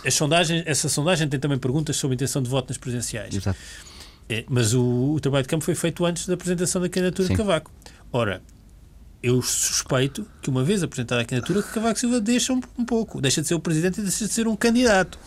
As 0.04 0.14
sondagens, 0.14 0.62
essa 0.66 0.88
sondagem 0.88 1.28
tem 1.28 1.40
também 1.40 1.58
perguntas 1.58 1.96
sobre 1.96 2.14
intenção 2.14 2.42
de 2.42 2.50
voto 2.50 2.68
nas 2.68 2.78
presidenciais. 2.78 3.34
Exato. 3.34 3.58
mas 4.48 4.74
o, 4.74 5.14
o, 5.14 5.20
trabalho 5.20 5.42
de 5.42 5.48
campo 5.48 5.64
foi 5.64 5.74
feito 5.74 6.04
antes 6.04 6.26
da 6.26 6.34
apresentação 6.34 6.80
da 6.80 6.88
candidatura 6.88 7.26
Sim. 7.26 7.34
de 7.34 7.38
Cavaco. 7.38 7.70
Ora, 8.12 8.42
eu 9.22 9.42
suspeito 9.42 10.26
que 10.40 10.50
uma 10.50 10.62
vez 10.62 10.83
apresentada 10.83 11.22
a 11.22 11.24
candidatura 11.24 11.62
que 11.62 11.72
Cavaco 11.72 11.98
Silva 11.98 12.20
deixa 12.20 12.52
um, 12.52 12.61
um, 12.79 12.85
pouco, 12.85 13.20
deixa 13.20 13.40
de 13.40 13.48
ser 13.48 13.55
o 13.55 13.61
presidente 13.61 14.00
e 14.00 14.02
deixa 14.02 14.26
de 14.26 14.33
ser 14.33 14.46
um 14.46 14.55
candidato. 14.55 15.18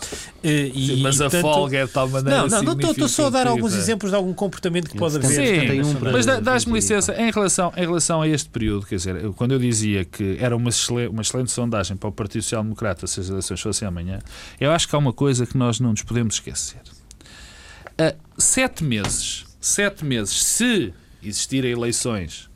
Eh, 0.44 0.72
e, 0.74 0.88
Sim, 0.88 1.02
mas 1.02 1.20
e, 1.20 1.24
a 1.24 1.30
portanto, 1.30 1.42
folga 1.42 1.78
é 1.78 1.86
de 1.86 1.92
tal 1.92 2.08
maneira 2.08 2.48
Não, 2.48 2.64
não, 2.64 2.92
estou 2.92 3.08
só 3.08 3.28
a 3.28 3.30
dar 3.30 3.48
alguns 3.48 3.74
exemplos 3.74 4.12
de 4.12 4.16
algum 4.16 4.34
comportamento 4.34 4.90
que 4.90 4.98
pode 4.98 5.18
haver. 5.18 5.30
Sim, 5.30 5.84
mas 6.14 6.26
dás-me 6.26 6.74
licença, 6.74 7.14
em 7.20 7.32
relação, 7.32 7.74
em 7.76 7.82
relação 7.82 8.22
a 8.22 8.28
este 8.28 8.50
período, 8.50 8.86
quer 8.86 8.96
dizer, 8.96 9.32
quando 9.34 9.54
eu 9.54 9.60
dizia 9.60 10.06
que 10.06 10.38
era 10.40 10.56
uma 10.56 10.70
excelente, 10.70 11.10
uma 11.10 11.22
excelente 11.22 11.52
sondagem 11.52 11.98
para 11.98 12.10
o 12.10 12.12
Partido 12.12 12.44
Social 12.44 12.64
Democrata 12.64 13.08
se 13.08 13.20
as 13.20 13.30
eleições 13.30 13.60
fossem 13.60 13.88
amanhã, 13.88 14.20
eu 14.60 14.72
acho 14.72 14.88
que 14.88 14.96
há 14.96 15.00
uma 15.00 15.14
coisa 15.14 15.46
que 15.46 15.58
nós 15.58 15.80
não 15.80 15.90
nos 15.90 16.04
podemos 16.04 16.36
esquecer. 16.36 16.82
Uh, 18.00 18.16
sete 18.38 18.84
meses, 18.84 19.46
sete 19.60 20.06
meses, 20.06 20.42
se 20.42 20.94
existirem 21.22 21.72
eleições 21.72 22.49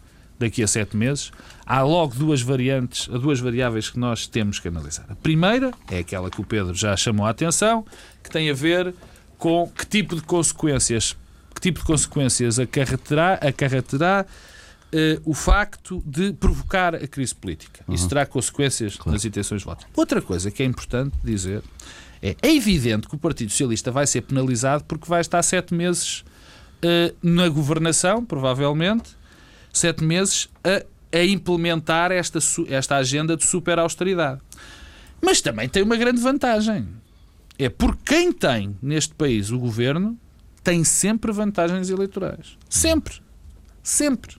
daqui 0.43 0.63
a 0.63 0.67
sete 0.67 0.95
meses, 0.95 1.31
há 1.65 1.81
logo 1.81 2.15
duas 2.15 2.41
variantes, 2.41 3.07
duas 3.07 3.39
variáveis 3.39 3.89
que 3.89 3.99
nós 3.99 4.27
temos 4.27 4.59
que 4.59 4.67
analisar. 4.67 5.05
A 5.09 5.15
primeira 5.15 5.71
é 5.89 5.99
aquela 5.99 6.29
que 6.29 6.39
o 6.39 6.43
Pedro 6.43 6.73
já 6.73 6.95
chamou 6.95 7.25
a 7.25 7.29
atenção, 7.29 7.85
que 8.23 8.29
tem 8.29 8.49
a 8.49 8.53
ver 8.53 8.93
com 9.37 9.67
que 9.67 9.85
tipo 9.85 10.15
de 10.15 10.21
consequências, 10.21 11.17
que 11.53 11.61
tipo 11.61 11.79
de 11.79 11.85
consequências 11.85 12.59
acarreterá, 12.59 13.33
acarreterá 13.35 14.25
uh, 14.93 15.21
o 15.25 15.33
facto 15.33 16.01
de 16.05 16.33
provocar 16.33 16.95
a 16.95 17.07
crise 17.07 17.33
política. 17.33 17.83
Uhum. 17.87 17.95
Isso 17.95 18.07
terá 18.07 18.25
consequências 18.25 18.95
claro. 18.95 19.11
nas 19.11 19.25
intenções 19.25 19.61
de 19.61 19.65
voto. 19.65 19.85
Outra 19.95 20.21
coisa 20.21 20.51
que 20.51 20.63
é 20.63 20.65
importante 20.65 21.15
dizer 21.23 21.61
é, 22.21 22.35
é 22.41 22.55
evidente 22.55 23.07
que 23.07 23.15
o 23.15 23.17
Partido 23.17 23.51
Socialista 23.51 23.91
vai 23.91 24.07
ser 24.07 24.21
penalizado 24.21 24.83
porque 24.85 25.07
vai 25.07 25.19
estar 25.19 25.41
sete 25.43 25.73
meses 25.73 26.19
uh, 26.19 27.15
na 27.21 27.49
governação, 27.49 28.23
provavelmente, 28.23 29.11
sete 29.73 30.03
meses 30.03 30.47
a, 30.63 31.17
a 31.17 31.25
implementar 31.25 32.11
esta, 32.11 32.39
esta 32.69 32.95
agenda 32.95 33.35
de 33.35 33.45
super 33.45 33.79
austeridade. 33.79 34.39
Mas 35.21 35.41
também 35.41 35.67
tem 35.67 35.83
uma 35.83 35.97
grande 35.97 36.21
vantagem. 36.21 36.87
É 37.57 37.69
porque 37.69 38.15
quem 38.15 38.31
tem 38.31 38.77
neste 38.81 39.13
país 39.13 39.51
o 39.51 39.59
governo 39.59 40.17
tem 40.63 40.83
sempre 40.83 41.31
vantagens 41.31 41.89
eleitorais. 41.89 42.57
Sempre. 42.69 43.21
Sempre. 43.81 44.37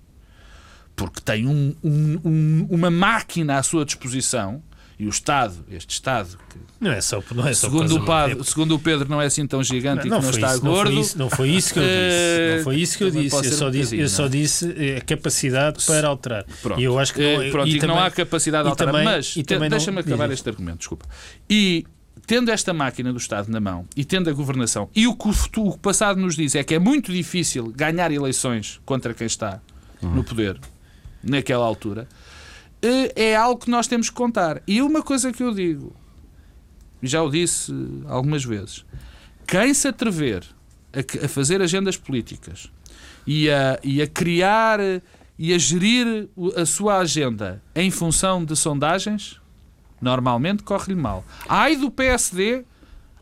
Porque 0.96 1.20
tem 1.20 1.46
um, 1.46 1.74
um, 1.82 2.20
um, 2.24 2.66
uma 2.70 2.90
máquina 2.90 3.58
à 3.58 3.62
sua 3.62 3.84
disposição 3.84 4.62
e 4.98 5.07
o 5.07 5.09
Estado, 5.09 5.54
este 5.70 5.90
Estado, 5.90 6.38
que 6.48 6.59
não 6.80 6.92
é 6.92 7.00
só, 7.00 7.22
não 7.35 7.46
é 7.46 7.54
só 7.54 7.66
segundo, 7.66 7.96
o 7.96 8.04
padre, 8.04 8.44
segundo 8.44 8.74
o 8.74 8.78
Pedro 8.78 9.09
não 9.09 9.20
é 9.20 9.26
assim 9.26 9.46
tão 9.46 9.62
gigante 9.62 10.09
não, 10.09 10.18
e 10.18 10.20
que 10.20 10.26
não, 10.26 10.30
está 10.30 10.52
isso, 10.52 10.61
gordo. 10.61 10.90
Não 10.90 10.94
foi, 10.94 11.00
isso, 11.00 11.18
não 11.18 11.30
foi 11.30 11.48
isso 11.50 11.72
que 11.74 11.78
eu 11.80 11.85
disse. 11.85 12.57
Não 12.57 12.64
foi 12.64 12.76
isso 12.76 12.98
que 12.98 13.04
eu 13.04 13.11
disse. 13.11 13.37
Eu 13.37 13.52
só, 13.52 13.66
um 13.66 13.70
disse, 13.70 13.96
eu 13.98 14.09
só 14.09 14.28
disse 14.28 14.74
eh, 14.76 14.96
a 14.98 15.00
capacidade 15.00 15.85
para 15.85 16.09
alterar. 16.09 16.44
Pronto. 16.62 16.80
E 16.80 16.85
eu 16.85 16.98
acho 16.98 17.12
que 17.12 17.20
não, 17.20 17.42
é- 17.42 17.50
Pronto, 17.50 17.68
e, 17.68 17.76
e 17.76 17.78
também, 17.78 17.96
não 17.96 18.02
há 18.02 18.11
capacidade 18.11 18.64
de 18.64 18.70
alterar. 18.70 18.92
Também, 18.92 19.04
mas 19.04 19.35
deixa-me 19.70 20.00
acabar 20.00 20.30
este 20.30 20.48
argumento, 20.48 20.78
desculpa. 20.78 21.07
E 21.50 21.85
tendo 22.26 22.50
esta 22.50 22.72
máquina 22.72 23.12
do 23.12 23.18
Estado 23.18 23.50
na 23.50 23.61
mão 23.61 23.87
e 23.96 24.04
tendo 24.04 24.30
a 24.30 24.33
governação, 24.33 24.88
e 24.94 25.07
o 25.07 25.14
que 25.14 25.28
o, 25.28 25.33
futuro, 25.33 25.70
o 25.70 25.78
passado 25.78 26.20
nos 26.20 26.37
diz 26.37 26.54
é 26.54 26.62
que 26.62 26.74
é 26.74 26.78
muito 26.78 27.12
difícil 27.12 27.72
ganhar 27.74 28.11
eleições 28.12 28.80
contra 28.85 29.12
quem 29.12 29.26
está 29.26 29.61
no 30.02 30.22
poder 30.22 30.61
naquela 31.22 31.64
altura, 31.64 32.02
eh, 32.02 32.23
é 33.14 33.36
algo 33.36 33.60
que 33.60 33.70
nós 33.70 33.86
temos 33.86 34.10
que 34.10 34.16
contar. 34.16 34.62
E 34.66 34.82
uma 34.82 35.02
coisa 35.02 35.32
que 35.32 35.42
eu 35.42 35.52
digo, 35.52 35.94
já 37.02 37.22
o 37.22 37.30
disse 37.30 37.72
algumas 38.06 38.44
vezes, 38.44 38.84
quem 39.46 39.72
se 39.74 39.88
atrever 39.88 40.44
a, 40.92 41.24
a 41.24 41.28
fazer 41.28 41.60
agendas 41.60 41.96
políticas 41.96 42.70
e 43.26 43.50
a, 43.50 43.78
e 43.82 44.00
a 44.00 44.06
criar 44.06 44.80
e 45.38 45.52
a 45.52 45.58
gerir 45.58 46.28
a 46.56 46.64
sua 46.64 46.98
agenda 46.98 47.62
em 47.74 47.90
função 47.90 48.44
de 48.44 48.54
sondagens, 48.54 49.40
normalmente 50.00 50.62
corre-lhe 50.62 50.94
mal. 50.94 51.24
Ai 51.48 51.76
do 51.76 51.90
PSD, 51.90 52.64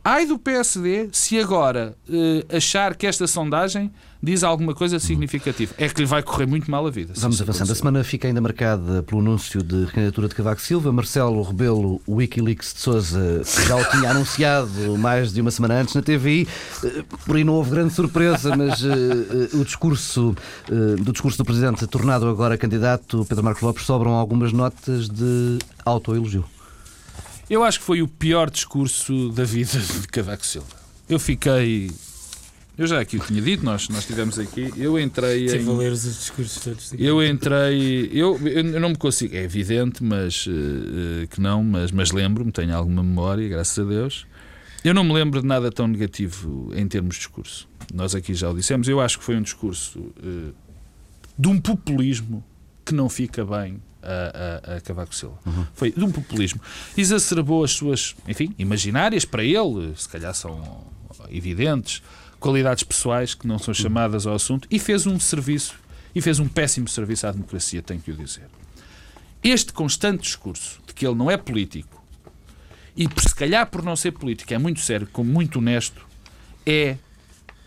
ai 0.05 0.27
do 0.27 0.39
PSD 0.39 1.09
se 1.13 1.39
agora 1.39 1.97
uh, 2.09 2.57
achar 2.57 2.95
que 2.95 3.07
esta 3.07 3.27
sondagem 3.27 3.91
diz 4.23 4.45
alguma 4.45 4.73
coisa 4.73 5.01
significativa. 5.01 5.75
É 5.77 5.89
que 5.89 6.01
lhe 6.01 6.07
vai 6.07 6.23
correr 6.23 6.47
muito 6.47 6.71
mal 6.71 6.87
a 6.87 6.91
vida. 6.91 7.13
Vamos 7.17 7.43
avançando. 7.43 7.73
A 7.73 7.75
semana 7.75 8.05
fica 8.05 8.29
ainda 8.29 8.41
marcada 8.41 9.03
pelo 9.03 9.21
anúncio 9.21 9.63
de 9.63 9.87
candidatura 9.87 10.29
de 10.29 10.35
Cavaco 10.35 10.61
Silva. 10.61 10.93
Marcelo 10.93 11.43
Rebelo, 11.43 12.01
o 12.07 12.15
Wikileaks 12.15 12.73
de 12.73 12.81
Souza, 12.81 13.43
já 13.67 13.77
o 13.77 13.85
tinha 13.91 14.11
anunciado 14.13 14.97
mais 14.97 15.33
de 15.33 15.41
uma 15.41 15.51
semana 15.51 15.75
antes 15.81 15.95
na 15.95 16.03
TVI. 16.03 16.47
Eh, 16.85 17.05
por 17.27 17.37
aí 17.37 17.43
não 17.43 17.55
houve 17.55 17.71
grande 17.71 17.93
surpresa, 17.93 18.55
mas 18.57 18.83
uh, 18.85 19.57
uh, 19.57 19.61
o 19.61 19.65
discurso 19.65 20.37
do 21.01 21.13
discurso 21.13 21.39
do 21.39 21.45
Presidente, 21.45 21.85
tornado 21.89 22.29
agora 22.29 22.57
candidato, 22.57 23.27
Pedro 23.29 23.43
Marcos 23.43 23.63
Lopes, 23.63 23.85
sobram 23.85 24.13
algumas 24.13 24.53
notas 24.53 25.09
de 25.09 25.59
autoelogio. 25.85 26.45
Eu 27.51 27.65
acho 27.65 27.81
que 27.81 27.85
foi 27.85 28.03
o 28.03 28.09
pior 28.09 28.51
discurso 28.51 29.29
da 29.31 29.45
vida 29.45 29.79
de 29.79 30.09
Cavaco 30.09 30.47
Silva. 30.47 30.83
Eu 31.09 31.19
fiquei 31.19 31.91
eu 32.77 32.87
já 32.87 33.01
aqui 33.01 33.19
o 33.19 33.21
tinha 33.21 33.41
dito, 33.41 33.63
nós, 33.65 33.89
nós 33.91 34.01
estivemos 34.01 34.39
aqui, 34.39 34.73
eu 34.79 34.99
entrei. 34.99 35.47
Tive 35.47 35.71
em... 35.71 35.75
a 35.75 35.77
ler 35.77 35.93
os 35.93 36.03
discursos 36.03 36.65
todos. 36.65 36.93
Eu 36.99 37.23
entrei. 37.25 38.11
Eu, 38.13 38.39
eu 38.49 38.81
não 38.81 38.91
me 38.91 38.97
consigo. 38.97 39.37
É 39.37 39.43
evidente, 39.43 40.03
mas 40.03 40.47
uh, 40.47 41.29
que 41.29 41.39
não, 41.39 41.63
mas, 41.63 41.93
mas 41.93 42.13
lembro-me, 42.13 42.51
tenho 42.51 42.75
alguma 42.75 43.03
memória, 43.03 43.47
graças 43.47 43.79
a 43.79 43.87
Deus. 43.87 44.27
Eu 44.83 44.95
não 44.95 45.05
me 45.05 45.13
lembro 45.13 45.43
de 45.43 45.47
nada 45.47 45.71
tão 45.71 45.87
negativo 45.87 46.73
em 46.75 46.89
termos 46.89 47.17
de 47.17 47.21
discurso. 47.21 47.69
Nós 47.93 48.15
aqui 48.15 48.35
já 48.35 48.51
o 48.51 48.55
dissemos. 48.55 48.89
Eu 48.89 49.01
acho 49.01 49.19
que 49.19 49.25
foi 49.25 49.37
um 49.37 49.43
discurso 49.43 50.01
uh, 50.01 50.55
de 51.39 51.49
um 51.49 51.61
populismo 51.61 52.43
que 52.85 52.95
não 52.95 53.09
fica 53.09 53.45
bem 53.45 53.83
a, 54.03 54.73
a, 54.73 54.77
a 54.77 54.81
Cavaco 54.81 55.15
Silva. 55.15 55.39
Uhum. 55.47 55.67
Foi 55.75 55.93
de 55.93 56.05
um 56.05 56.11
populismo. 56.11 56.61
Exacerbou 56.97 57.65
as 57.65 57.73
suas, 57.73 58.15
enfim, 58.27 58.55
imaginárias 58.59 59.25
para 59.25 59.45
ele, 59.45 59.95
se 59.97 60.09
calhar 60.09 60.35
são 60.35 60.85
evidentes 61.31 62.03
qualidades 62.43 62.83
pessoais 62.83 63.35
que 63.35 63.47
não 63.47 63.59
são 63.59 63.73
chamadas 63.73 64.27
ao 64.27 64.35
assunto 64.35 64.67
e 64.69 64.79
fez 64.79 65.07
um 65.07 65.19
serviço, 65.21 65.77
e 66.13 66.21
fez 66.21 66.41
um 66.41 66.49
péssimo 66.49 66.89
serviço 66.89 67.27
à 67.27 67.31
democracia, 67.31 67.81
tenho 67.81 68.01
que 68.01 68.11
o 68.11 68.15
dizer. 68.15 68.49
Este 69.43 69.73
constante 69.73 70.23
discurso 70.23 70.81
de 70.87 70.93
que 70.93 71.07
ele 71.07 71.15
não 71.15 71.31
é 71.31 71.37
político 71.37 72.03
e 72.97 73.09
se 73.17 73.35
calhar 73.35 73.67
por 73.67 73.83
não 73.83 73.97
ser 73.97 74.11
político 74.13 74.53
é 74.53 74.59
muito 74.59 74.81
sério, 74.81 75.09
como 75.13 75.31
muito 75.33 75.61
honesto, 75.61 76.05
é 76.67 76.97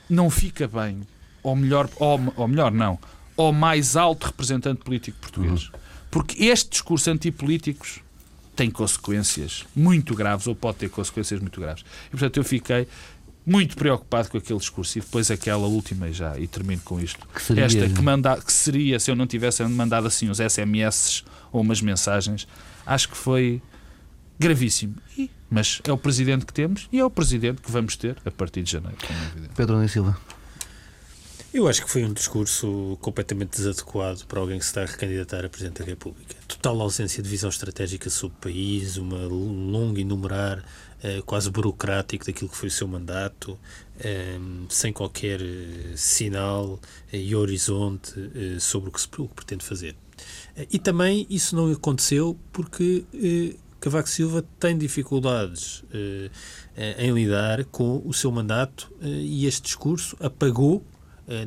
não 0.10 0.30
fica 0.30 0.68
bem, 0.68 1.02
ou 1.42 1.56
melhor, 1.56 1.90
ou, 1.98 2.34
ou 2.36 2.48
melhor 2.48 2.72
não, 2.72 3.00
ao 3.36 3.52
mais 3.52 3.96
alto 3.96 4.26
representante 4.28 4.84
político 4.84 5.18
português. 5.20 5.70
Uhum. 5.70 5.80
Porque 6.16 6.46
este 6.46 6.70
discurso 6.70 7.12
antipolíticos 7.12 8.00
tem 8.56 8.72
consequências 8.72 9.66
muito 9.76 10.16
graves, 10.16 10.48
ou 10.48 10.56
pode 10.56 10.78
ter 10.78 10.90
consequências 10.90 11.42
muito 11.42 11.60
graves. 11.60 11.84
E, 12.08 12.12
portanto, 12.12 12.38
eu 12.38 12.44
fiquei 12.46 12.88
muito 13.46 13.76
preocupado 13.76 14.30
com 14.30 14.38
aquele 14.38 14.58
discurso 14.58 14.98
e 14.98 15.02
depois 15.02 15.30
aquela 15.30 15.68
última 15.68 16.10
já, 16.14 16.40
e 16.40 16.48
termino 16.48 16.82
com 16.86 17.02
isto. 17.02 17.28
Que 17.36 17.42
seria, 17.42 17.66
Esta 17.66 17.90
que, 17.90 18.02
manda, 18.02 18.38
que 18.38 18.54
seria, 18.54 18.98
se 18.98 19.12
eu 19.12 19.16
não 19.18 19.28
tivesse 19.28 19.62
mandado 19.66 20.08
assim 20.08 20.30
uns 20.30 20.38
SMS 20.38 21.26
ou 21.52 21.60
umas 21.60 21.82
mensagens, 21.82 22.48
acho 22.86 23.10
que 23.10 23.18
foi 23.18 23.62
gravíssimo. 24.40 24.96
E, 25.18 25.30
mas 25.52 25.82
é 25.84 25.92
o 25.92 25.98
presidente 25.98 26.46
que 26.46 26.54
temos 26.54 26.88
e 26.94 27.00
é 27.00 27.04
o 27.04 27.10
presidente 27.10 27.62
que 27.62 27.70
vamos 27.70 27.98
ter 27.98 28.16
a 28.26 28.32
partir 28.32 28.64
de 28.64 28.72
janeiro. 28.72 28.96
É 29.04 29.50
Pedro 29.54 29.76
Nunes 29.76 29.92
Silva. 29.92 30.18
Eu 31.56 31.70
acho 31.70 31.86
que 31.86 31.90
foi 31.90 32.04
um 32.04 32.12
discurso 32.12 32.98
completamente 33.00 33.52
desadequado 33.52 34.26
para 34.26 34.42
alguém 34.42 34.60
que 34.60 34.66
se 34.66 34.72
está 34.72 34.82
a 34.84 34.86
recandidatar 34.86 35.46
a 35.46 35.48
Presidente 35.48 35.80
da 35.80 35.86
República. 35.86 36.36
Total 36.50 36.82
ausência 36.82 37.24
de 37.24 37.30
visão 37.30 37.50
estratégica 37.50 38.10
sobre 38.10 38.36
o 38.36 38.42
país, 38.42 38.98
uma 38.98 39.20
longa 39.26 40.02
enumerar 40.02 40.66
eh, 41.02 41.22
quase 41.26 41.50
burocrático 41.50 42.26
daquilo 42.26 42.50
que 42.50 42.58
foi 42.58 42.68
o 42.68 42.72
seu 42.72 42.90
mandato, 42.90 43.58
eh, 44.02 44.38
sem 44.68 44.92
qualquer 44.92 45.40
eh, 45.42 45.94
sinal 45.96 46.78
e 47.14 47.34
horizonte 47.34 48.12
sobre 48.60 48.90
o 48.90 48.92
que 48.92 49.00
se 49.00 49.08
o 49.18 49.26
que 49.26 49.34
pretende 49.34 49.64
fazer. 49.64 49.96
E 50.70 50.78
também 50.78 51.26
isso 51.30 51.56
não 51.56 51.72
aconteceu 51.72 52.38
porque 52.52 53.06
Cavaco 53.80 54.10
Silva 54.10 54.44
tem 54.60 54.78
dificuldades 54.78 55.86
em 56.98 57.12
lidar 57.14 57.64
com 57.66 58.02
o 58.06 58.14
seu 58.14 58.30
mandato 58.30 58.92
e 59.02 59.46
este 59.46 59.64
discurso 59.64 60.18
apagou, 60.20 60.84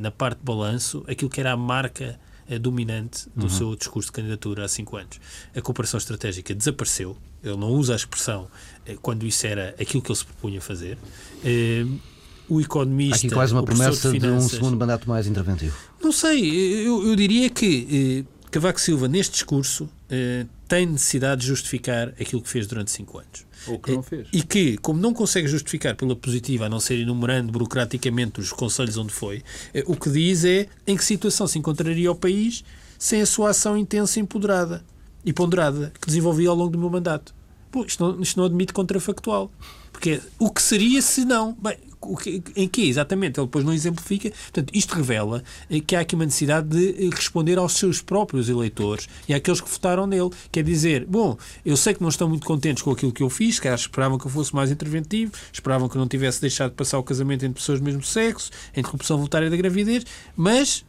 na 0.01 0.11
parte 0.11 0.39
de 0.39 0.45
balanço, 0.45 1.05
aquilo 1.09 1.31
que 1.31 1.41
era 1.41 1.53
a 1.53 1.57
marca 1.57 2.19
dominante 2.61 3.29
do 3.37 3.45
uhum. 3.45 3.49
seu 3.49 3.77
discurso 3.77 4.09
de 4.09 4.13
candidatura 4.13 4.65
há 4.65 4.69
cinco 4.69 4.97
anos. 4.97 5.21
A 5.55 5.61
cooperação 5.61 5.99
estratégica 5.99 6.55
desapareceu, 6.55 7.17
ele 7.43 7.57
não 7.57 7.71
usa 7.71 7.93
a 7.93 7.97
expressão 7.97 8.49
eh, 8.87 8.97
quando 9.01 9.27
isso 9.27 9.47
era 9.47 9.75
aquilo 9.81 10.03
que 10.03 10.11
ele 10.11 10.19
se 10.19 10.25
propunha 10.25 10.61
fazer. 10.61 10.99
Eh, 11.45 11.87
o 12.49 12.61
economista. 12.61 13.27
Aqui 13.27 13.31
quase 13.31 13.53
uma 13.53 13.63
promessa 13.63 14.11
de, 14.11 14.19
de, 14.19 14.27
um 14.27 14.41
segundo 14.41 14.77
mandato 14.77 15.09
mais 15.09 15.27
interventivo. 15.27 15.77
Não 16.03 16.11
sei, 16.11 16.87
eu, 16.87 17.07
eu 17.07 17.15
diria 17.15 17.51
que 17.51 18.25
eh, 18.27 18.49
Cavaco 18.51 18.81
Silva, 18.81 19.07
neste 19.07 19.33
discurso, 19.33 19.89
tem 20.67 20.87
necessidade 20.87 21.43
de 21.43 21.47
justificar 21.47 22.09
aquilo 22.21 22.43
que 22.43 22.49
fez 22.49 22.67
durante 22.67 22.91
cinco 22.91 23.19
anos. 23.19 23.47
Ou 23.67 23.79
que 23.79 23.93
não 23.93 24.03
fez. 24.03 24.29
E 24.33 24.43
que, 24.43 24.77
como 24.79 25.01
não 25.01 25.13
consegue 25.13 25.49
justificar 25.49 25.95
pela 25.95 26.17
positiva, 26.17 26.67
a 26.67 26.69
não 26.69 26.81
ser 26.81 26.99
enumerando 26.99 27.53
burocraticamente 27.53 28.41
os 28.41 28.53
conselhos 28.53 28.97
onde 28.97 29.13
foi, 29.13 29.43
o 29.87 29.97
que 29.97 30.11
diz 30.11 30.45
é 30.45 30.69
em 30.87 30.97
que 30.97 31.05
situação 31.05 31.47
se 31.47 31.59
encontraria 31.59 32.11
o 32.11 32.15
país 32.15 32.65
sem 32.99 33.21
a 33.21 33.27
sua 33.27 33.51
ação 33.51 33.77
intensa 33.77 34.19
e 34.19 34.23
empoderada 34.23 34.85
e 35.25 35.33
ponderada 35.33 35.93
que 36.01 36.07
desenvolvi 36.07 36.47
ao 36.47 36.55
longo 36.55 36.71
do 36.71 36.79
meu 36.79 36.89
mandato. 36.89 37.35
Pô, 37.71 37.85
isto, 37.85 38.03
não, 38.03 38.23
isto 38.23 38.37
não 38.39 38.47
admite 38.47 38.73
contrafactual. 38.73 39.51
Porque 39.93 40.21
o 40.39 40.51
que 40.51 40.63
seria 40.63 41.03
se 41.03 41.25
não? 41.25 41.57
Bem, 41.61 41.77
o 42.01 42.17
que, 42.17 42.43
em 42.55 42.69
que 42.69 42.89
exatamente? 42.89 43.39
Ele 43.39 43.47
depois 43.47 43.65
não 43.65 43.73
exemplifica. 43.73 44.31
Portanto, 44.31 44.71
isto 44.75 44.95
revela 44.95 45.43
eh, 45.71 45.81
que 45.81 45.97
há 45.97 46.01
aqui 46.01 46.15
uma 46.15 46.25
necessidade 46.25 46.69
de 46.69 47.07
eh, 47.07 47.11
responder 47.11 47.59
aos 47.59 47.75
seus 47.75 48.01
próprios 48.01 48.49
eleitores 48.49 49.09
e 49.29 49.35
àqueles 49.35 49.61
que 49.61 49.69
votaram 49.69 50.07
nele. 50.07 50.31
Quer 50.53 50.63
dizer, 50.63 51.05
bom, 51.07 51.37
eu 51.65 51.77
sei 51.77 51.95
que 51.95 52.03
não 52.03 52.09
estão 52.09 52.29
muito 52.29 52.47
contentes 52.47 52.83
com 52.83 52.91
aquilo 52.91 53.13
que 53.13 53.23
eu 53.23 53.31
fiz, 53.31 53.59
que 53.59 53.69
esperavam 53.69 54.19
que 54.19 54.27
eu 54.27 54.31
fosse 54.31 54.55
mais 54.55 54.71
interventivo, 54.71 55.33
esperavam 55.53 55.89
que 55.89 55.97
eu 55.97 56.01
não 56.01 56.09
tivesse 56.09 56.41
deixado 56.41 56.71
de 56.71 56.77
passar 56.77 56.99
o 56.99 57.03
casamento 57.03 57.45
entre 57.45 57.61
pessoas 57.61 57.81
do 57.81 57.85
mesmo 57.85 58.03
sexo, 58.03 58.51
a 58.75 58.81
interrupção 58.81 59.17
voluntária 59.17 59.51
da 59.51 59.57
gravidez, 59.57 60.05
mas 60.37 60.85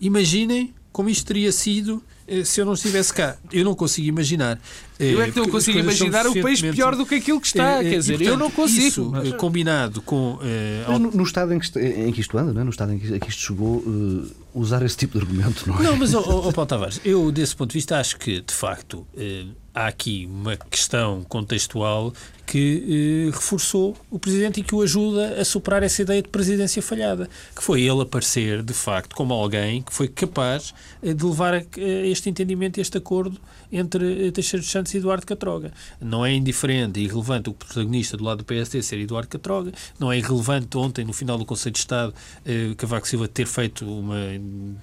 imaginem 0.00 0.74
como 0.92 1.08
isto 1.10 1.26
teria 1.26 1.52
sido 1.52 2.02
se 2.44 2.60
eu 2.60 2.66
não 2.66 2.74
estivesse 2.74 3.12
cá. 3.12 3.36
Eu 3.52 3.64
não 3.64 3.74
consigo 3.74 4.06
imaginar. 4.06 4.58
Eu 4.98 5.20
é 5.20 5.30
que 5.30 5.38
não 5.38 5.48
consigo 5.48 5.78
imaginar 5.78 6.26
o 6.26 6.40
país 6.40 6.60
pior 6.60 6.96
do 6.96 7.04
que 7.04 7.16
aquilo 7.16 7.40
que 7.40 7.46
está. 7.46 7.82
É, 7.82 7.90
quer 7.90 7.98
dizer, 7.98 8.12
portanto, 8.14 8.28
eu 8.28 8.36
não 8.38 8.50
consigo. 8.50 8.86
Isso, 8.86 9.10
mas... 9.10 9.32
combinado 9.34 10.00
com. 10.02 10.34
Uh, 10.34 10.98
no, 10.98 11.10
no, 11.10 11.22
estado 11.22 11.52
em 11.52 11.58
que, 11.58 11.78
em 11.78 12.12
que, 12.12 12.20
isto 12.20 12.36
anda, 12.38 12.52
não 12.52 12.62
é? 12.62 12.64
no 12.64 12.70
estado 12.70 12.92
em 12.92 12.98
que, 12.98 13.14
em 13.14 13.18
que 13.18 13.28
isto 13.28 13.42
chegou, 13.42 13.76
uh, 13.78 14.30
usar 14.54 14.82
esse 14.82 14.96
tipo 14.96 15.18
de 15.18 15.24
argumento, 15.24 15.68
não 15.68 15.78
é? 15.78 15.82
Não, 15.82 15.96
mas, 15.96 16.14
oh, 16.14 16.20
oh, 16.20 16.52
Paulo 16.52 16.66
Tavares, 16.66 17.00
eu, 17.04 17.30
desse 17.30 17.54
ponto 17.54 17.70
de 17.70 17.74
vista, 17.74 17.98
acho 17.98 18.16
que, 18.18 18.40
de 18.40 18.54
facto. 18.54 19.06
Uh, 19.14 19.65
há 19.76 19.88
aqui 19.88 20.26
uma 20.30 20.56
questão 20.56 21.22
contextual 21.28 22.14
que 22.46 23.26
eh, 23.28 23.30
reforçou 23.30 23.94
o 24.10 24.18
Presidente 24.18 24.60
e 24.60 24.62
que 24.62 24.74
o 24.74 24.80
ajuda 24.80 25.38
a 25.38 25.44
superar 25.44 25.82
essa 25.82 26.00
ideia 26.00 26.22
de 26.22 26.28
presidência 26.28 26.80
falhada, 26.80 27.28
que 27.54 27.62
foi 27.62 27.82
ele 27.82 28.00
aparecer, 28.00 28.62
de 28.62 28.72
facto, 28.72 29.14
como 29.14 29.34
alguém 29.34 29.82
que 29.82 29.92
foi 29.92 30.08
capaz 30.08 30.72
eh, 31.02 31.12
de 31.12 31.24
levar 31.24 31.54
a, 31.54 31.58
a 31.58 32.06
este 32.06 32.30
entendimento, 32.30 32.80
este 32.80 32.96
acordo 32.96 33.38
entre 33.70 34.28
eh, 34.28 34.30
Teixeira 34.30 34.62
dos 34.62 34.70
Santos 34.70 34.94
e 34.94 34.98
Eduardo 34.98 35.26
Catroga. 35.26 35.72
Não 36.00 36.24
é 36.24 36.32
indiferente 36.32 37.00
e 37.00 37.04
irrelevante 37.04 37.50
o 37.50 37.52
protagonista 37.52 38.16
do 38.16 38.24
lado 38.24 38.38
do 38.38 38.44
PSD 38.44 38.80
ser 38.82 38.98
Eduardo 39.00 39.28
Catroga, 39.28 39.72
não 39.98 40.10
é 40.10 40.16
irrelevante 40.16 40.78
ontem, 40.78 41.04
no 41.04 41.12
final 41.12 41.36
do 41.36 41.44
Conselho 41.44 41.72
de 41.72 41.80
Estado, 41.80 42.14
eh, 42.46 42.72
Cavaco 42.78 43.06
Silva 43.06 43.28
ter 43.28 43.46
feito 43.46 43.84
uma 43.84 44.20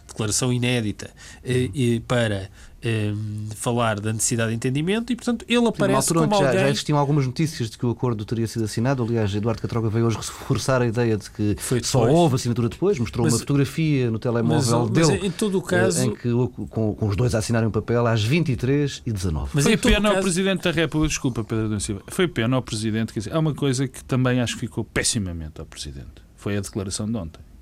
declaração 0.08 0.54
inédita 0.54 1.10
eh, 1.44 2.02
para 2.08 2.52
um, 2.86 3.48
falar 3.56 4.00
da 4.00 4.12
necessidade 4.12 4.50
de 4.50 4.56
entendimento 4.56 5.12
e, 5.14 5.16
portanto, 5.16 5.46
ele 5.48 5.68
aparece 5.68 6.14
como 6.14 6.30
já, 6.30 6.36
alguém... 6.36 6.60
já 6.60 6.70
existiam 6.70 6.98
algumas 6.98 7.26
notícias 7.26 7.70
de 7.70 7.78
que 7.78 7.86
o 7.86 7.90
acordo 7.90 8.26
teria 8.26 8.48
sido 8.48 8.66
assinado. 8.66 9.04
Aliás, 9.04 9.34
Eduardo 9.34 9.62
Catroga 9.62 9.90
veio 9.90 10.06
hoje 10.06 10.18
reforçar 10.18 10.82
a 10.82 10.88
ideia 10.88 11.18
de 11.18 11.30
que 11.32 11.56
só 11.84 12.10
houve 12.10 12.36
assinatura 12.36 12.70
depois. 12.70 13.00
Mostrou 13.00 13.26
mas, 13.26 13.34
uma 13.34 13.40
fotografia 13.40 14.12
no 14.12 14.20
telemóvel 14.20 14.90
mas, 14.94 15.08
dele. 15.08 15.28
em 15.28 15.32
todo 15.32 15.58
o 15.58 15.62
caso... 15.62 16.04
Em 16.04 16.14
que, 16.14 16.30
com, 16.70 16.94
com 16.94 17.08
os 17.08 17.16
dois 17.16 17.34
a 17.34 17.40
assinarem 17.40 17.68
um 17.68 17.72
papel 17.72 18.06
às 18.06 18.24
23 18.24 19.02
e 19.06 19.12
19 19.12 19.52
Mas 19.54 19.64
foi 19.64 19.78
pena 19.78 20.02
caso... 20.02 20.16
ao 20.16 20.22
Presidente 20.22 20.64
da 20.64 20.72
República... 20.72 21.10
Desculpa, 21.10 21.44
Pedro 21.44 21.70
da 21.70 21.80
Silva. 21.80 22.02
Foi 22.08 22.28
pena 22.28 22.56
ao 22.56 22.62
Presidente... 22.62 23.14
Quer 23.14 23.20
dizer, 23.20 23.34
há 23.34 23.40
uma 23.40 23.54
coisa 23.54 23.88
que 23.88 24.04
também 24.04 24.42
acho 24.42 24.56
que 24.56 24.62
ficou 24.62 24.84
pessimamente 24.84 25.60
ao 25.60 25.66
Presidente. 25.66 26.24
Foi 26.36 26.58
a 26.58 26.62
declaração 26.62 27.10
de 27.10 27.18
ontem. 27.18 27.53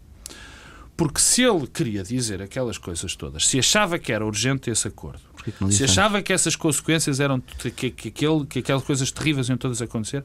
Porque 1.02 1.20
se 1.20 1.41
ele 1.41 1.66
queria 1.66 2.04
dizer 2.04 2.43
aquelas 2.43 2.78
coisas 2.78 3.16
todas, 3.16 3.47
se 3.47 3.58
achava 3.58 3.97
que 3.97 4.14
era 4.14 4.24
urgente 4.24 4.70
esse 4.70 4.88
acordo, 4.88 5.20
se 5.72 5.84
achava 5.84 6.22
que 6.22 6.32
essas 6.32 6.56
consequências 6.56 7.20
eram 7.20 7.41
que, 7.76 7.89
que, 7.89 8.10
aquele, 8.10 8.45
que 8.45 8.60
aquelas 8.60 8.84
coisas 8.84 9.12
terríveis 9.12 9.49
iam 9.49 9.58
todas 9.58 9.82
acontecer, 9.82 10.24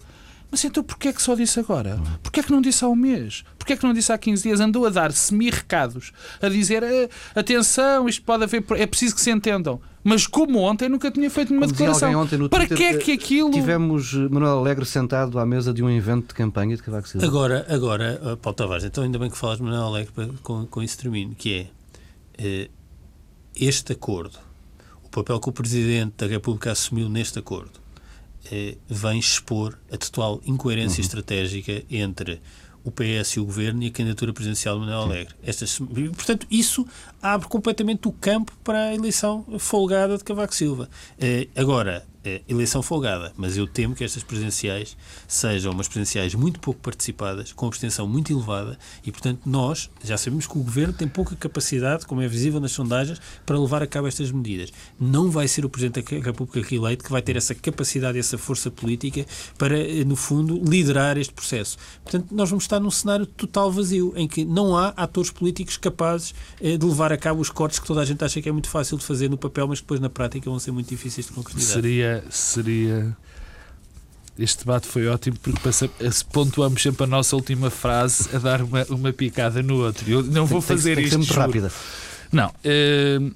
mas 0.50 0.64
então 0.64 0.82
porquê 0.82 1.08
é 1.08 1.12
que 1.12 1.22
só 1.22 1.34
disse 1.34 1.58
agora? 1.58 2.00
Porquê 2.22 2.40
é 2.40 2.42
que 2.42 2.52
não 2.52 2.60
disse 2.60 2.84
há 2.84 2.88
um 2.88 2.94
mês? 2.94 3.44
Porquê 3.58 3.72
é 3.72 3.76
que 3.76 3.84
não 3.84 3.92
disse 3.92 4.12
há 4.12 4.18
15 4.18 4.42
dias? 4.42 4.60
Andou 4.60 4.86
a 4.86 4.90
dar 4.90 5.12
semi-recados, 5.12 6.12
a 6.40 6.48
dizer 6.48 6.82
eh, 6.82 7.08
atenção, 7.34 8.08
isto 8.08 8.22
pode 8.22 8.44
haver, 8.44 8.64
é 8.76 8.86
preciso 8.86 9.14
que 9.14 9.20
se 9.20 9.30
entendam. 9.30 9.80
Mas 10.04 10.26
como 10.26 10.60
ontem 10.60 10.88
nunca 10.88 11.10
tinha 11.10 11.28
feito 11.28 11.50
nenhuma 11.50 11.66
declaração. 11.66 12.26
Para 12.48 12.66
que 12.66 12.84
é 12.84 12.96
que 12.96 13.10
aquilo. 13.10 13.50
Tivemos 13.50 14.14
Manuel 14.14 14.58
Alegre 14.58 14.84
sentado 14.84 15.36
à 15.38 15.44
mesa 15.44 15.74
de 15.74 15.82
um 15.82 15.90
evento 15.90 16.28
de 16.28 16.34
campanha 16.34 16.76
de 16.76 16.82
Cavaco 16.82 17.08
Silva. 17.08 17.26
Agora, 17.26 17.66
agora 17.68 18.20
eh, 18.22 18.36
Paulo 18.36 18.56
Tavares, 18.56 18.84
então 18.84 19.02
ainda 19.02 19.18
bem 19.18 19.28
que 19.28 19.36
falas 19.36 19.58
de 19.58 19.64
Manuel 19.64 19.82
Alegre 19.82 20.12
com, 20.42 20.64
com 20.66 20.82
isso 20.82 20.96
termino, 20.98 21.34
que 21.34 21.68
é 22.38 22.68
este 23.56 23.92
acordo, 23.92 24.38
o 25.02 25.08
papel 25.08 25.40
que 25.40 25.48
o 25.48 25.52
Presidente 25.52 26.12
da 26.18 26.26
República 26.26 26.72
assumiu 26.72 27.08
neste 27.08 27.38
acordo 27.38 27.72
eh, 27.72 27.85
vem 28.88 29.18
expor 29.18 29.78
a 29.90 29.96
total 29.96 30.40
incoerência 30.44 31.00
uhum. 31.00 31.06
estratégica 31.06 31.82
entre 31.90 32.40
o 32.86 32.90
PS 32.92 33.32
e 33.32 33.40
o 33.40 33.44
Governo 33.44 33.82
e 33.82 33.88
a 33.88 33.90
candidatura 33.90 34.32
presidencial 34.32 34.76
de 34.76 34.80
Manuel 34.82 35.02
Alegre. 35.02 35.34
Estas, 35.42 35.76
portanto, 35.78 36.46
isso 36.48 36.86
abre 37.20 37.48
completamente 37.48 38.06
o 38.06 38.12
campo 38.12 38.52
para 38.62 38.86
a 38.86 38.94
eleição 38.94 39.44
folgada 39.58 40.16
de 40.16 40.22
Cavaco 40.22 40.54
Silva. 40.54 40.88
Eh, 41.18 41.48
agora, 41.56 42.06
é, 42.26 42.42
eleição 42.48 42.82
folgada, 42.82 43.32
mas 43.36 43.56
eu 43.56 43.68
temo 43.68 43.94
que 43.94 44.02
estas 44.02 44.24
presidenciais 44.24 44.96
sejam 45.28 45.72
umas 45.72 45.86
presidenciais 45.86 46.34
muito 46.34 46.58
pouco 46.58 46.80
participadas, 46.80 47.52
com 47.52 47.66
abstenção 47.66 48.08
muito 48.08 48.32
elevada 48.32 48.76
e, 49.04 49.12
portanto, 49.12 49.42
nós 49.46 49.88
já 50.02 50.18
sabemos 50.18 50.46
que 50.46 50.58
o 50.58 50.62
governo 50.62 50.92
tem 50.92 51.06
pouca 51.06 51.36
capacidade, 51.36 52.04
como 52.04 52.20
é 52.20 52.26
visível 52.26 52.58
nas 52.60 52.72
sondagens, 52.72 53.20
para 53.44 53.56
levar 53.56 53.80
a 53.80 53.86
cabo 53.86 54.08
estas 54.08 54.32
medidas. 54.32 54.72
Não 54.98 55.30
vai 55.30 55.46
ser 55.46 55.64
o 55.64 55.68
Presidente 55.68 56.02
da 56.02 56.26
República 56.26 56.68
reeleito 56.68 57.04
que 57.04 57.12
vai 57.12 57.22
ter 57.22 57.36
essa 57.36 57.54
capacidade, 57.54 58.18
essa 58.18 58.36
força 58.36 58.70
política 58.72 59.24
para, 59.56 59.76
no 60.04 60.16
fundo, 60.16 60.60
liderar 60.68 61.16
este 61.18 61.32
processo. 61.32 61.78
Portanto, 62.02 62.34
nós 62.34 62.50
vamos 62.50 62.64
estar 62.64 62.80
num 62.80 62.90
cenário 62.90 63.24
total 63.24 63.70
vazio, 63.70 64.12
em 64.16 64.26
que 64.26 64.44
não 64.44 64.76
há 64.76 64.88
atores 64.96 65.30
políticos 65.30 65.76
capazes 65.76 66.34
eh, 66.60 66.76
de 66.76 66.84
levar 66.84 67.12
a 67.12 67.16
cabo 67.16 67.40
os 67.40 67.50
cortes 67.50 67.78
que 67.78 67.86
toda 67.86 68.00
a 68.00 68.04
gente 68.04 68.24
acha 68.24 68.42
que 68.42 68.48
é 68.48 68.52
muito 68.52 68.68
fácil 68.68 68.98
de 68.98 69.04
fazer 69.04 69.30
no 69.30 69.38
papel, 69.38 69.68
mas 69.68 69.78
que 69.78 69.84
depois 69.84 70.00
na 70.00 70.10
prática 70.10 70.50
vão 70.50 70.58
ser 70.58 70.72
muito 70.72 70.88
difíceis 70.88 71.26
de 71.26 71.32
concretizar. 71.32 71.74
Seria 71.74 72.15
seria. 72.30 73.16
Este 74.38 74.58
debate 74.58 74.86
foi 74.86 75.08
ótimo 75.08 75.38
porque 75.42 75.58
passa, 75.60 75.88
pontuamos 76.30 76.82
sempre 76.82 77.04
a 77.04 77.06
nossa 77.06 77.34
última 77.34 77.70
frase 77.70 78.28
a 78.36 78.38
dar 78.38 78.60
uma, 78.60 78.84
uma 78.90 79.12
picada 79.12 79.62
no 79.62 79.76
outro. 79.76 80.10
Eu 80.10 80.22
não 80.22 80.44
vou 80.44 80.60
tem, 80.60 80.68
fazer 80.68 80.96
tem, 80.96 81.04
isto. 81.04 81.12
Tem 81.12 81.18
muito 81.18 81.32
rápida. 81.32 81.72
Não. 82.30 82.48
Uh, 82.48 83.34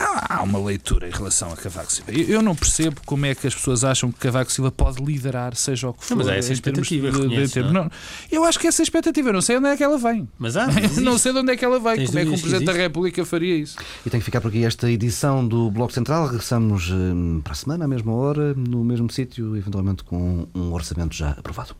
há 0.00 0.42
uma 0.42 0.58
leitura 0.58 1.08
em 1.08 1.10
relação 1.10 1.52
a 1.52 1.56
Cavaco 1.56 1.92
Silva. 1.92 2.12
Eu 2.12 2.42
não 2.42 2.54
percebo 2.54 3.00
como 3.04 3.26
é 3.26 3.34
que 3.34 3.46
as 3.46 3.54
pessoas 3.54 3.84
acham 3.84 4.10
que 4.10 4.18
Cavaco 4.18 4.50
Silva 4.50 4.70
pode 4.70 5.02
liderar, 5.02 5.54
seja 5.54 5.88
o 5.88 5.94
que 5.94 6.04
for. 6.04 6.14
Não, 6.14 6.18
mas 6.18 6.28
há 6.28 6.36
essa 6.36 6.52
expectativa. 6.52 7.10
De, 7.10 7.28
de, 7.28 7.46
de, 7.46 7.72
não? 7.72 7.90
eu 8.30 8.44
acho 8.44 8.58
que 8.58 8.66
essa 8.66 8.82
expectativa, 8.82 9.28
eu 9.28 9.32
não 9.32 9.40
sei 9.42 9.58
onde 9.58 9.68
é 9.68 9.76
que 9.76 9.82
ela 9.82 9.98
vem. 9.98 10.28
Mas 10.38 10.56
há. 10.56 10.68
não 11.00 11.18
sei 11.18 11.32
de 11.32 11.38
onde 11.38 11.52
é 11.52 11.56
que 11.56 11.64
ela 11.64 11.78
vem. 11.78 11.96
Tens 11.96 12.08
como 12.08 12.18
é 12.18 12.24
que 12.24 12.30
um 12.30 12.38
Presidente 12.38 12.64
da 12.64 12.72
República 12.72 13.24
faria 13.24 13.56
isso? 13.56 13.76
E 14.04 14.10
tem 14.10 14.20
que 14.20 14.24
ficar 14.24 14.40
por 14.40 14.48
aqui 14.48 14.64
esta 14.64 14.90
edição 14.90 15.46
do 15.46 15.70
Bloco 15.70 15.92
Central. 15.92 16.26
Regressamos 16.26 16.90
hum, 16.90 17.40
para 17.42 17.52
a 17.52 17.56
semana, 17.56 17.84
à 17.84 17.88
mesma 17.88 18.12
hora, 18.12 18.54
no 18.54 18.84
mesmo 18.84 19.10
sítio, 19.10 19.56
eventualmente 19.56 20.04
com 20.04 20.46
um 20.54 20.72
orçamento 20.72 21.14
já 21.14 21.30
aprovado. 21.30 21.74